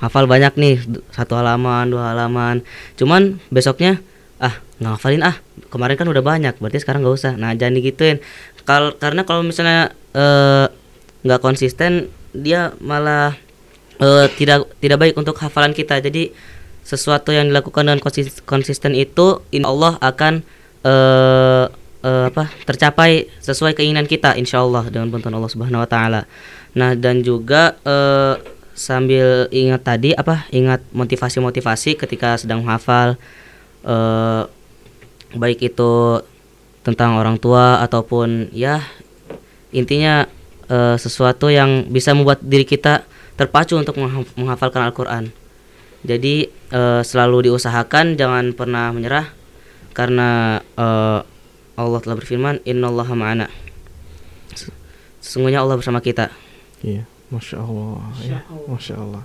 hafal 0.00 0.24
banyak 0.24 0.56
nih 0.56 0.76
satu 1.12 1.36
halaman 1.36 1.88
dua 1.88 2.12
halaman. 2.12 2.64
Cuman 2.96 3.40
besoknya 3.48 4.00
ngafalin 4.80 5.20
ah 5.20 5.36
kemarin 5.68 6.00
kan 6.00 6.08
udah 6.08 6.24
banyak 6.24 6.56
berarti 6.56 6.80
sekarang 6.80 7.04
nggak 7.04 7.16
usah. 7.20 7.32
Nah 7.36 7.52
jangan 7.52 7.76
digituin. 7.76 8.18
Kal 8.64 8.96
karena 8.96 9.28
kalau 9.28 9.44
misalnya 9.44 9.92
eh, 10.16 10.66
nggak 11.20 11.40
konsisten 11.44 12.08
dia 12.32 12.72
malah 12.80 13.36
eh, 14.00 14.26
tidak 14.40 14.72
tidak 14.80 14.98
baik 14.98 15.14
untuk 15.20 15.36
hafalan 15.36 15.76
kita. 15.76 16.00
Jadi 16.00 16.32
sesuatu 16.80 17.30
yang 17.30 17.52
dilakukan 17.52 17.86
dengan 17.86 18.00
konsis- 18.00 18.40
konsisten 18.48 18.96
itu 18.96 19.44
insya 19.52 19.68
Allah 19.68 19.92
akan 20.00 20.34
eh 20.80 21.66
eh, 22.00 22.24
apa 22.32 22.48
tercapai 22.64 23.28
sesuai 23.44 23.76
keinginan 23.76 24.08
kita 24.08 24.32
insya 24.40 24.64
Allah 24.64 24.88
dengan 24.88 25.12
bantuan 25.12 25.36
Allah 25.36 25.52
Subhanahu 25.52 25.84
Wa 25.84 25.90
Taala. 25.92 26.22
Nah 26.72 26.96
dan 26.96 27.20
juga 27.20 27.76
eh, 27.84 28.40
sambil 28.72 29.44
ingat 29.52 29.84
tadi 29.84 30.16
apa 30.16 30.48
ingat 30.56 30.80
motivasi-motivasi 30.96 32.00
ketika 32.00 32.40
sedang 32.40 32.64
menghafal 32.64 33.20
eh, 33.84 34.44
baik 35.32 35.62
itu 35.62 36.22
tentang 36.80 37.20
orang 37.20 37.36
tua 37.36 37.78
ataupun 37.84 38.50
ya 38.50 38.80
intinya 39.70 40.26
eh, 40.66 40.96
sesuatu 40.96 41.46
yang 41.52 41.86
bisa 41.86 42.10
membuat 42.10 42.42
diri 42.42 42.64
kita 42.64 43.04
terpacu 43.36 43.76
untuk 43.76 43.96
mengha- 43.96 44.26
menghafalkan 44.36 44.82
Al-Quran. 44.88 45.30
Jadi 46.00 46.48
eh, 46.48 47.02
selalu 47.04 47.52
diusahakan 47.52 48.16
jangan 48.16 48.56
pernah 48.56 48.90
menyerah 48.90 49.28
karena 49.92 50.60
eh, 50.74 51.20
Allah 51.76 52.00
telah 52.02 52.16
berfirman 52.18 52.60
Innallaha 52.64 53.12
ma'ana. 53.14 53.46
Se- 54.56 54.72
Sesungguhnya 55.20 55.60
Allah 55.60 55.76
bersama 55.76 56.00
kita. 56.00 56.32
Iya, 56.80 57.04
masya 57.28 57.60
Allah. 57.60 58.00
ya, 58.24 58.40
masya 58.66 58.96
Allah. 58.96 59.22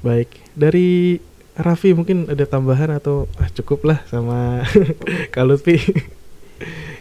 Baik, 0.00 0.32
dari 0.56 1.20
Raffi 1.62 1.94
mungkin 1.94 2.26
ada 2.28 2.44
tambahan 2.48 2.90
atau 2.96 3.30
ah, 3.36 3.48
cukup 3.52 3.86
lah 3.86 3.98
sama 4.08 4.64
Kak 5.34 5.44
Lutfi. 5.46 5.78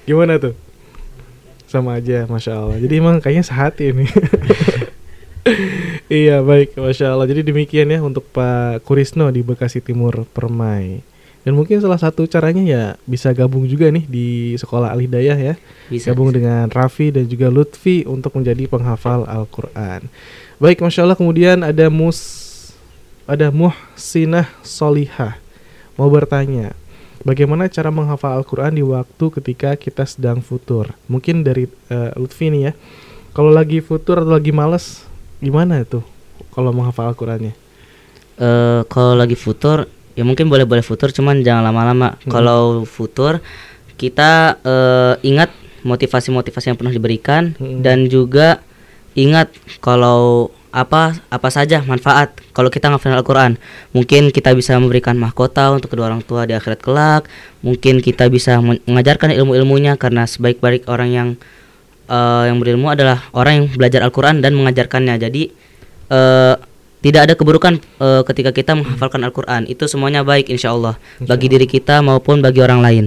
Gimana 0.07 0.39
tuh? 0.39 0.55
Sama 1.70 2.01
aja, 2.01 2.26
masya 2.26 2.57
Allah. 2.57 2.78
Jadi 2.82 2.93
emang 2.97 3.22
kayaknya 3.22 3.45
sehati 3.45 3.93
ini. 3.93 4.10
iya 6.22 6.41
baik, 6.41 6.74
masya 6.80 7.14
Allah. 7.14 7.30
Jadi 7.30 7.45
demikian 7.45 7.93
ya 7.93 8.01
untuk 8.01 8.26
Pak 8.34 8.82
Kurisno 8.88 9.30
di 9.30 9.45
Bekasi 9.45 9.78
Timur 9.84 10.26
Permai. 10.34 11.05
Dan 11.47 11.55
mungkin 11.55 11.80
salah 11.80 11.97
satu 11.97 12.28
caranya 12.28 12.64
ya 12.66 12.84
bisa 13.07 13.32
gabung 13.32 13.64
juga 13.64 13.88
nih 13.88 14.03
di 14.05 14.28
sekolah 14.60 14.91
Al 14.91 14.99
Hidayah 14.99 15.38
ya. 15.39 15.53
Bisa, 15.88 16.12
gabung 16.12 16.36
dengan 16.36 16.68
Raffi 16.68 17.16
dan 17.16 17.30
juga 17.32 17.47
Lutfi 17.47 18.03
untuk 18.03 18.36
menjadi 18.36 18.68
penghafal 18.68 19.24
Al-Quran. 19.24 20.10
Baik, 20.60 20.84
masya 20.84 21.07
Allah. 21.07 21.16
Kemudian 21.16 21.64
ada 21.64 21.88
Mus, 21.88 22.49
ada 23.30 23.54
Muhsinah 23.54 24.50
Solihah 24.66 25.38
mau 26.00 26.08
bertanya, 26.08 26.72
bagaimana 27.28 27.68
cara 27.68 27.92
menghafal 27.92 28.40
Al-Quran 28.40 28.80
di 28.80 28.84
waktu 28.88 29.26
ketika 29.38 29.76
kita 29.76 30.08
sedang 30.08 30.40
futur? 30.40 30.96
Mungkin 31.12 31.44
dari 31.44 31.68
eh, 31.92 32.12
Lutfi 32.16 32.48
nih 32.48 32.72
ya. 32.72 32.74
Kalau 33.36 33.52
lagi 33.52 33.84
futur 33.84 34.24
atau 34.24 34.34
lagi 34.34 34.50
males, 34.56 35.06
gimana 35.44 35.84
itu? 35.84 36.00
Kalau 36.56 36.72
menghafal 36.72 37.12
Al-Qur'annya? 37.12 37.54
Eh, 38.40 38.82
kalau 38.88 39.14
lagi 39.20 39.36
futur 39.36 39.86
ya 40.16 40.24
mungkin 40.24 40.48
boleh-boleh 40.48 40.82
futur 40.82 41.12
cuman 41.12 41.44
jangan 41.44 41.68
lama-lama. 41.68 42.16
Hmm. 42.16 42.32
Kalau 42.32 42.88
futur 42.88 43.44
kita 44.00 44.56
eh, 44.64 45.14
ingat 45.28 45.52
motivasi-motivasi 45.84 46.72
yang 46.72 46.80
pernah 46.80 46.96
diberikan 46.96 47.52
Hmm. 47.60 47.84
dan 47.84 48.08
juga 48.08 48.64
ingat 49.20 49.52
kalau 49.84 50.52
apa 50.70 51.17
apa 51.34 51.49
saja 51.49 51.82
manfaat 51.82 52.34
kalau 52.53 52.70
kita 52.70 52.89
ngafalin 52.93 53.17
Al-Qur'an. 53.17 53.57
Mungkin 53.93 54.30
kita 54.30 54.53
bisa 54.53 54.78
memberikan 54.78 55.17
mahkota 55.17 55.74
untuk 55.74 55.93
kedua 55.93 56.13
orang 56.13 56.22
tua 56.22 56.45
di 56.45 56.53
akhirat 56.53 56.80
kelak. 56.82 57.26
Mungkin 57.65 58.05
kita 58.05 58.30
bisa 58.30 58.61
men- 58.61 58.82
mengajarkan 58.86 59.34
ilmu-ilmunya 59.34 59.97
karena 59.97 60.30
sebaik-baik 60.30 60.86
orang 60.86 61.09
yang 61.09 61.30
eh, 62.05 62.43
yang 62.49 62.61
berilmu 62.61 62.93
adalah 62.93 63.26
orang 63.34 63.53
yang 63.63 63.65
belajar 63.74 64.05
Al-Qur'an 64.05 64.41
dan 64.45 64.53
mengajarkannya. 64.53 65.15
Jadi 65.17 65.49
eh, 66.13 66.55
tidak 66.99 67.22
ada 67.26 67.34
keburukan 67.34 67.80
eh, 67.80 68.22
ketika 68.30 68.53
kita 68.53 68.78
menghafalkan 68.78 69.26
Al-Qur'an. 69.26 69.65
Itu 69.65 69.89
semuanya 69.89 70.22
baik 70.22 70.53
insya 70.53 70.76
Allah 70.76 71.01
bagi 71.17 71.49
diri 71.49 71.65
kita 71.65 72.05
maupun 72.05 72.45
bagi 72.45 72.61
orang 72.61 72.82
lain. 72.86 73.05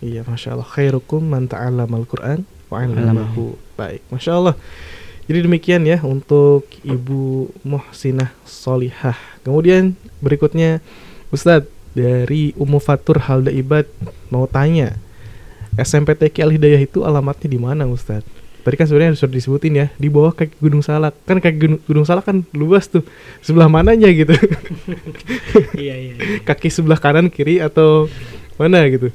Iya, 0.00 0.24
masya 0.24 0.56
Allah. 0.56 0.64
Khairukum 0.64 1.20
man 1.20 1.44
ta'allama 1.44 2.00
Al-Quran 2.00 2.48
wa 2.72 2.76
'allamahu. 2.80 3.58
Baik, 3.76 4.00
masya 4.08 4.32
Allah. 4.40 4.54
Jadi 5.30 5.46
demikian 5.46 5.86
ya 5.86 6.02
untuk 6.02 6.66
Ibu 6.82 7.54
Muhsinah 7.62 8.34
Solihah. 8.42 9.14
Kemudian 9.46 9.94
berikutnya 10.18 10.82
Ustadz 11.30 11.70
dari 11.94 12.50
Umu 12.58 12.82
Fatur 12.82 13.22
Halda 13.22 13.54
Ibad 13.54 13.86
mau 14.34 14.50
tanya 14.50 14.98
SMPTQ 15.78 16.34
Al 16.42 16.50
Hidayah 16.58 16.82
itu 16.82 17.06
alamatnya 17.06 17.46
di 17.46 17.62
mana 17.62 17.86
Ustadz? 17.86 18.26
Tadi 18.66 18.74
kan 18.74 18.90
sebenarnya 18.90 19.14
sudah 19.14 19.30
disebutin 19.30 19.78
ya 19.78 19.86
di 20.02 20.10
bawah 20.10 20.34
kaki 20.34 20.58
Gunung 20.58 20.82
Salak. 20.82 21.14
Kan 21.22 21.38
kaki 21.38 21.56
Gunung, 21.62 21.80
Gunung 21.86 22.06
Salak 22.10 22.26
kan 22.26 22.42
luas 22.50 22.90
tuh. 22.90 23.06
Sebelah 23.38 23.70
mananya 23.70 24.10
gitu? 24.10 24.34
Iya, 25.78 25.94
iya. 25.94 26.14
kaki 26.42 26.74
sebelah 26.74 26.98
kanan 26.98 27.30
kiri 27.30 27.62
atau 27.62 28.10
mana 28.58 28.82
gitu? 28.90 29.14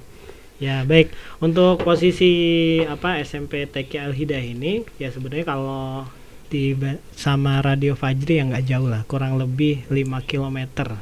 Ya 0.55 0.87
baik. 0.87 1.11
Untuk 1.43 1.83
posisi 1.83 2.79
apa 2.87 3.19
SMP 3.19 3.67
TK 3.67 3.91
Al 4.07 4.13
Hidayah 4.15 4.55
ini 4.55 4.87
ya 4.95 5.11
sebenarnya 5.11 5.51
kalau 5.51 6.07
di 6.47 6.71
sama 7.11 7.59
Radio 7.59 7.99
Fajri 7.99 8.39
yang 8.39 8.55
nggak 8.55 8.63
jauh 8.63 8.87
lah. 8.87 9.03
Kurang 9.03 9.35
lebih 9.35 9.83
5 9.91 10.23
km 10.23 10.59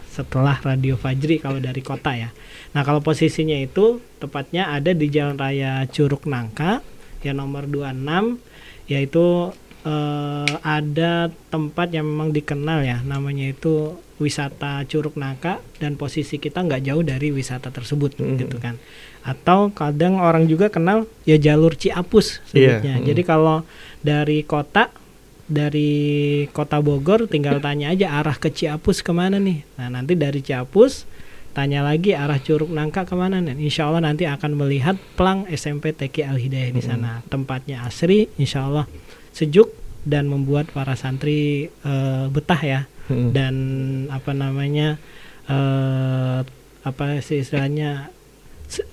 setelah 0.10 0.58
Radio 0.66 0.98
Fajri 0.98 1.38
kalau 1.38 1.62
dari 1.62 1.86
kota 1.86 2.18
ya. 2.18 2.34
Nah 2.74 2.82
kalau 2.82 3.06
posisinya 3.06 3.54
itu 3.54 4.02
tepatnya 4.18 4.74
ada 4.74 4.90
di 4.98 5.06
Jalan 5.14 5.38
Raya 5.38 5.86
Curug 5.86 6.26
Nangka 6.26 6.82
ya 7.22 7.38
nomor 7.38 7.70
26 7.70 8.42
yaitu 8.90 9.54
eh, 9.86 10.54
ada 10.66 11.30
tempat 11.54 11.94
yang 11.94 12.10
memang 12.10 12.34
dikenal 12.34 12.82
ya 12.82 13.06
namanya 13.06 13.54
itu 13.54 14.02
wisata 14.18 14.82
Curug 14.90 15.14
Nangka 15.14 15.62
dan 15.78 15.94
posisi 15.94 16.42
kita 16.42 16.66
nggak 16.66 16.90
jauh 16.90 17.04
dari 17.06 17.30
wisata 17.30 17.70
tersebut 17.70 18.18
gitu 18.18 18.58
kan 18.58 18.82
atau 19.24 19.72
kadang 19.72 20.20
orang 20.20 20.46
juga 20.52 20.68
kenal 20.68 21.08
ya 21.24 21.40
jalur 21.40 21.80
Ciapus 21.80 22.44
sebutnya. 22.52 23.00
Mm. 23.00 23.08
jadi 23.08 23.22
kalau 23.24 23.64
dari 24.04 24.44
kota 24.44 24.92
dari 25.48 25.92
kota 26.52 26.84
Bogor 26.84 27.32
tinggal 27.32 27.60
tanya 27.66 27.96
aja 27.96 28.20
arah 28.20 28.36
ke 28.36 28.52
Ciapus 28.52 29.00
ke 29.00 29.16
mana 29.16 29.40
nih. 29.40 29.64
Nah 29.80 29.88
nanti 29.88 30.20
dari 30.20 30.44
Ciapus 30.44 31.08
tanya 31.56 31.86
lagi 31.86 32.12
arah 32.12 32.40
Curug 32.42 32.68
Nangka 32.68 33.08
ke 33.08 33.16
mana 33.16 33.40
nih. 33.40 33.56
Insya 33.64 33.88
Allah 33.88 34.04
nanti 34.12 34.28
akan 34.28 34.60
melihat 34.60 35.00
plang 35.16 35.48
SMP 35.48 35.96
TK 35.96 36.28
Al 36.28 36.40
Hidayah 36.40 36.72
di 36.76 36.84
sana. 36.84 37.24
Tempatnya 37.32 37.88
asri 37.88 38.28
insya 38.36 38.68
Allah 38.68 38.86
sejuk 39.32 39.72
dan 40.04 40.28
membuat 40.28 40.68
para 40.76 41.00
santri 41.00 41.72
eh, 41.72 42.26
betah 42.28 42.60
ya. 42.60 42.82
Mm. 43.04 43.36
dan 43.36 43.56
apa 44.16 44.32
namanya 44.32 44.96
eh 45.44 46.40
apa 46.88 47.04
sih 47.20 47.44
istilahnya 47.44 48.08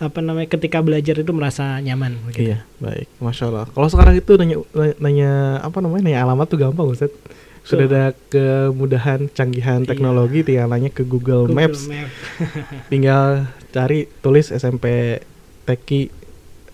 apa 0.00 0.18
namanya 0.20 0.48
ketika 0.50 0.82
belajar 0.84 1.14
itu 1.16 1.32
merasa 1.32 1.78
nyaman 1.80 2.18
begitu. 2.26 2.52
Iya, 2.52 2.58
baik. 2.82 3.06
Masya 3.22 3.44
Allah. 3.48 3.66
Kalau 3.70 3.88
sekarang 3.88 4.14
itu 4.18 4.32
nanya, 4.36 4.56
nanya 5.00 5.30
apa 5.62 5.78
namanya 5.80 6.02
nanya 6.10 6.20
alamat 6.26 6.46
tuh 6.50 6.58
gampang 6.58 6.90
Ustaz. 6.90 7.12
Sudah 7.60 7.86
Betul. 7.86 7.96
ada 7.96 8.04
kemudahan 8.32 9.20
canggihan 9.36 9.84
teknologi 9.84 10.40
tinggal 10.40 10.66
nanya 10.72 10.88
ke 10.88 11.04
Google, 11.04 11.44
Google 11.44 11.56
Maps. 11.60 11.86
Maps. 11.86 12.12
tinggal 12.92 13.52
cari 13.70 14.08
tulis 14.24 14.48
SMP 14.48 15.20
Teki 15.68 16.08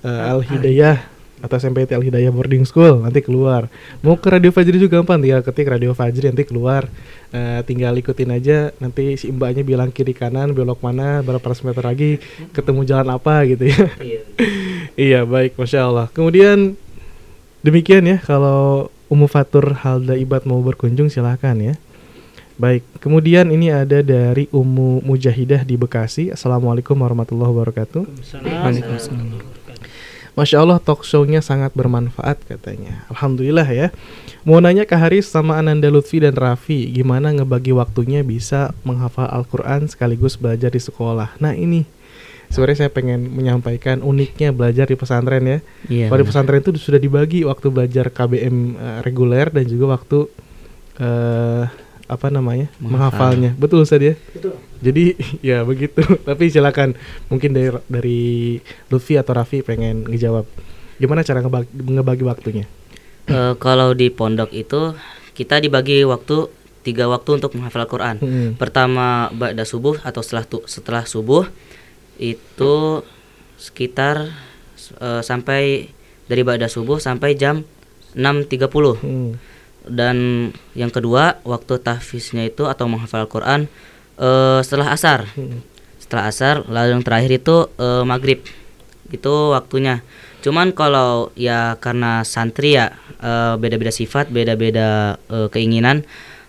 eh, 0.07 0.30
Al 0.30 0.46
Hidayah 0.46 1.15
atau 1.47 1.57
SMP 1.57 1.86
Al 1.86 2.03
Hidayah 2.03 2.34
Boarding 2.34 2.66
School 2.66 3.07
nanti 3.07 3.22
keluar. 3.22 3.70
Mau 4.03 4.18
ke 4.18 4.28
Radio 4.28 4.51
Fajri 4.51 4.76
juga 4.82 4.99
gampang 4.99 5.22
tinggal 5.22 5.40
ketik 5.47 5.70
Radio 5.70 5.94
Fajri 5.94 6.28
nanti 6.28 6.44
keluar. 6.44 6.90
Eh, 7.30 7.61
tinggal 7.66 7.94
ikutin 7.99 8.30
aja 8.34 8.70
nanti 8.78 9.18
si 9.18 9.30
mbaknya 9.34 9.66
bilang 9.66 9.90
kiri 9.90 10.14
kanan 10.14 10.55
belok 10.55 10.78
mana 10.78 11.20
berapa 11.26 11.42
ratus 11.42 11.66
meter 11.66 11.82
lagi 11.82 12.11
ketemu 12.55 12.86
jalan 12.86 13.09
apa 13.11 13.42
gitu 13.51 13.66
ya. 13.66 13.86
iya 14.94 15.20
baik 15.32 15.59
masya 15.59 15.86
Allah. 15.86 16.07
Kemudian 16.11 16.74
demikian 17.66 18.07
ya 18.07 18.18
kalau 18.22 18.90
Umu 19.07 19.30
Fatur 19.30 19.74
Halda 19.86 20.18
Ibad 20.18 20.47
mau 20.47 20.59
berkunjung 20.62 21.11
silahkan 21.11 21.55
ya. 21.59 21.74
Baik, 22.57 22.88
kemudian 23.05 23.53
ini 23.53 23.68
ada 23.68 24.01
dari 24.01 24.49
Umu 24.49 25.05
Mujahidah 25.05 25.61
di 25.61 25.76
Bekasi. 25.76 26.32
Assalamualaikum 26.32 26.97
warahmatullahi 26.97 27.53
wabarakatuh. 27.53 28.03
Masya 30.37 30.61
Allah 30.61 30.76
talk 30.76 31.01
show-nya 31.01 31.41
sangat 31.41 31.72
bermanfaat 31.72 32.45
katanya. 32.45 33.09
Alhamdulillah 33.09 33.64
ya. 33.72 33.89
Mau 34.45 34.61
nanya 34.61 34.84
ke 34.84 34.93
Haris 34.93 35.24
sama 35.24 35.57
Ananda 35.57 35.89
Lutfi 35.89 36.20
dan 36.20 36.37
Raffi, 36.37 36.93
gimana 36.93 37.32
ngebagi 37.32 37.72
waktunya 37.72 38.20
bisa 38.20 38.76
menghafal 38.84 39.32
Al-Quran 39.32 39.89
sekaligus 39.89 40.37
belajar 40.37 40.68
di 40.68 40.78
sekolah. 40.78 41.41
Nah 41.41 41.57
ini 41.57 41.89
sebenarnya 42.53 42.84
saya 42.84 42.91
pengen 42.93 43.32
menyampaikan 43.32 44.05
uniknya 44.05 44.53
belajar 44.53 44.84
di 44.84 45.01
pesantren 45.01 45.45
ya. 45.49 45.59
Iya, 45.89 46.07
Kalau 46.12 46.20
di 46.20 46.28
pesantren 46.28 46.61
itu 46.61 46.70
sudah 46.76 47.01
dibagi 47.01 47.41
waktu 47.49 47.66
belajar 47.72 48.12
KBM 48.12 48.57
eh, 48.76 48.99
reguler 49.09 49.49
dan 49.49 49.64
juga 49.64 49.97
waktu 49.97 50.18
eh 51.01 51.86
apa 52.07 52.26
namanya 52.28 52.70
Menghafal. 52.76 53.34
menghafalnya. 53.34 53.50
Betul 53.54 53.82
Ustaz 53.82 53.98
ya? 53.98 54.14
Betul. 54.30 54.54
Jadi 54.78 55.04
ya 55.50 55.62
begitu. 55.62 56.00
Tapi 56.28 56.48
silakan 56.48 56.94
mungkin 57.26 57.50
dari 57.50 57.70
dari 57.86 58.20
Lutfi 58.86 59.14
atau 59.14 59.32
Raffi 59.32 59.61
pengen 59.61 60.07
ngejawab. 60.07 60.46
Gimana 60.96 61.20
cara 61.20 61.40
ngebagi, 61.40 61.68
ngebagi 61.72 62.24
waktunya? 62.24 62.64
Eh, 63.26 63.54
kalau 63.57 63.92
di 63.92 64.09
pondok 64.09 64.48
itu 64.50 64.94
kita 65.32 65.59
dibagi 65.59 66.00
waktu 66.02 66.48
tiga 66.80 67.04
waktu 67.04 67.36
untuk 67.36 67.52
menghafal 67.52 67.82
Al-Quran. 67.82 68.16
Hmm. 68.16 68.50
Pertama 68.54 69.26
ba'da 69.28 69.62
subuh 69.62 69.98
atau 70.00 70.22
setelah 70.22 70.46
tu- 70.46 70.64
setelah 70.64 71.02
subuh 71.02 71.44
itu 72.16 73.02
sekitar 73.57 74.30
eh, 74.96 75.20
sampai 75.20 75.90
dari 76.24 76.42
ba'da 76.42 76.66
subuh 76.66 76.96
sampai 76.96 77.34
jam 77.34 77.66
6.30. 78.14 79.02
Hmm. 79.02 79.34
Dan 79.87 80.51
yang 80.74 80.91
kedua 80.91 81.39
waktu 81.47 81.78
tahfiznya 81.78 82.43
itu 82.47 82.66
atau 82.66 82.91
menghafal 82.91 83.24
Al-Quran 83.24 83.70
eh, 84.18 84.61
setelah 84.66 84.91
asar. 84.93 85.30
Hmm. 85.39 85.62
Setelah 86.03 86.24
asar 86.30 86.55
lalu 86.66 86.99
yang 86.99 87.05
terakhir 87.07 87.30
itu 87.39 87.57
eh, 87.78 88.03
maghrib 88.03 88.43
itu 89.14 89.34
waktunya. 89.55 90.03
Cuman 90.43 90.74
kalau 90.74 91.30
ya 91.39 91.78
karena 91.78 92.26
santri 92.26 92.74
ya 92.74 92.95
eh, 93.22 93.55
beda-beda 93.59 93.95
sifat, 93.95 94.30
beda-beda 94.30 95.18
eh, 95.30 95.49
keinginan. 95.51 96.03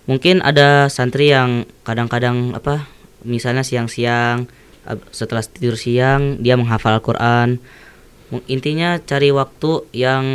Mungkin 0.10 0.42
ada 0.42 0.88
santri 0.90 1.30
yang 1.30 1.68
kadang-kadang 1.84 2.56
apa 2.56 2.88
misalnya 3.28 3.62
siang-siang 3.62 4.48
setelah 5.12 5.44
tidur 5.44 5.76
siang 5.76 6.40
dia 6.40 6.56
menghafal 6.56 6.96
Al-Qur'an. 6.96 7.60
Mung- 8.32 8.46
Intinya 8.48 9.04
cari 9.04 9.36
waktu 9.36 9.84
yang 9.92 10.26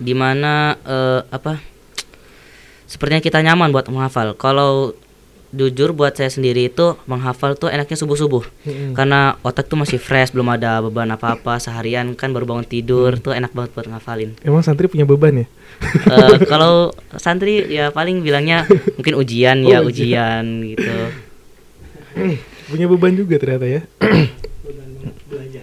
di 0.00 0.14
mana 0.14 0.78
eh, 0.86 1.20
apa 1.28 1.60
sepertinya 2.90 3.22
kita 3.22 3.38
nyaman 3.40 3.70
buat 3.70 3.86
menghafal. 3.86 4.34
Kalau 4.34 4.98
jujur 5.50 5.90
buat 5.90 6.14
saya 6.14 6.30
sendiri 6.30 6.66
itu 6.66 6.94
menghafal 7.06 7.54
tuh 7.54 7.66
enaknya 7.66 7.94
subuh-subuh. 7.96 8.46
Mm-mm. 8.62 8.94
Karena 8.94 9.34
otak 9.42 9.66
tuh 9.66 9.74
masih 9.74 9.98
fresh, 9.98 10.30
belum 10.30 10.46
ada 10.48 10.78
beban 10.78 11.10
apa-apa 11.10 11.58
seharian 11.58 12.14
kan 12.14 12.30
baru 12.30 12.46
bangun 12.46 12.62
tidur 12.64 13.18
tuh 13.18 13.30
enak 13.30 13.50
banget 13.50 13.70
buat 13.72 13.86
ngafalin. 13.86 14.38
Emang 14.42 14.62
santri 14.62 14.86
punya 14.86 15.02
beban 15.02 15.42
ya? 15.42 15.46
Eh, 16.06 16.46
kalau 16.46 16.90
santri 17.16 17.66
ya 17.66 17.90
paling 17.90 18.22
bilangnya 18.22 18.62
mungkin 18.94 19.14
ujian 19.16 19.62
ya 19.62 19.80
Oh, 19.80 19.86
ujian. 19.86 20.44
ujian 20.44 20.44
gitu. 20.70 20.94
punya 22.66 22.86
beban 22.86 23.12
juga 23.14 23.34
ternyata 23.38 23.66
ya. 23.66 23.82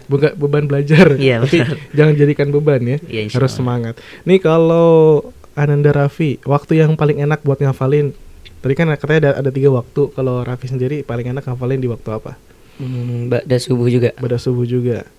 Bukan 0.07 0.36
beban 0.36 0.63
belajar. 0.65 1.15
Iya, 1.15 1.43
benar. 1.43 1.75
jangan 1.91 2.13
jadikan 2.15 2.47
beban 2.49 2.80
ya. 2.82 2.97
Iya, 3.03 3.28
Harus 3.30 3.55
semangat. 3.55 3.95
Nih 4.23 4.39
kalau 4.39 5.32
Ananda 5.58 5.89
Raffi, 5.89 6.38
waktu 6.45 6.86
yang 6.86 6.93
paling 6.93 7.18
enak 7.18 7.41
buat 7.41 7.58
ngafalin. 7.58 8.14
Tadi 8.62 8.74
kan 8.78 8.93
katanya 8.93 9.34
ada, 9.34 9.41
ada 9.41 9.49
tiga 9.49 9.74
waktu. 9.74 10.14
Kalau 10.14 10.45
Raffi 10.45 10.70
sendiri 10.70 11.01
paling 11.01 11.34
enak 11.34 11.49
ngafalin 11.49 11.82
di 11.82 11.89
waktu 11.89 12.10
apa? 12.14 12.38
Hmm, 12.78 13.34
Ba'da 13.34 13.58
subuh 13.58 13.89
juga. 13.89 14.14
Pada 14.14 14.38
subuh 14.38 14.70
juga. 14.70 15.10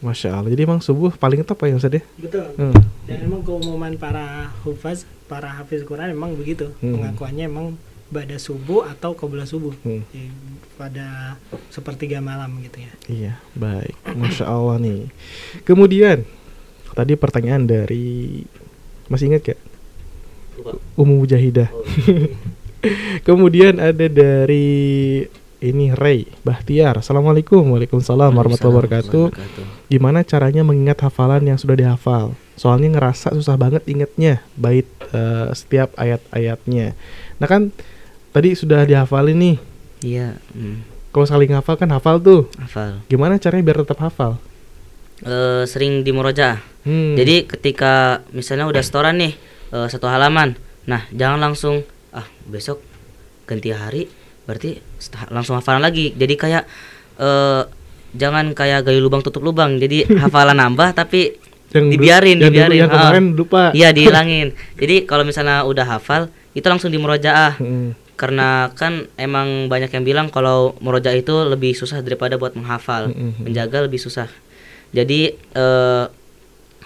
Masya 0.00 0.32
Allah. 0.32 0.52
Jadi 0.52 0.64
emang 0.64 0.80
subuh 0.80 1.12
paling 1.12 1.44
top 1.44 1.68
ya 1.68 1.76
Ustaz 1.76 1.92
ya? 1.92 2.02
Betul. 2.16 2.48
Hmm. 2.56 2.76
Dan 3.04 3.28
emang 3.28 3.44
keumuman 3.44 3.92
para 4.00 4.52
hufaz, 4.64 5.04
para 5.28 5.48
hafiz 5.60 5.84
Quran 5.84 6.12
emang 6.12 6.36
begitu. 6.36 6.72
Hmm. 6.80 6.96
Pengakuannya 7.00 7.44
emang 7.48 7.66
pada 8.08 8.36
subuh 8.40 8.88
atau 8.88 9.12
qabla 9.12 9.44
subuh. 9.44 9.76
Hmm. 9.84 10.04
Jadi, 10.12 10.32
pada 10.76 11.36
sepertiga 11.72 12.20
malam 12.20 12.60
gitu 12.60 12.84
ya. 12.84 12.92
Iya, 13.08 13.32
baik. 13.56 13.96
Masya 14.16 14.44
Allah 14.48 14.76
nih. 14.80 15.08
Kemudian 15.64 16.24
tadi 16.92 17.12
pertanyaan 17.16 17.64
dari 17.64 18.44
masih 19.08 19.32
ingat 19.32 19.52
gak? 19.52 19.60
Umu 20.96 21.22
Mujahidah. 21.22 21.68
Kemudian 23.26 23.82
ada 23.82 24.06
dari 24.06 25.24
ini 25.60 25.86
Ray 25.96 26.28
Bahtiar. 26.44 27.00
Assalamualaikum, 27.00 27.64
waalaikumsalam 27.74 28.30
warahmatullahi 28.30 28.76
wabarakatuh. 28.76 29.26
Gimana 29.88 30.22
caranya 30.22 30.62
mengingat 30.62 31.00
hafalan 31.02 31.42
yang 31.48 31.58
sudah 31.58 31.74
dihafal? 31.74 32.36
Soalnya 32.56 32.96
ngerasa 32.96 33.34
susah 33.36 33.56
banget 33.58 33.84
ingetnya 33.88 34.44
bait 34.56 34.88
eh, 35.12 35.48
setiap 35.52 35.92
ayat-ayatnya. 35.96 36.96
Nah 37.40 37.46
kan 37.48 37.74
tadi 38.32 38.56
sudah 38.56 38.84
dihafalin 38.84 39.36
nih. 39.36 39.56
Iya, 40.04 40.36
hmm, 40.52 41.10
Kalau 41.10 41.24
sekali 41.24 41.48
ngafal 41.48 41.80
kan 41.80 41.88
hafal 41.96 42.20
tuh. 42.20 42.52
hafal. 42.60 43.00
Gimana 43.08 43.40
caranya 43.40 43.64
biar 43.64 43.80
tetap 43.82 43.98
hafal? 44.04 44.36
Eh, 45.24 45.64
sering 45.64 46.04
di 46.04 46.12
murojaah. 46.12 46.60
Hmm. 46.84 47.16
Jadi 47.16 47.48
ketika 47.48 48.20
misalnya 48.36 48.68
udah 48.68 48.84
setoran 48.84 49.16
nih 49.16 49.32
eh, 49.76 49.86
satu 49.92 50.08
halaman, 50.08 50.56
nah 50.88 51.04
jangan 51.12 51.36
langsung 51.36 51.84
ah 52.16 52.24
besok 52.48 52.80
ganti 53.44 53.68
hari, 53.76 54.08
berarti 54.48 54.80
langsung 55.28 55.60
hafalan 55.60 55.84
lagi. 55.84 56.16
Jadi 56.16 56.34
kayak 56.40 56.64
eh 57.20 57.62
jangan 58.16 58.56
kayak 58.56 58.88
gayu 58.88 59.04
lubang 59.04 59.20
tutup 59.20 59.44
lubang. 59.44 59.76
Jadi 59.76 60.08
hafalan 60.24 60.56
nambah 60.56 60.96
tapi 60.96 61.36
Yang 61.76 61.86
dibiarin, 61.98 62.36
yang 62.40 62.48
dibiarin. 62.48 62.78
yang 62.86 62.90
kemarin 62.90 63.24
lupa. 63.36 63.62
Iya 63.76 63.92
dihilangin. 63.96 64.56
Jadi 64.80 65.04
kalau 65.04 65.28
misalnya 65.28 65.66
udah 65.68 65.84
hafal 65.84 66.32
itu 66.56 66.64
langsung 66.64 66.88
di 66.88 66.96
murojaah. 66.96 67.60
Hmm. 67.60 67.92
Karena 68.16 68.72
kan 68.72 69.04
emang 69.20 69.68
banyak 69.68 69.92
yang 69.92 70.04
bilang 70.06 70.26
kalau 70.32 70.72
murojaah 70.80 71.20
itu 71.20 71.36
lebih 71.52 71.76
susah 71.76 72.00
daripada 72.00 72.40
buat 72.40 72.56
menghafal. 72.56 73.12
Mm-mm. 73.12 73.44
Menjaga 73.44 73.84
lebih 73.84 74.00
susah. 74.00 74.24
Jadi 74.96 75.36
eh, 75.36 76.04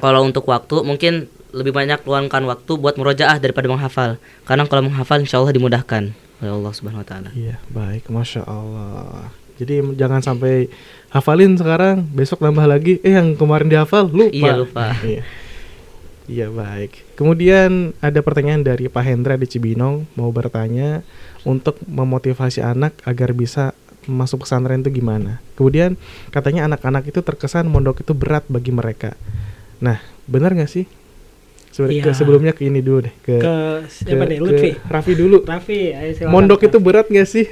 kalau 0.00 0.20
untuk 0.26 0.42
waktu 0.50 0.82
mungkin 0.82 1.30
lebih 1.50 1.74
banyak 1.74 2.02
luangkan 2.02 2.42
waktu 2.46 2.72
buat 2.78 2.94
murojaah 2.96 3.38
daripada 3.38 3.66
menghafal. 3.66 4.16
Karena 4.46 4.66
kalau 4.66 4.86
menghafal 4.86 5.22
insya 5.22 5.38
Allah 5.42 5.54
dimudahkan 5.54 6.14
oleh 6.40 6.52
Allah 6.52 6.72
Subhanahu 6.72 7.04
Wa 7.04 7.08
Taala. 7.08 7.30
Iya, 7.36 7.60
baik, 7.68 8.08
masya 8.08 8.42
Allah. 8.48 9.28
Jadi 9.60 9.84
jangan 10.00 10.24
sampai 10.24 10.72
hafalin 11.12 11.52
sekarang, 11.60 12.08
besok 12.16 12.40
nambah 12.40 12.64
lagi. 12.64 12.96
Eh 13.04 13.12
yang 13.12 13.36
kemarin 13.36 13.68
dihafal 13.68 14.08
lupa. 14.08 14.32
Iya, 14.32 14.52
lupa. 14.56 14.84
iya. 15.04 15.22
Iya, 16.30 16.46
baik. 16.46 17.18
Kemudian 17.18 17.92
ada 17.98 18.22
pertanyaan 18.22 18.62
dari 18.62 18.86
Pak 18.86 19.02
Hendra 19.02 19.34
di 19.34 19.50
Cibinong 19.50 20.06
mau 20.14 20.30
bertanya 20.30 21.02
untuk 21.42 21.76
memotivasi 21.84 22.62
anak 22.62 22.94
agar 23.02 23.34
bisa 23.34 23.74
masuk 24.08 24.46
pesantren 24.46 24.80
itu 24.80 25.02
gimana? 25.02 25.42
Kemudian 25.58 25.98
katanya 26.32 26.70
anak-anak 26.70 27.10
itu 27.10 27.20
terkesan 27.20 27.68
mondok 27.68 28.06
itu 28.06 28.14
berat 28.16 28.46
bagi 28.48 28.72
mereka. 28.72 29.18
Nah, 29.82 30.00
benar 30.30 30.54
nggak 30.54 30.70
sih? 30.70 30.86
Sebenarnya 31.80 31.96
Iya. 31.96 32.04
ke 32.04 32.10
sebelumnya 32.12 32.52
ke 32.52 32.62
ini 32.62 32.80
dulu 32.80 32.98
deh 33.08 33.14
ke 33.18 33.34
Ke 33.36 33.54
siapa 33.88 34.24
nih? 34.24 34.36
Lutfi. 34.36 34.70
Raffi 34.84 35.12
dulu. 35.16 35.38
Raffi, 35.42 35.80
ayo 35.90 36.10
silakan. 36.12 36.30
Mondok 36.30 36.60
itu 36.62 36.76
berat 36.76 37.08
nggak 37.08 37.24
sih? 37.24 37.46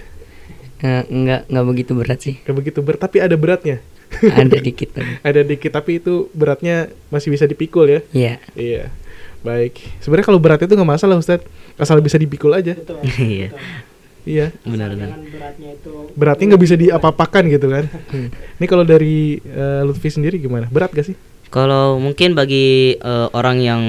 Eh, 0.79 1.03
nggak 1.05 1.49
nggak 1.49 1.65
begitu 1.67 1.93
berat 1.93 2.19
sih. 2.21 2.35
Gak 2.39 2.55
begitu 2.55 2.79
berat, 2.81 3.01
tapi 3.01 3.19
ada 3.19 3.35
beratnya. 3.35 3.81
Ada 4.15 4.57
dikit 4.67 4.89
tapi. 4.93 5.11
ada 5.21 5.41
dikit, 5.43 5.71
tapi 5.71 5.99
itu 5.99 6.29
beratnya 6.31 6.77
masih 7.09 7.29
bisa 7.29 7.45
dipikul 7.45 7.85
ya. 7.85 8.01
Iya. 8.11 8.35
Iya. 8.55 8.85
Baik. 9.39 9.81
Sebenarnya 9.99 10.27
kalau 10.27 10.39
berat 10.39 10.61
itu 10.61 10.71
nggak 10.71 10.87
masalah 10.89 11.17
Ustaz. 11.17 11.43
Asal 11.75 11.99
bisa 11.99 12.15
dipikul 12.15 12.53
aja. 12.53 12.77
Iya. 13.19 13.51
Iya. 14.23 14.47
Benar 14.63 14.93
benar. 14.93 15.09
Beratnya 15.17 15.71
itu 15.73 15.93
Beratnya 16.13 16.45
nggak 16.53 16.63
bisa 16.63 16.77
diapa-apakan 16.77 17.43
gitu 17.49 17.67
kan. 17.67 17.85
Hmm. 18.13 18.29
Ini 18.31 18.67
kalau 18.67 18.85
dari 18.85 19.39
eh, 19.41 19.83
Lutfi 19.83 20.09
sendiri 20.09 20.39
gimana? 20.39 20.69
Berat 20.69 20.93
gak 20.93 21.07
sih? 21.07 21.17
Kalau 21.49 21.97
mungkin 21.97 22.33
bagi 22.33 22.93
eh, 22.95 23.29
orang 23.33 23.57
yang 23.59 23.83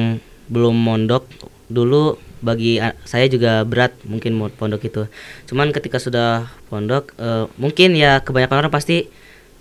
belum 0.49 0.75
mondok 0.75 1.29
dulu 1.69 2.17
bagi 2.39 2.79
saya 3.03 3.27
juga 3.27 3.61
berat 3.67 3.93
mungkin 4.07 4.35
mau 4.39 4.47
pondok 4.49 4.81
itu. 4.87 5.03
Cuman 5.45 5.69
ketika 5.75 5.99
sudah 5.99 6.49
pondok 6.71 7.13
eh, 7.19 7.45
mungkin 7.59 7.93
ya 7.93 8.23
kebanyakan 8.23 8.65
orang 8.65 8.73
pasti 8.73 9.05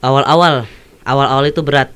awal-awal 0.01 0.64
awal-awal 1.03 1.45
itu 1.47 1.61
berat. 1.61 1.91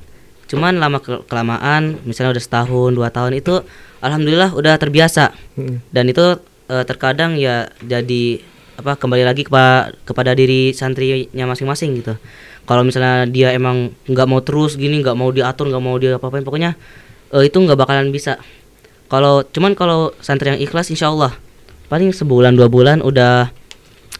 Cuman 0.51 0.77
lama 0.77 0.99
ke- 0.99 1.23
kelamaan 1.25 2.03
misalnya 2.03 2.37
udah 2.37 2.43
setahun 2.43 2.91
dua 2.93 3.09
tahun 3.09 3.39
itu 3.39 3.63
alhamdulillah 4.03 4.53
udah 4.53 4.75
terbiasa. 4.75 5.33
Hmm. 5.55 5.79
Dan 5.89 6.11
itu 6.11 6.37
eh, 6.67 6.83
terkadang 6.83 7.39
ya 7.39 7.71
jadi 7.81 8.43
apa 8.73 8.97
kembali 8.99 9.23
lagi 9.23 9.47
kepa- 9.47 9.93
kepada 10.03 10.35
diri 10.35 10.75
santrinya 10.75 11.45
masing-masing 11.47 11.95
gitu. 12.03 12.19
Kalau 12.63 12.83
misalnya 12.83 13.27
dia 13.27 13.55
emang 13.55 13.91
nggak 14.07 14.27
mau 14.27 14.39
terus 14.43 14.75
gini, 14.75 14.99
nggak 15.03 15.15
mau 15.15 15.31
diatur, 15.31 15.67
nggak 15.71 15.83
mau 15.83 15.95
dia 15.95 16.15
apa-apain, 16.19 16.43
pokoknya 16.43 16.75
eh, 17.31 17.43
itu 17.47 17.55
nggak 17.55 17.79
bakalan 17.79 18.11
bisa. 18.11 18.35
Kalau 19.13 19.45
cuman 19.45 19.77
kalau 19.77 20.09
santri 20.25 20.49
yang 20.49 20.57
ikhlas, 20.57 20.89
insya 20.89 21.13
Allah 21.13 21.37
paling 21.85 22.09
sebulan 22.09 22.57
dua 22.57 22.65
bulan 22.65 22.97
udah 23.05 23.53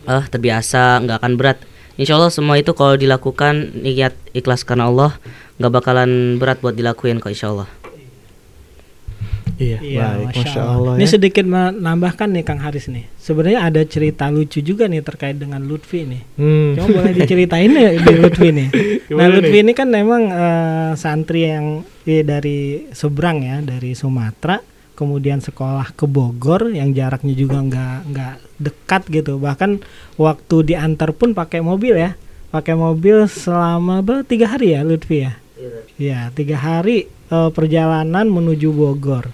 eh 0.05 0.23
terbiasa, 0.29 1.01
nggak 1.01 1.17
akan 1.17 1.33
berat. 1.33 1.57
Insya 1.97 2.21
Allah 2.21 2.29
semua 2.29 2.61
itu 2.61 2.77
kalau 2.77 2.93
dilakukan 2.93 3.73
niat 3.81 4.13
ikhlas 4.37 4.61
karena 4.61 4.85
Allah 4.93 5.17
nggak 5.57 5.73
bakalan 5.73 6.37
berat 6.37 6.61
buat 6.61 6.77
dilakuin 6.77 7.17
kok 7.17 7.33
insya 7.33 7.49
Allah. 7.49 7.65
Iya, 9.53 9.77
baik. 9.79 10.33
Masya 10.33 10.61
Allah, 10.65 10.93
Ini 10.97 11.05
ya. 11.05 11.11
sedikit 11.13 11.45
menambahkan 11.45 12.25
nih 12.33 12.43
Kang 12.43 12.57
Haris 12.57 12.89
nih. 12.89 13.05
Sebenarnya 13.21 13.69
ada 13.69 13.81
cerita 13.85 14.25
lucu 14.33 14.65
juga 14.65 14.89
nih 14.89 15.05
terkait 15.05 15.37
dengan 15.37 15.61
Lutfi 15.61 16.09
nih. 16.09 16.21
Hmm. 16.41 16.73
Cuma 16.73 17.01
boleh 17.01 17.13
diceritain 17.13 17.69
ya 17.69 17.91
di 17.93 18.13
Lutfi 18.21 18.49
nih. 18.49 18.67
nah 19.13 19.29
Lutfi 19.29 19.53
nih? 19.53 19.63
ini 19.63 19.73
kan 19.77 19.87
memang 19.93 20.21
eh, 20.25 20.91
santri 20.97 21.45
yang 21.53 21.85
eh, 22.09 22.25
dari 22.25 22.89
seberang 22.91 23.45
ya, 23.45 23.57
dari 23.61 23.93
Sumatera, 23.93 24.57
kemudian 24.93 25.41
sekolah 25.41 25.93
ke 25.93 26.05
Bogor 26.05 26.69
yang 26.69 26.93
jaraknya 26.93 27.33
juga 27.33 27.61
nggak 27.61 27.97
nggak 28.13 28.35
dekat 28.61 29.03
gitu. 29.09 29.41
Bahkan 29.41 29.83
waktu 30.17 30.55
diantar 30.73 31.13
pun 31.13 31.33
pakai 31.33 31.59
mobil 31.61 31.97
ya, 31.97 32.17
pakai 32.53 32.77
mobil 32.77 33.25
selama 33.25 34.05
ber 34.05 34.21
tiga 34.25 34.53
hari 34.53 34.77
ya 34.77 34.81
Lutfi 34.85 35.25
ya. 35.25 35.33
Ya 35.97 36.19
tiga 36.33 36.59
hari 36.59 37.09
eh, 37.09 37.49
perjalanan 37.51 38.29
menuju 38.29 38.69
Bogor. 38.73 39.29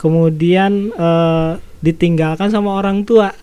Kemudian 0.00 0.90
eh, 0.92 1.50
ditinggalkan 1.84 2.48
sama 2.48 2.76
orang 2.76 3.04
tua. 3.04 3.36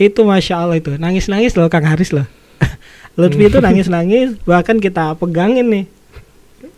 Itu 0.00 0.24
masya 0.26 0.64
Allah 0.66 0.80
itu 0.80 0.96
nangis 0.96 1.28
nangis 1.28 1.54
loh 1.54 1.68
Kang 1.68 1.84
Haris 1.84 2.10
loh. 2.10 2.26
Lutfi 3.20 3.44
itu 3.44 3.60
nangis-nangis 3.60 4.40
bahkan 4.48 4.80
kita 4.80 5.12
pegangin 5.20 5.68
nih 5.68 5.84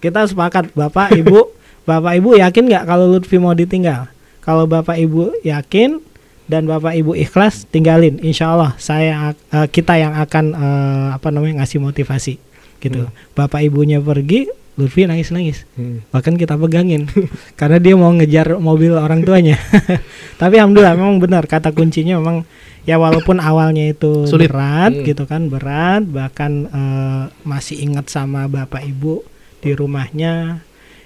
kita 0.02 0.26
sepakat 0.28 0.74
bapak 0.74 1.14
ibu 1.14 1.48
bapak 1.84 2.20
ibu 2.20 2.36
yakin 2.36 2.64
nggak 2.68 2.84
kalau 2.88 3.06
Lutfi 3.08 3.36
mau 3.40 3.52
ditinggal? 3.52 4.08
Kalau 4.44 4.68
bapak 4.68 5.00
ibu 5.00 5.32
yakin 5.40 6.00
dan 6.44 6.68
bapak 6.68 6.96
ibu 7.00 7.16
ikhlas 7.16 7.64
tinggalin. 7.72 8.20
Insya 8.20 8.52
Allah 8.52 8.76
saya 8.76 9.32
eh, 9.32 9.68
kita 9.68 9.96
yang 9.96 10.12
akan 10.16 10.44
eh, 10.52 11.06
apa 11.16 11.28
namanya 11.32 11.64
ngasih 11.64 11.80
motivasi 11.80 12.36
gitu. 12.84 13.08
Bapak 13.32 13.64
ibunya 13.64 13.96
pergi 14.00 14.48
Lutfi 14.74 15.06
nangis-nangis. 15.06 15.64
Hmm. 15.78 16.02
bahkan 16.10 16.34
kita 16.34 16.58
pegangin 16.58 17.06
karena 17.60 17.78
dia 17.78 17.94
mau 17.94 18.10
ngejar 18.10 18.58
mobil 18.58 18.92
orang 18.98 19.22
tuanya. 19.22 19.54
Tapi 20.40 20.58
alhamdulillah 20.58 20.98
memang 20.98 21.22
benar. 21.22 21.46
Kata 21.46 21.70
kuncinya 21.70 22.18
memang 22.18 22.42
ya 22.84 22.98
walaupun 22.98 23.38
awalnya 23.40 23.88
itu 23.88 24.26
Sulit. 24.26 24.50
berat 24.50 24.92
Hmm. 24.92 25.06
gitu 25.06 25.24
kan 25.30 25.46
berat. 25.46 26.02
Bahkan 26.04 26.52
eh, 26.68 27.24
masih 27.46 27.86
ingat 27.86 28.10
sama 28.10 28.50
bapak 28.50 28.82
ibu 28.84 29.22
di 29.64 29.72
rumahnya 29.72 30.60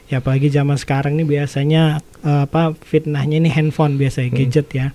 ya 0.08 0.18
apalagi 0.18 0.48
zaman 0.48 0.74
sekarang 0.74 1.14
ini 1.14 1.24
biasanya 1.24 2.00
eh, 2.20 2.42
apa 2.44 2.72
fitnahnya 2.74 3.38
ini 3.38 3.48
handphone 3.48 3.96
biasanya 3.96 4.28
Hmm. 4.28 4.38
gadget 4.42 4.68
ya 4.72 4.86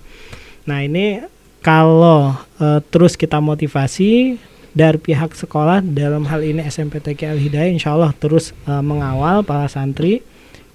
nah 0.64 0.80
ini 0.80 1.22
kalau 1.60 2.32
eh, 2.58 2.80
terus 2.88 3.14
kita 3.14 3.38
motivasi 3.38 4.36
dari 4.74 4.98
pihak 4.98 5.32
sekolah 5.32 5.80
dalam 5.80 6.26
hal 6.26 6.42
ini 6.42 6.60
SMPTK 6.60 7.30
Al 7.30 7.38
Hidayah 7.38 7.70
insya 7.70 7.94
Allah 7.94 8.10
terus 8.12 8.50
eh, 8.64 8.82
mengawal 8.82 9.42
para 9.42 9.66
santri 9.66 10.20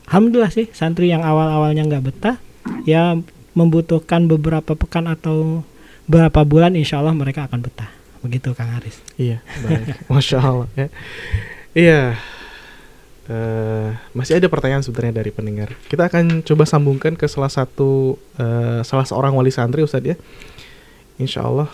Alhamdulillah 0.08 0.50
sih 0.50 0.66
santri 0.72 1.12
yang 1.12 1.22
awal-awalnya 1.22 1.86
nggak 1.86 2.04
betah 2.06 2.36
ya 2.84 3.14
membutuhkan 3.54 4.26
beberapa 4.26 4.74
pekan 4.74 5.06
atau 5.06 5.62
beberapa 6.06 6.42
bulan 6.42 6.74
insya 6.74 6.98
Allah 6.98 7.14
mereka 7.14 7.46
akan 7.46 7.60
betah 7.62 7.90
begitu 8.20 8.52
Kang 8.52 8.72
Haris 8.74 8.98
Iya, 9.16 9.44
baik. 9.62 9.86
Masya 10.12 10.38
Allah 10.40 10.68
ya. 10.74 10.88
Iya. 11.72 12.02
Eh, 13.30 13.90
masih 14.18 14.42
ada 14.42 14.50
pertanyaan 14.50 14.82
sebenarnya 14.82 15.22
dari 15.22 15.30
pendengar. 15.30 15.78
Kita 15.86 16.10
akan 16.10 16.42
coba 16.42 16.66
sambungkan 16.66 17.14
ke 17.14 17.30
salah 17.30 17.54
satu 17.54 18.18
eh, 18.42 18.82
salah 18.82 19.06
seorang 19.06 19.38
wali 19.38 19.54
santri 19.54 19.86
Ustadz 19.86 20.10
ya. 20.10 20.16
Insya 21.22 21.46
Allah 21.46 21.70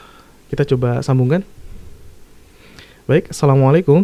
kita 0.52 0.68
coba 0.76 1.00
sambungkan. 1.00 1.48
Baik, 3.08 3.32
assalamualaikum. 3.32 4.04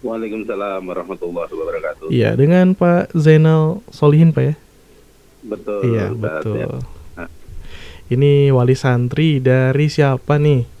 Waalaikumsalam 0.00 0.80
warahmatullahi 0.80 1.52
wabarakatuh. 1.52 2.08
Iya, 2.08 2.32
dengan 2.32 2.72
Pak 2.72 3.12
Zainal 3.12 3.84
Solihin 3.92 4.32
Pak 4.32 4.44
ya. 4.48 4.54
Betul. 5.44 5.80
Iya, 5.92 6.04
Ustaz, 6.08 6.24
betul. 6.24 6.56
ya. 6.56 6.66
Nah, 7.20 7.28
Ini 8.08 8.32
wali 8.56 8.72
santri 8.80 9.44
dari 9.44 9.92
siapa 9.92 10.40
nih? 10.40 10.79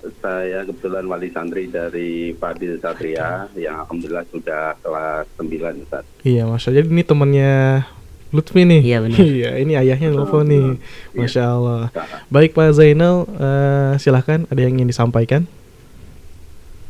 Saya 0.00 0.64
kebetulan 0.64 1.04
wali 1.04 1.28
santri 1.28 1.68
dari 1.68 2.32
Fadil 2.32 2.80
Satria 2.80 3.44
yang 3.52 3.84
alhamdulillah 3.84 4.24
sudah 4.32 4.72
kelas 4.80 5.28
9 5.36 5.84
Ustaz. 5.84 6.04
Iya, 6.24 6.48
Masya 6.48 6.72
Jadi 6.72 6.88
ini 6.88 7.04
temannya 7.04 7.84
Lutfi 8.32 8.62
nih. 8.64 8.80
Iya, 8.80 8.98
benar. 9.04 9.18
iya, 9.36 9.50
ini 9.60 9.72
ayahnya 9.76 10.08
nelfon 10.14 10.48
nih. 10.48 10.66
Iya. 11.12 11.20
Masya 11.20 11.42
Allah. 11.44 11.82
Baik 12.32 12.56
Pak 12.56 12.72
Zainal, 12.72 13.28
eh, 13.28 13.92
silahkan 14.00 14.48
ada 14.48 14.60
yang 14.62 14.80
ingin 14.80 14.88
disampaikan? 14.88 15.44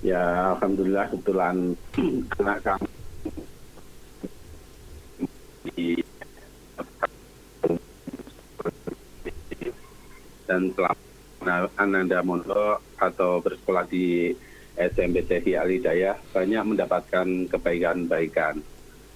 Ya 0.00 0.56
alhamdulillah 0.56 1.12
kebetulan 1.12 1.76
anak 2.40 2.58
kami 2.64 2.88
di 5.76 6.00
dan 10.48 10.72
selama 10.72 11.09
Ananda 11.76 12.20
Mondok 12.20 13.01
atau 13.01 13.41
bersekolah 13.41 13.88
di 13.88 14.28
SMP 14.76 15.24
Alidayah 15.57 16.16
banyak 16.32 16.64
mendapatkan 16.76 17.49
kebaikan-baikan. 17.49 18.61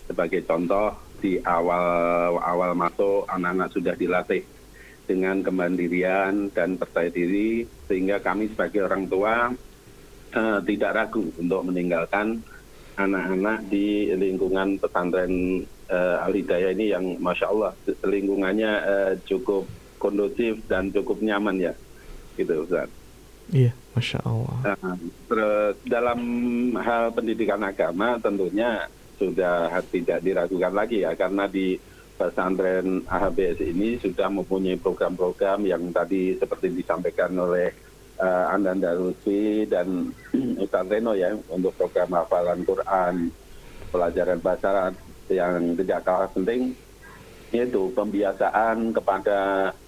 Sebagai 0.08 0.44
contoh 0.44 0.92
di 1.20 1.40
awal 1.40 2.36
awal 2.36 2.76
masuk 2.76 3.24
anak-anak 3.28 3.72
sudah 3.72 3.94
dilatih 3.96 4.44
dengan 5.04 5.40
kemandirian 5.44 6.52
dan 6.52 6.76
percaya 6.76 7.08
diri 7.08 7.64
sehingga 7.88 8.20
kami 8.20 8.52
sebagai 8.52 8.84
orang 8.84 9.04
tua 9.08 9.52
eh, 10.32 10.58
tidak 10.64 10.92
ragu 10.96 11.28
untuk 11.40 11.60
meninggalkan 11.64 12.40
anak-anak 12.96 13.68
di 13.68 14.12
lingkungan 14.16 14.80
pesantren 14.80 15.64
eh, 15.88 16.72
ini 16.72 16.92
yang 16.92 17.04
masya 17.20 17.52
Allah 17.52 17.72
lingkungannya 18.04 18.72
eh, 18.84 19.12
cukup 19.28 19.68
kondusif 20.00 20.60
dan 20.68 20.92
cukup 20.92 21.20
nyaman 21.24 21.72
ya 21.72 21.72
gitu 22.38 22.66
Ustaz. 22.66 22.88
Iya, 23.52 23.72
Masya 23.92 24.18
Allah. 24.24 24.58
Nah, 24.64 24.96
terus 25.28 25.74
dalam 25.84 26.20
hal 26.80 27.12
pendidikan 27.12 27.60
agama 27.60 28.16
tentunya 28.16 28.88
sudah 29.20 29.70
tidak 29.92 30.24
diragukan 30.24 30.72
lagi 30.74 31.04
ya 31.04 31.12
karena 31.14 31.46
di 31.46 31.76
pesantren 32.14 33.02
AHBS 33.04 33.58
ini 33.62 33.98
sudah 33.98 34.30
mempunyai 34.30 34.78
program-program 34.78 35.66
yang 35.66 35.82
tadi 35.90 36.38
seperti 36.38 36.70
disampaikan 36.70 37.34
oleh 37.34 37.74
uh, 38.22 38.54
Ananda 38.54 38.94
Lutfi 38.94 39.66
dan 39.66 40.14
Ustaz 40.64 40.86
Reno 40.86 41.12
ya 41.18 41.34
untuk 41.50 41.74
program 41.74 42.14
hafalan 42.14 42.62
Quran, 42.62 43.14
pelajaran 43.90 44.38
bahasa 44.38 44.66
Arab 44.70 44.94
yang 45.30 45.74
tidak 45.78 46.00
kalah 46.04 46.30
penting 46.30 46.76
yaitu 47.54 47.86
pembiasaan 47.94 48.90
kepada 48.90 49.70
eh, 49.70 49.83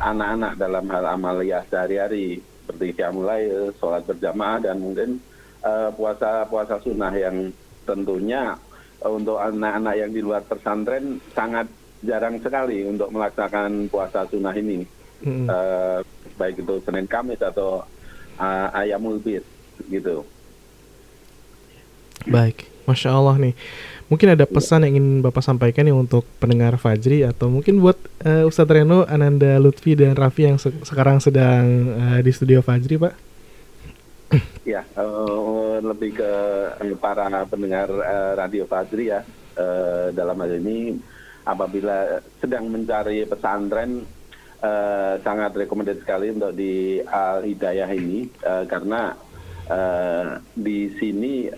anak-anak 0.00 0.56
dalam 0.56 0.84
hal 0.88 1.04
amaliyah 1.12 1.62
sehari-hari 1.68 2.40
seperti 2.62 2.96
mulai 3.12 3.48
sholat 3.76 4.06
berjamaah 4.08 4.64
dan 4.64 4.80
mungkin 4.80 5.20
eh, 5.60 5.90
puasa-puasa 5.92 6.80
sunnah 6.80 7.12
yang 7.12 7.52
tentunya 7.84 8.56
eh, 9.04 9.12
untuk 9.12 9.36
anak-anak 9.36 9.94
yang 9.98 10.10
di 10.10 10.20
luar 10.24 10.40
pesantren 10.46 11.20
sangat 11.36 11.68
jarang 12.02 12.40
sekali 12.40 12.82
untuk 12.88 13.12
melaksanakan 13.12 13.86
puasa 13.92 14.24
sunnah 14.30 14.56
ini 14.56 15.02
Hmm. 15.22 15.46
Eh, 15.46 15.98
baik 16.34 16.66
itu 16.66 16.74
Senin 16.82 17.06
Kamis 17.06 17.38
atau 17.38 17.86
eh, 18.42 18.68
Ayamul 18.74 19.22
Bid 19.22 19.46
gitu. 19.86 20.26
Baik, 22.26 22.66
Masya 22.86 23.14
Allah 23.14 23.38
nih. 23.38 23.54
Mungkin 24.12 24.36
ada 24.36 24.44
pesan 24.44 24.84
yang 24.84 25.00
ingin 25.00 25.24
Bapak 25.24 25.40
sampaikan 25.40 25.88
nih 25.88 25.96
untuk 25.96 26.28
pendengar 26.36 26.76
Fajri 26.76 27.24
atau 27.24 27.48
mungkin 27.48 27.80
buat 27.80 27.96
eh, 28.20 28.44
Ustadz 28.44 28.68
Reno, 28.68 29.08
Ananda 29.08 29.56
Lutfi 29.56 29.96
dan 29.96 30.12
Raffi 30.12 30.52
yang 30.52 30.60
se- 30.60 30.84
sekarang 30.84 31.16
sedang 31.16 31.64
eh, 31.96 32.20
di 32.20 32.28
studio 32.28 32.60
Fajri, 32.60 33.00
Pak. 33.00 33.14
Ya, 34.68 34.84
eh, 34.84 35.76
lebih 35.80 36.20
ke 36.20 36.32
para 37.00 37.24
pendengar 37.48 37.88
eh, 37.88 38.32
Radio 38.36 38.68
Fajri 38.68 39.16
ya. 39.16 39.24
Eh, 39.56 40.12
dalam 40.12 40.36
hal 40.44 40.60
ini 40.60 41.00
apabila 41.48 42.20
sedang 42.36 42.68
mencari 42.68 43.24
pesantren 43.24 44.04
eh, 44.60 45.14
sangat 45.24 45.56
rekomendasi 45.56 46.04
sekali 46.04 46.28
untuk 46.36 46.52
di 46.52 47.00
Al 47.00 47.48
Hidayah 47.48 47.88
ini 47.96 48.28
eh, 48.28 48.64
karena 48.68 49.16
eh, 49.72 50.36
di 50.52 50.92
sini 51.00 51.48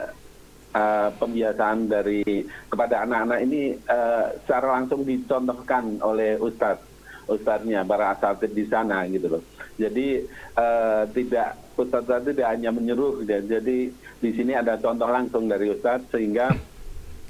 pembiasaan 1.14 1.86
dari 1.86 2.22
kepada 2.66 3.06
anak-anak 3.06 3.40
ini 3.46 3.78
eh, 3.78 4.26
secara 4.42 4.80
langsung 4.80 5.06
dicontohkan 5.06 6.02
oleh 6.02 6.34
ustadz 6.42 6.92
ustadznya 7.24 7.86
para 7.88 8.12
asatid 8.12 8.52
di 8.52 8.68
sana 8.68 9.06
gitu 9.08 9.38
loh. 9.38 9.42
Jadi 9.78 10.26
eh, 10.58 11.02
tidak 11.14 11.78
ustadz 11.78 12.26
itu 12.26 12.30
tidak 12.34 12.50
hanya 12.58 12.70
menyuruh 12.74 13.22
dan 13.22 13.46
jadi 13.46 13.78
di 14.18 14.30
sini 14.34 14.52
ada 14.58 14.74
contoh 14.82 15.06
langsung 15.06 15.46
dari 15.46 15.70
ustadz 15.70 16.10
sehingga 16.10 16.50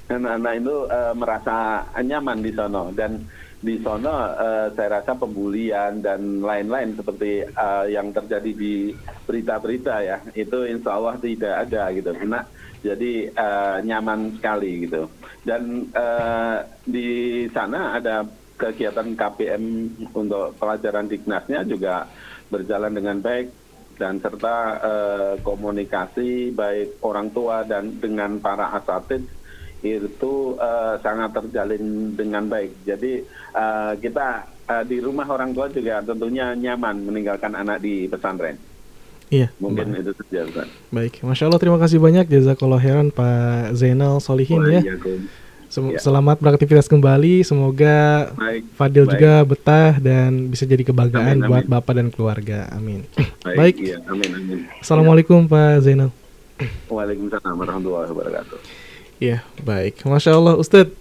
anak-anak 0.09 0.53
itu 0.57 0.75
eh, 0.89 1.13
merasa 1.13 1.55
nyaman 2.01 2.41
di 2.41 2.51
sono 2.53 2.89
dan 2.97 3.21
di 3.65 3.81
sono 3.81 4.13
eh, 4.37 4.69
saya 4.77 5.01
rasa 5.01 5.17
pembulian 5.17 5.97
dan 5.97 6.45
lain-lain 6.45 6.93
seperti 6.93 7.41
eh, 7.41 7.85
yang 7.89 8.13
terjadi 8.13 8.51
di 8.53 8.93
berita-berita 9.25 9.95
ya 10.05 10.21
itu 10.37 10.69
insya 10.69 10.93
Allah 10.93 11.17
tidak 11.17 11.65
ada 11.65 11.89
gitu. 11.89 12.13
Karena 12.13 12.45
jadi 12.85 13.13
eh, 13.33 13.77
nyaman 13.81 14.37
sekali 14.37 14.85
gitu. 14.85 15.09
Dan 15.41 15.89
di 16.89 17.09
sana 17.53 18.01
ada 18.01 18.25
kegiatan 18.57 19.13
KPM 19.13 19.63
untuk 20.13 20.57
pelajaran 20.57 21.05
Dignasnya 21.05 21.61
juga 21.69 22.09
berjalan 22.49 22.93
dengan 22.97 23.21
baik 23.21 23.53
dan 23.93 24.17
serta 24.17 24.57
komunikasi 25.45 26.49
baik 26.49 26.97
orang 27.05 27.29
tua 27.29 27.61
dan 27.61 27.93
dengan 28.01 28.41
para 28.41 28.73
asatid 28.73 29.29
itu 29.93 30.33
eh, 30.57 30.95
sangat 30.99 31.29
terjalin 31.33 31.83
dengan 32.11 32.43
baik. 32.45 32.71
Jadi 32.81 33.21
eh, 33.53 33.93
kita 33.97 34.27
eh, 34.65 34.83
di 34.83 34.97
rumah 34.97 35.27
orang 35.27 35.53
tua 35.53 35.69
juga 35.69 36.01
tentunya 36.01 36.51
nyaman 36.51 37.05
meninggalkan 37.05 37.53
anak 37.53 37.79
di 37.79 38.09
pesantren. 38.09 38.57
Iya. 39.25 39.49
Mungkin 39.57 39.89
itu 39.97 40.13
saja. 40.21 40.45
Baik, 40.89 41.21
Masya 41.21 41.49
Allah 41.49 41.57
terima 41.57 41.81
kasih 41.81 41.97
banyak 41.97 42.29
Jazakallah 42.29 42.77
khairan 42.77 43.09
Pak 43.09 43.73
Zainal 43.73 44.21
Solihin 44.21 44.61
ya. 44.69 44.81
Sem- 45.65 45.91
Ya. 45.91 45.99
Selamat 45.99 46.37
beraktivitas 46.39 46.85
kembali. 46.85 47.41
Semoga 47.41 48.29
Baik, 48.37 48.63
Fadil 48.77 49.03
baik. 49.03 49.11
juga 49.17 49.33
betah 49.43 49.91
dan 49.97 50.47
bisa 50.47 50.63
jadi 50.63 50.85
kebanggaan 50.85 51.41
Amin, 51.41 51.49
buat 51.49 51.65
amin. 51.65 51.73
Bapak 51.73 51.93
dan 51.97 52.07
keluarga. 52.13 52.69
Amin. 52.71 53.01
Baik, 53.43 53.57
Baik. 53.57 53.75
iya, 53.81 53.97
amin 54.05 54.29
amin. 54.29 54.59
Assalamualaikum 54.79 55.49
Pak 55.49 55.83
Zainal. 55.83 56.13
Waalaikumsalam 56.87 57.57
warahmatullahi 57.59 58.07
wabarakatuh. 58.07 58.84
Iya, 59.19 59.47
baik. 59.63 60.03
Masya 60.03 60.35
Allah, 60.35 60.55
Ustadz. 60.59 60.95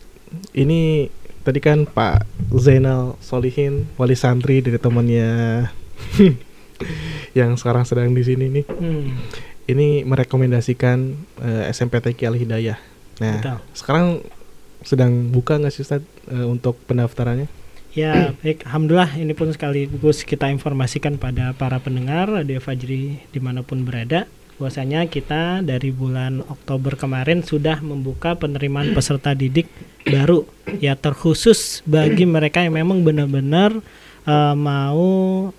Ini 0.55 1.11
tadi 1.47 1.61
kan 1.62 1.87
Pak 1.87 2.27
Zainal 2.59 3.15
Solihin, 3.23 3.87
wali 4.01 4.17
santri 4.19 4.65
dari 4.65 4.81
temannya 4.81 5.31
yang 7.39 7.55
sekarang 7.55 7.87
sedang 7.87 8.11
di 8.15 8.23
sini 8.23 8.51
nih. 8.51 8.65
Hmm. 8.67 9.15
Ini 9.65 10.05
merekomendasikan 10.05 10.99
eh, 11.41 11.65
SMPTQ 11.71 12.19
Al 12.29 12.37
Hidayah. 12.37 12.79
Nah, 13.23 13.39
Betul. 13.39 13.59
sekarang 13.73 14.07
sedang 14.85 15.33
buka 15.33 15.57
nggak 15.57 15.73
sih 15.73 15.83
Ustadz 15.87 16.07
eh, 16.29 16.47
untuk 16.47 16.79
pendaftarannya? 16.85 17.49
Ya, 17.95 18.12
baik. 18.43 18.67
Alhamdulillah 18.67 19.15
ini 19.17 19.33
pun 19.33 19.51
sekaligus 19.55 20.27
kita 20.27 20.51
informasikan 20.51 21.17
pada 21.17 21.55
para 21.55 21.79
pendengar 21.79 22.31
Radio 22.31 22.59
Fajri 22.59 23.23
di 23.31 23.41
mana 23.41 23.62
pun 23.62 23.87
berada. 23.87 24.27
Bahwasanya 24.55 25.11
kita 25.11 25.66
dari 25.66 25.90
bulan 25.90 26.46
Oktober 26.46 26.94
kemarin 26.94 27.42
sudah 27.42 27.82
membuka 27.82 28.38
penerimaan 28.38 28.94
peserta 28.94 29.34
didik 29.34 29.66
baru. 30.07 30.46
Ya 30.78 30.94
terkhusus 30.94 31.82
bagi 31.82 32.22
mereka 32.22 32.62
yang 32.62 32.78
memang 32.78 33.02
benar-benar 33.02 33.74
eh, 34.26 34.55
mau 34.55 35.50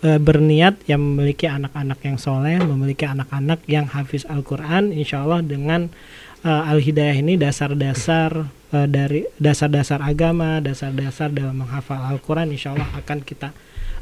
eh, 0.00 0.20
berniat 0.20 0.80
yang 0.88 1.00
memiliki 1.02 1.44
anak-anak 1.44 1.98
yang 2.00 2.16
soleh, 2.16 2.56
memiliki 2.62 3.04
anak-anak 3.04 3.60
yang 3.68 3.84
hafiz 3.90 4.24
Al-Quran, 4.28 4.96
insya 4.96 5.20
Allah 5.26 5.44
dengan 5.44 5.92
eh, 6.40 6.70
Al-Hidayah 6.72 7.16
ini 7.20 7.36
dasar-dasar 7.36 8.48
eh, 8.72 8.86
dari 8.88 9.28
dasar-dasar 9.36 10.00
agama, 10.00 10.64
dasar-dasar 10.64 11.28
dalam 11.32 11.60
menghafal 11.60 12.00
Al-Quran, 12.00 12.54
insya 12.54 12.72
Allah 12.72 12.88
akan 12.96 13.20
kita 13.20 13.52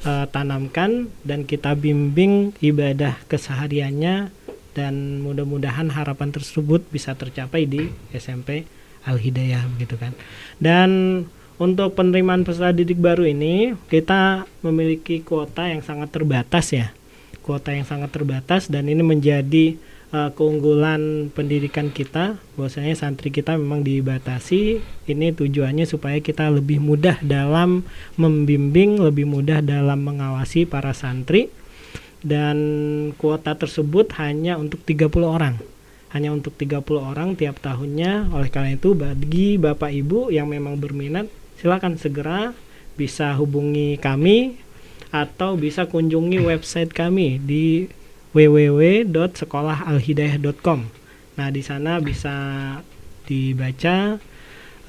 eh, 0.05 0.26
tanamkan 0.30 1.09
dan 1.24 1.48
kita 1.48 1.74
bimbing 1.74 2.52
ibadah 2.61 3.18
kesehariannya 3.26 4.30
dan 4.74 5.22
mudah-mudahan 5.22 5.88
harapan 5.94 6.34
tersebut 6.34 6.82
bisa 6.90 7.14
tercapai 7.14 7.64
di 7.64 7.88
SMP 8.11 8.66
Al-Hidayah 9.07 9.64
begitu 9.76 9.94
kan. 9.96 10.12
Dan 10.59 11.22
untuk 11.55 11.94
penerimaan 11.94 12.42
peserta 12.42 12.74
didik 12.74 12.98
baru 12.98 13.30
ini 13.30 13.78
kita 13.86 14.44
memiliki 14.66 15.22
kuota 15.22 15.70
yang 15.70 15.80
sangat 15.86 16.11
terbatas 16.11 16.74
ya. 16.74 16.90
Kuota 17.44 17.70
yang 17.70 17.86
sangat 17.86 18.11
terbatas 18.11 18.66
dan 18.66 18.90
ini 18.90 19.05
menjadi 19.07 19.78
eh, 20.14 20.30
keunggulan 20.38 21.34
pendidikan 21.34 21.90
kita, 21.90 22.38
bahwasanya 22.54 22.94
santri 22.94 23.34
kita 23.34 23.58
memang 23.58 23.82
dibatasi. 23.82 24.78
Ini 25.10 25.34
tujuannya 25.34 25.82
supaya 25.90 26.22
kita 26.22 26.54
lebih 26.54 26.78
mudah 26.78 27.18
dalam 27.18 27.82
membimbing, 28.14 29.02
lebih 29.02 29.26
mudah 29.26 29.58
dalam 29.58 30.06
mengawasi 30.06 30.70
para 30.70 30.94
santri. 30.94 31.50
Dan 32.24 32.56
kuota 33.20 33.52
tersebut 33.58 34.14
hanya 34.16 34.56
untuk 34.56 34.80
30 34.86 35.28
orang. 35.28 35.60
Hanya 36.14 36.32
untuk 36.32 36.56
30 36.56 36.80
orang 37.02 37.36
tiap 37.36 37.58
tahunnya. 37.60 38.32
Oleh 38.32 38.48
karena 38.48 38.78
itu 38.78 38.96
bagi 38.96 39.60
Bapak 39.60 39.92
Ibu 39.92 40.32
yang 40.32 40.48
memang 40.48 40.80
berminat, 40.80 41.28
silakan 41.60 42.00
segera 42.00 42.56
bisa 42.94 43.34
hubungi 43.34 43.98
kami 43.98 44.56
atau 45.14 45.54
bisa 45.54 45.86
kunjungi 45.86 46.42
website 46.42 46.90
kami 46.90 47.38
di 47.38 47.86
www.sekolahalhidayah.com. 48.35 50.80
Nah, 51.35 51.51
di 51.55 51.62
sana 51.62 52.03
bisa 52.03 52.35
dibaca 53.24 54.18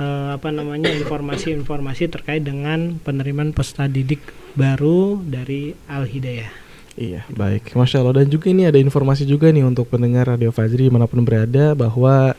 eh, 0.01 0.29
apa 0.33 0.49
namanya 0.51 0.89
informasi-informasi 0.91 2.09
terkait 2.11 2.43
dengan 2.43 2.99
penerimaan 2.99 3.53
peserta 3.53 3.87
didik 3.87 4.19
baru 4.57 5.21
dari 5.23 5.77
Al 5.85 6.09
Hidayah. 6.09 6.65
Iya, 6.95 7.27
baik. 7.27 7.75
Masya 7.75 7.99
Allah. 8.01 8.23
Dan 8.23 8.31
juga 8.31 8.49
ini 8.49 8.65
ada 8.65 8.79
informasi 8.79 9.27
juga 9.27 9.51
nih 9.51 9.67
untuk 9.67 9.91
pendengar 9.91 10.31
Radio 10.31 10.49
Fajri 10.49 10.87
di 10.87 10.93
mana 10.93 11.05
pun 11.05 11.27
berada 11.27 11.75
bahwa 11.75 12.33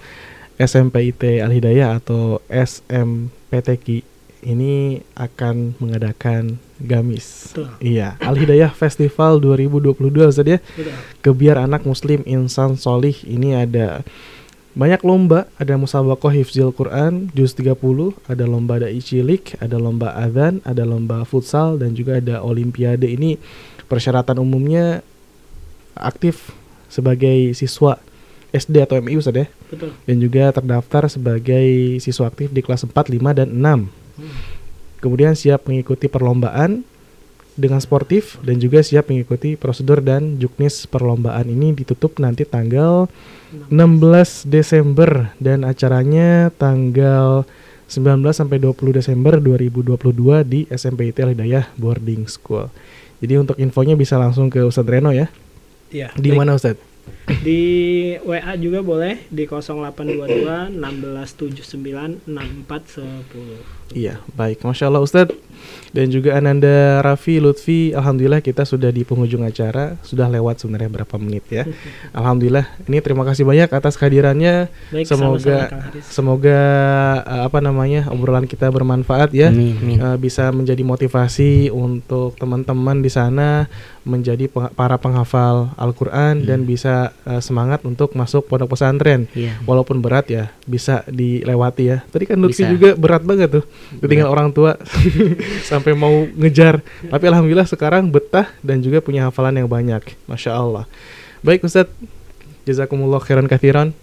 SMPIT 0.57 1.45
Al 1.45 1.53
Hidayah 1.53 2.01
atau 2.01 2.41
SMPTQ 2.49 4.16
ini 4.45 5.01
akan 5.17 5.77
mengadakan 5.81 6.61
gamis. 6.83 7.53
Betul. 7.53 7.69
Iya, 7.81 8.21
Al 8.21 8.37
Hidayah 8.37 8.73
Festival 8.73 9.41
2022 9.41 9.97
Ustaz 10.29 10.45
ya. 10.45 10.59
Betul. 10.61 10.93
Kebiar 11.25 11.57
anak 11.63 11.89
muslim 11.89 12.21
insan 12.29 12.77
solih 12.77 13.17
ini 13.25 13.57
ada 13.57 14.05
banyak 14.77 15.01
lomba, 15.09 15.49
ada 15.57 15.81
musabaqah 15.81 16.37
hifzil 16.37 16.69
Quran 16.69 17.33
juz 17.33 17.57
30, 17.57 17.81
ada 18.29 18.45
lomba 18.45 18.77
dai 18.77 19.01
cilik, 19.01 19.57
ada 19.57 19.81
lomba 19.81 20.13
adzan, 20.13 20.61
ada 20.69 20.85
lomba 20.85 21.25
futsal 21.25 21.81
dan 21.81 21.97
juga 21.97 22.21
ada 22.21 22.45
olimpiade. 22.45 23.09
Ini 23.09 23.41
persyaratan 23.89 24.37
umumnya 24.37 25.01
aktif 25.97 26.53
sebagai 26.93 27.57
siswa 27.57 27.97
SD 28.53 28.85
atau 28.85 29.01
MIU 29.01 29.25
Ustaz 29.25 29.37
ya. 29.37 29.47
Betul. 29.73 29.97
Dan 30.05 30.17
juga 30.21 30.53
terdaftar 30.53 31.09
sebagai 31.09 31.97
siswa 31.99 32.29
aktif 32.29 32.53
di 32.53 32.61
kelas 32.61 32.85
4, 32.85 32.93
5 32.93 33.33
dan 33.33 33.49
6. 33.49 34.06
Kemudian 35.01 35.37
siap 35.37 35.69
mengikuti 35.69 36.09
perlombaan 36.09 36.83
dengan 37.57 37.81
sportif 37.81 38.37
dan 38.45 38.61
juga 38.61 38.85
siap 38.85 39.09
mengikuti 39.09 39.57
prosedur 39.57 40.05
dan 40.05 40.37
juknis 40.37 40.85
perlombaan 40.85 41.49
ini 41.49 41.73
ditutup 41.73 42.21
nanti 42.21 42.45
tanggal 42.45 43.09
16 43.73 43.73
Desember 44.45 45.33
dan 45.41 45.65
acaranya 45.65 46.53
tanggal 46.61 47.49
19 47.89 48.21
sampai 48.35 48.61
20 48.61 48.99
Desember 48.99 49.41
2022 49.41 49.97
di 50.45 50.61
SMPIT 50.69 51.17
Al 51.23 51.33
Hidayah 51.33 51.65
Boarding 51.81 52.29
School. 52.29 52.69
Jadi 53.23 53.35
untuk 53.41 53.57
infonya 53.57 53.97
bisa 53.97 54.21
langsung 54.21 54.53
ke 54.53 54.61
Ustadz 54.61 54.91
Reno 54.91 55.15
ya. 55.15 55.33
Iya, 55.89 56.13
Di 56.19 56.35
mana 56.35 56.59
Ustadz? 56.59 56.96
Di 57.43 57.63
WA 58.23 58.55
juga 58.55 58.87
boleh 58.87 59.19
di 59.35 59.51
0822 59.51 60.71
1679 60.71 62.23
6410. 62.27 63.95
Iya, 63.95 64.23
baik. 64.35 64.63
Masya 64.63 64.87
Allah 64.91 65.03
Ustadz. 65.03 65.35
Dan 65.95 66.13
juga 66.13 66.37
Ananda 66.37 67.01
Raffi 67.01 67.41
Lutfi, 67.41 67.97
Alhamdulillah 67.97 68.45
kita 68.45 68.69
sudah 68.69 68.93
di 68.93 69.03
penghujung 69.03 69.43
acara, 69.47 69.97
sudah 70.05 70.29
lewat 70.29 70.61
sebenarnya 70.61 70.91
berapa 70.93 71.17
menit 71.17 71.45
ya. 71.49 71.65
Alhamdulillah, 72.19 72.69
ini 72.85 73.01
terima 73.01 73.25
kasih 73.25 73.49
banyak 73.49 73.73
atas 73.73 73.97
kehadirannya. 73.97 74.69
Baik, 74.93 75.07
semoga 75.09 75.59
semoga 76.05 76.61
uh, 77.25 77.43
apa 77.49 77.59
namanya 77.65 78.13
obrolan 78.13 78.45
kita 78.45 78.69
bermanfaat 78.69 79.33
ya, 79.33 79.49
Amin, 79.49 79.77
amin. 79.81 79.97
Uh, 79.99 80.17
bisa 80.21 80.53
menjadi 80.53 80.83
motivasi 80.85 81.73
untuk 81.73 82.37
teman-teman 82.37 83.01
di 83.01 83.09
sana 83.09 83.67
menjadi 84.07 84.47
peng- 84.47 84.71
para 84.79 84.95
penghafal 85.03 85.75
Al-Quran 85.75 86.47
dan 86.47 86.63
bisa 86.63 87.11
uh, 87.27 87.43
semangat 87.43 87.83
untuk 87.83 88.15
masuk 88.15 88.47
pondok 88.47 88.79
pesantren. 88.79 89.27
Iya. 89.35 89.59
Walaupun 89.67 89.99
berat 89.99 90.31
ya, 90.31 90.55
bisa 90.63 91.03
dilewati 91.11 91.91
ya. 91.91 91.99
Tadi 92.07 92.25
kan 92.25 92.39
Lutfi 92.39 92.63
Bisa. 92.63 92.71
juga 92.71 92.95
berat 92.95 93.27
banget 93.27 93.61
tuh, 93.61 93.65
ditinggal 93.99 94.31
orang 94.31 94.55
tua 94.55 94.79
sampai 95.65 95.97
mau 95.97 96.27
ngejar. 96.37 96.83
Tapi 97.07 97.25
alhamdulillah 97.25 97.69
sekarang 97.69 98.09
betah 98.11 98.51
dan 98.61 98.83
juga 98.83 99.01
punya 99.01 99.29
hafalan 99.29 99.63
yang 99.63 99.69
banyak. 99.71 100.03
Masya 100.29 100.53
Allah. 100.53 100.85
Baik 101.41 101.65
Ustadz, 101.65 101.93
jazakumullah 102.67 103.23
khairan 103.23 103.47
kathiran. 103.47 103.95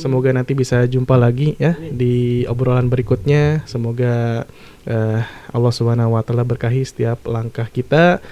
Semoga 0.00 0.32
nanti 0.32 0.56
bisa 0.56 0.88
jumpa 0.88 1.20
lagi 1.20 1.54
ya 1.60 1.76
di 1.76 2.48
obrolan 2.48 2.88
berikutnya. 2.88 3.62
Semoga 3.68 4.48
eh, 4.88 5.20
Allah 5.52 5.72
Subhanahu 5.72 6.16
wa 6.16 6.24
taala 6.24 6.42
berkahi 6.42 6.82
setiap 6.82 7.28
langkah 7.28 7.68
kita. 7.68 8.24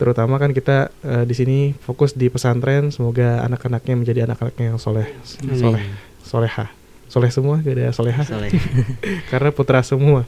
Terutama 0.00 0.40
kan 0.40 0.56
kita 0.56 0.88
eh, 1.04 1.24
di 1.28 1.34
sini 1.36 1.58
fokus 1.76 2.16
di 2.16 2.32
pesantren. 2.32 2.88
Semoga 2.88 3.44
anak-anaknya 3.44 3.94
menjadi 3.94 4.20
anak-anak 4.24 4.56
yang 4.56 4.80
soleh, 4.80 5.12
soleh, 5.52 5.84
soleha. 6.24 6.85
Soleh 7.06 7.30
semua, 7.30 7.62
gak 7.62 7.74
ada 7.78 7.94
soleha. 7.94 8.22
Soleh. 8.26 8.50
Karena 9.30 9.50
putra 9.54 9.80
semua. 9.86 10.26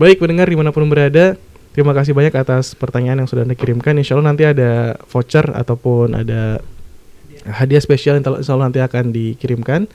Baik 0.00 0.24
pendengar 0.24 0.48
di 0.48 0.56
mana 0.56 0.72
pun 0.72 0.88
berada, 0.88 1.36
terima 1.76 1.92
kasih 1.92 2.16
banyak 2.16 2.32
atas 2.32 2.72
pertanyaan 2.72 3.24
yang 3.24 3.28
sudah 3.28 3.44
anda 3.44 3.56
kirimkan. 3.56 3.96
Insya 4.00 4.16
Allah 4.16 4.32
nanti 4.32 4.44
ada 4.48 4.96
voucher 5.08 5.44
ataupun 5.52 6.16
ada 6.16 6.64
hadiah 7.44 7.82
spesial 7.82 8.16
yang 8.16 8.24
insya 8.40 8.56
Allah 8.56 8.72
nanti 8.72 8.80
akan 8.80 9.12
dikirimkan. 9.12 9.88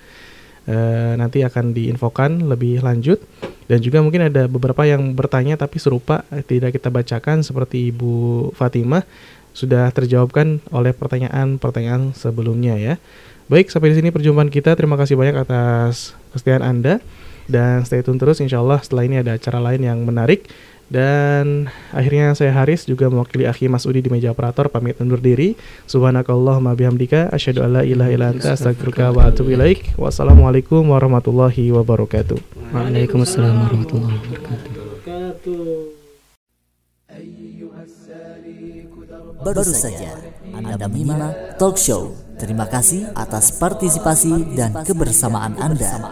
Eh, 0.70 1.14
nanti 1.18 1.42
akan 1.42 1.74
diinfokan 1.74 2.46
lebih 2.46 2.86
lanjut 2.86 3.18
dan 3.66 3.82
juga 3.82 4.06
mungkin 4.06 4.30
ada 4.30 4.46
beberapa 4.46 4.86
yang 4.86 5.18
bertanya 5.18 5.58
tapi 5.58 5.82
serupa 5.82 6.30
eh, 6.30 6.46
tidak 6.46 6.78
kita 6.78 6.94
bacakan 6.94 7.42
seperti 7.42 7.90
Ibu 7.90 8.54
Fatimah 8.54 9.02
sudah 9.50 9.90
terjawabkan 9.90 10.62
oleh 10.70 10.94
pertanyaan-pertanyaan 10.94 12.14
sebelumnya 12.14 12.78
ya. 12.78 13.02
Baik, 13.50 13.74
sampai 13.74 13.90
di 13.92 13.98
sini 13.98 14.14
perjumpaan 14.14 14.54
kita. 14.54 14.78
Terima 14.78 14.94
kasih 14.94 15.18
banyak 15.18 15.34
atas 15.42 16.14
kesetiaan 16.38 16.62
Anda 16.62 17.02
dan 17.50 17.82
stay 17.82 18.06
tune 18.06 18.22
terus 18.22 18.38
insya 18.46 18.62
Allah 18.62 18.78
setelah 18.80 19.10
ini 19.10 19.26
ada 19.26 19.34
acara 19.34 19.58
lain 19.58 19.82
yang 19.82 20.06
menarik 20.06 20.46
dan 20.90 21.70
akhirnya 21.94 22.34
saya 22.38 22.54
Haris 22.54 22.86
juga 22.86 23.10
mewakili 23.10 23.50
Akhi 23.50 23.66
Mas 23.66 23.90
Udi 23.90 24.06
di 24.06 24.10
meja 24.14 24.30
operator 24.30 24.70
pamit 24.70 25.02
undur 25.02 25.18
diri 25.18 25.58
subhanakallahumma 25.90 26.78
bihamdika 26.78 27.34
asyhadu 27.34 27.66
alla 27.66 27.82
ilaha 27.82 28.10
illa 28.14 28.28
anta 28.34 28.54
astaghfiruka 28.54 29.14
wa 29.14 29.30
atubu 29.30 29.58
ilaik 29.58 29.98
wassalamualaikum 29.98 30.86
warahmatullahi 30.86 31.74
wabarakatuh 31.74 32.38
Waalaikumsalam 32.70 33.66
warahmatullahi 33.66 34.18
wabarakatuh. 34.18 34.78
Baru 39.42 39.64
saja 39.66 40.22
Anda 40.54 40.86
menyimak 40.86 41.58
talk 41.58 41.82
show. 41.82 42.29
Terima 42.39 42.67
kasih 42.67 43.15
atas 43.15 43.55
partisipasi 43.57 44.59
dan 44.59 44.83
kebersamaan 44.83 45.55
Anda. 45.59 46.05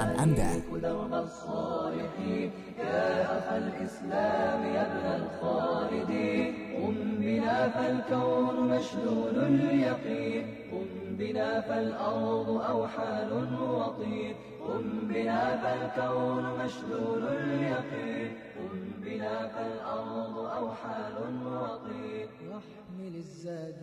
بنا 7.53 7.69
فالكون 7.69 8.69
مشلول 8.69 9.39
اليقين 9.39 10.45
قم 10.73 11.17
بنا 11.17 11.61
فالأرض 11.61 12.49
أوحال 12.49 13.33
وطين 13.61 14.35
قم 14.67 15.09
بنا 15.09 15.57
فالكون 15.63 16.45
مشلول 16.65 17.25
اليقين 17.25 18.33
قم 18.57 18.79
بنا 19.05 19.49
فالأرض 19.49 20.37
أوحال 20.39 21.15
وطين 21.47 22.27
واحمل 22.51 23.17
الزاد 23.17 23.83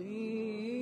طين 0.00 0.79